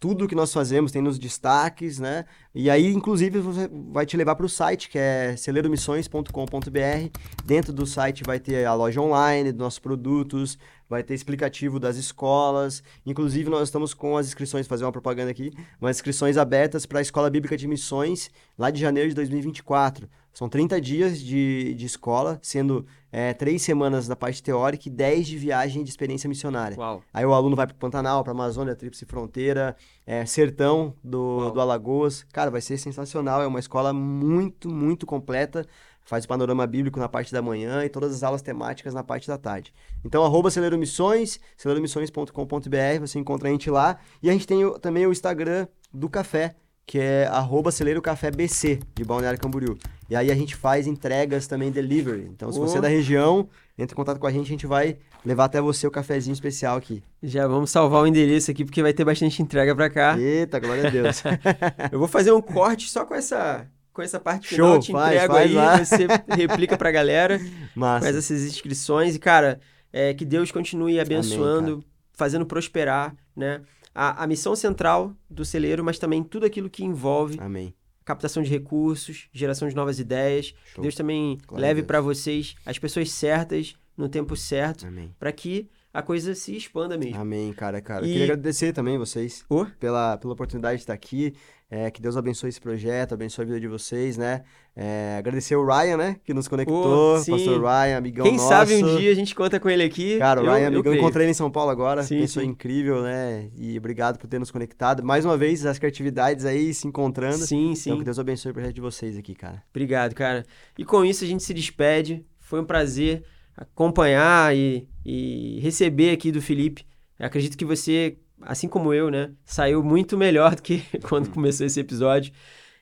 tudo 0.00 0.26
que 0.26 0.34
nós 0.34 0.50
fazemos, 0.50 0.90
tem 0.90 1.02
nos 1.02 1.18
destaques, 1.18 1.98
né? 1.98 2.24
E 2.54 2.70
aí, 2.70 2.90
inclusive, 2.90 3.38
você 3.38 3.68
vai 3.92 4.06
te 4.06 4.16
levar 4.16 4.34
para 4.34 4.46
o 4.46 4.48
site, 4.48 4.88
que 4.88 4.98
é 4.98 5.36
celeiromissões.com.br. 5.36 7.18
Dentro 7.44 7.70
do 7.70 7.84
site 7.84 8.22
vai 8.24 8.40
ter 8.40 8.64
a 8.64 8.72
loja 8.72 8.98
online 8.98 9.52
dos 9.52 9.60
nossos 9.60 9.78
produtos, 9.78 10.58
vai 10.90 11.04
ter 11.04 11.14
explicativo 11.14 11.78
das 11.78 11.96
escolas. 11.96 12.82
Inclusive, 13.06 13.48
nós 13.48 13.68
estamos 13.68 13.94
com 13.94 14.16
as 14.16 14.26
inscrições, 14.26 14.66
fazer 14.66 14.84
uma 14.84 14.90
propaganda 14.90 15.30
aqui, 15.30 15.52
umas 15.80 15.96
inscrições 15.96 16.36
abertas 16.36 16.84
para 16.84 16.98
a 16.98 17.02
Escola 17.02 17.30
Bíblica 17.30 17.56
de 17.56 17.68
Missões, 17.68 18.28
lá 18.58 18.70
de 18.70 18.80
janeiro 18.80 19.08
de 19.08 19.14
2024. 19.14 20.08
São 20.32 20.48
30 20.48 20.80
dias 20.80 21.20
de, 21.20 21.74
de 21.74 21.86
escola, 21.86 22.38
sendo 22.42 22.86
é, 23.10 23.34
três 23.34 23.62
semanas 23.62 24.06
da 24.06 24.14
parte 24.14 24.42
teórica 24.42 24.88
e 24.88 24.90
10 24.90 25.26
de 25.26 25.36
viagem 25.36 25.82
de 25.82 25.90
experiência 25.90 26.28
missionária. 26.28 26.76
Uau. 26.78 27.02
Aí 27.12 27.26
o 27.26 27.34
aluno 27.34 27.56
vai 27.56 27.66
para 27.66 27.74
o 27.74 27.78
Pantanal, 27.78 28.22
para 28.22 28.32
a 28.32 28.34
Amazônia, 28.34 28.76
Tríplice 28.76 29.04
Fronteira, 29.04 29.76
é, 30.06 30.24
Sertão 30.24 30.94
do, 31.02 31.38
Uau. 31.38 31.50
do 31.52 31.60
Alagoas. 31.60 32.24
Cara, 32.32 32.50
vai 32.50 32.60
ser 32.60 32.78
sensacional. 32.78 33.42
É 33.42 33.46
uma 33.46 33.58
escola 33.58 33.92
muito, 33.92 34.68
muito 34.68 35.04
completa. 35.04 35.66
Faz 36.10 36.24
o 36.24 36.28
panorama 36.28 36.66
bíblico 36.66 36.98
na 36.98 37.08
parte 37.08 37.32
da 37.32 37.40
manhã 37.40 37.84
e 37.84 37.88
todas 37.88 38.12
as 38.12 38.24
aulas 38.24 38.42
temáticas 38.42 38.92
na 38.92 39.04
parte 39.04 39.28
da 39.28 39.38
tarde. 39.38 39.72
Então, 40.04 40.24
arroba 40.24 40.50
Celeiro 40.50 40.76
Missões, 40.76 41.38
celeiromissões.com.br, 41.56 42.98
você 43.00 43.16
encontra 43.20 43.48
a 43.48 43.52
gente 43.52 43.70
lá. 43.70 43.96
E 44.20 44.28
a 44.28 44.32
gente 44.32 44.44
tem 44.44 44.64
o- 44.64 44.76
também 44.76 45.06
o 45.06 45.12
Instagram 45.12 45.68
do 45.94 46.08
café, 46.08 46.56
que 46.84 46.98
é 46.98 47.26
arroba 47.28 47.70
Celeiro 47.70 48.02
Café 48.02 48.28
BC, 48.32 48.80
de 48.92 49.04
Balneário 49.04 49.38
Camboriú. 49.38 49.78
E 50.08 50.16
aí 50.16 50.32
a 50.32 50.34
gente 50.34 50.56
faz 50.56 50.88
entregas 50.88 51.46
também 51.46 51.70
delivery. 51.70 52.28
Então, 52.28 52.50
se 52.50 52.58
você 52.58 52.74
é 52.74 52.78
Oh. 52.80 52.82
da 52.82 52.88
região, 52.88 53.48
entre 53.78 53.94
em 53.94 53.96
contato 53.96 54.18
com 54.18 54.26
a 54.26 54.32
gente, 54.32 54.46
a 54.46 54.50
gente 54.50 54.66
vai 54.66 54.96
levar 55.24 55.44
até 55.44 55.60
você 55.60 55.86
o 55.86 55.92
cafezinho 55.92 56.32
especial 56.34 56.76
aqui. 56.76 57.04
Já 57.22 57.46
vamos 57.46 57.70
salvar 57.70 58.02
o 58.02 58.06
endereço 58.08 58.50
aqui, 58.50 58.64
porque 58.64 58.82
vai 58.82 58.92
ter 58.92 59.04
bastante 59.04 59.40
entrega 59.40 59.76
pra 59.76 59.88
cá. 59.88 60.18
Eita, 60.18 60.58
glória 60.58 60.88
a 60.88 60.90
Deus. 60.90 61.22
Eu 61.92 62.00
vou 62.00 62.08
fazer 62.08 62.32
um 62.32 62.42
corte 62.42 62.90
só 62.90 63.04
com 63.06 63.14
essa, 63.14 63.64
com 63.92 64.02
essa 64.02 64.20
parte 64.20 64.48
final, 64.48 64.68
Show, 64.68 64.76
eu 64.76 64.80
te 64.80 64.92
faz, 64.92 65.14
entrego 65.14 65.34
faz 65.34 65.50
aí, 65.50 65.54
lá. 65.54 65.84
você 65.84 66.06
replica 66.36 66.76
pra 66.76 66.90
galera, 66.90 67.40
Massa. 67.74 68.04
faz 68.06 68.16
essas 68.16 68.42
inscrições 68.42 69.14
e, 69.14 69.18
cara, 69.18 69.60
é, 69.92 70.14
que 70.14 70.24
Deus 70.24 70.50
continue 70.52 71.00
abençoando, 71.00 71.84
fazendo 72.12 72.46
prosperar, 72.46 73.14
né? 73.34 73.62
a, 73.94 74.24
a 74.24 74.26
missão 74.26 74.54
central 74.54 75.14
do 75.28 75.44
celeiro, 75.44 75.84
mas 75.84 75.98
também 75.98 76.22
tudo 76.22 76.46
aquilo 76.46 76.70
que 76.70 76.84
envolve 76.84 77.38
Amém. 77.40 77.74
captação 78.04 78.42
de 78.42 78.50
recursos, 78.50 79.28
geração 79.32 79.68
de 79.68 79.74
novas 79.74 79.98
ideias. 79.98 80.54
Show. 80.72 80.82
Deus 80.82 80.94
também 80.94 81.38
a 81.48 81.54
leve 81.58 81.82
para 81.82 82.00
vocês 82.00 82.54
as 82.64 82.78
pessoas 82.78 83.10
certas 83.10 83.74
no 83.96 84.08
tempo 84.08 84.36
certo, 84.36 84.86
Amém. 84.86 85.14
para 85.18 85.32
que 85.32 85.68
a 85.92 86.02
coisa 86.02 86.34
se 86.34 86.56
expanda 86.56 86.96
mesmo. 86.96 87.20
Amém, 87.20 87.52
cara, 87.52 87.80
cara. 87.80 88.04
E- 88.06 88.08
Queria 88.12 88.24
agradecer 88.24 88.72
também 88.72 88.96
vocês 88.98 89.44
Ô, 89.48 89.66
pela, 89.78 90.16
pela 90.18 90.32
oportunidade 90.32 90.76
de 90.76 90.82
estar 90.82 90.94
aqui. 90.94 91.34
É, 91.72 91.88
que 91.88 92.02
Deus 92.02 92.16
abençoe 92.16 92.48
esse 92.48 92.60
projeto, 92.60 93.14
abençoe 93.14 93.44
a 93.44 93.46
vida 93.46 93.60
de 93.60 93.68
vocês, 93.68 94.16
né? 94.18 94.42
É, 94.74 95.14
agradecer 95.20 95.54
o 95.54 95.64
Ryan, 95.64 95.96
né? 95.98 96.16
Que 96.24 96.34
nos 96.34 96.48
conectou. 96.48 97.18
sim. 97.20 97.30
Pastor 97.30 97.60
Ryan, 97.62 97.96
amigão 97.96 98.24
quem 98.26 98.36
nosso. 98.38 98.48
sabe 98.48 98.74
um 98.74 98.96
dia 98.96 99.12
a 99.12 99.14
gente 99.14 99.32
conta 99.36 99.60
com 99.60 99.70
ele 99.70 99.84
aqui. 99.84 100.18
Cara, 100.18 100.40
o 100.40 100.46
eu, 100.46 100.50
Ryan, 100.50 100.62
eu 100.62 100.66
amigão, 100.66 100.82
creio. 100.82 100.98
encontrei 100.98 101.26
ele 101.26 101.30
em 101.30 101.34
São 101.34 101.48
Paulo 101.48 101.70
agora. 101.70 102.02
Sim, 102.02 102.18
pessoa 102.22 102.42
sim. 102.44 102.50
incrível, 102.50 103.02
né? 103.02 103.48
E 103.56 103.78
obrigado 103.78 104.18
por 104.18 104.26
ter 104.26 104.40
nos 104.40 104.50
conectado. 104.50 105.04
Mais 105.04 105.24
uma 105.24 105.36
vez, 105.36 105.64
as 105.64 105.78
criatividades 105.78 106.44
aí 106.44 106.74
se 106.74 106.88
encontrando. 106.88 107.38
Sim, 107.46 107.76
sim. 107.76 107.90
Então, 107.90 107.98
que 108.00 108.04
Deus 108.04 108.18
abençoe 108.18 108.50
o 108.50 108.54
projeto 108.54 108.74
de 108.74 108.80
vocês 108.80 109.16
aqui, 109.16 109.36
cara. 109.36 109.62
Obrigado, 109.70 110.12
cara. 110.12 110.44
E 110.76 110.84
com 110.84 111.04
isso 111.04 111.22
a 111.22 111.26
gente 111.28 111.44
se 111.44 111.54
despede. 111.54 112.26
Foi 112.40 112.60
um 112.60 112.64
prazer 112.64 113.22
acompanhar 113.56 114.56
e, 114.56 114.88
e 115.04 115.58
receber 115.60 116.10
aqui 116.10 116.30
do 116.32 116.42
Felipe. 116.42 116.86
Eu 117.18 117.26
acredito 117.26 117.56
que 117.56 117.64
você, 117.64 118.16
assim 118.40 118.68
como 118.68 118.92
eu, 118.92 119.10
né, 119.10 119.32
saiu 119.44 119.82
muito 119.82 120.16
melhor 120.16 120.54
do 120.54 120.62
que 120.62 120.82
quando 121.08 121.30
começou 121.30 121.66
esse 121.66 121.80
episódio. 121.80 122.32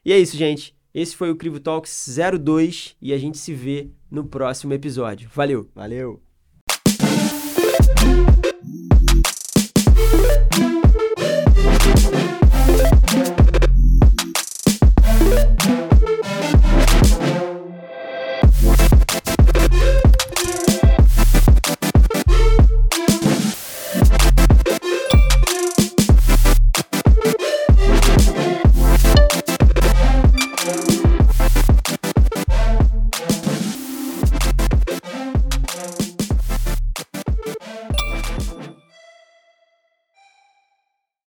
E 0.05 0.13
é 0.13 0.19
isso, 0.19 0.37
gente. 0.37 0.77
Esse 0.95 1.15
foi 1.15 1.31
o 1.31 1.37
Crivo 1.37 1.61
Talks 1.61 2.17
02 2.41 2.97
e 3.01 3.13
a 3.13 3.19
gente 3.19 3.39
se 3.39 3.53
vê 3.53 3.91
no 4.11 4.25
próximo 4.25 4.73
episódio. 4.73 5.29
Valeu! 5.33 5.71
Valeu! 5.75 6.28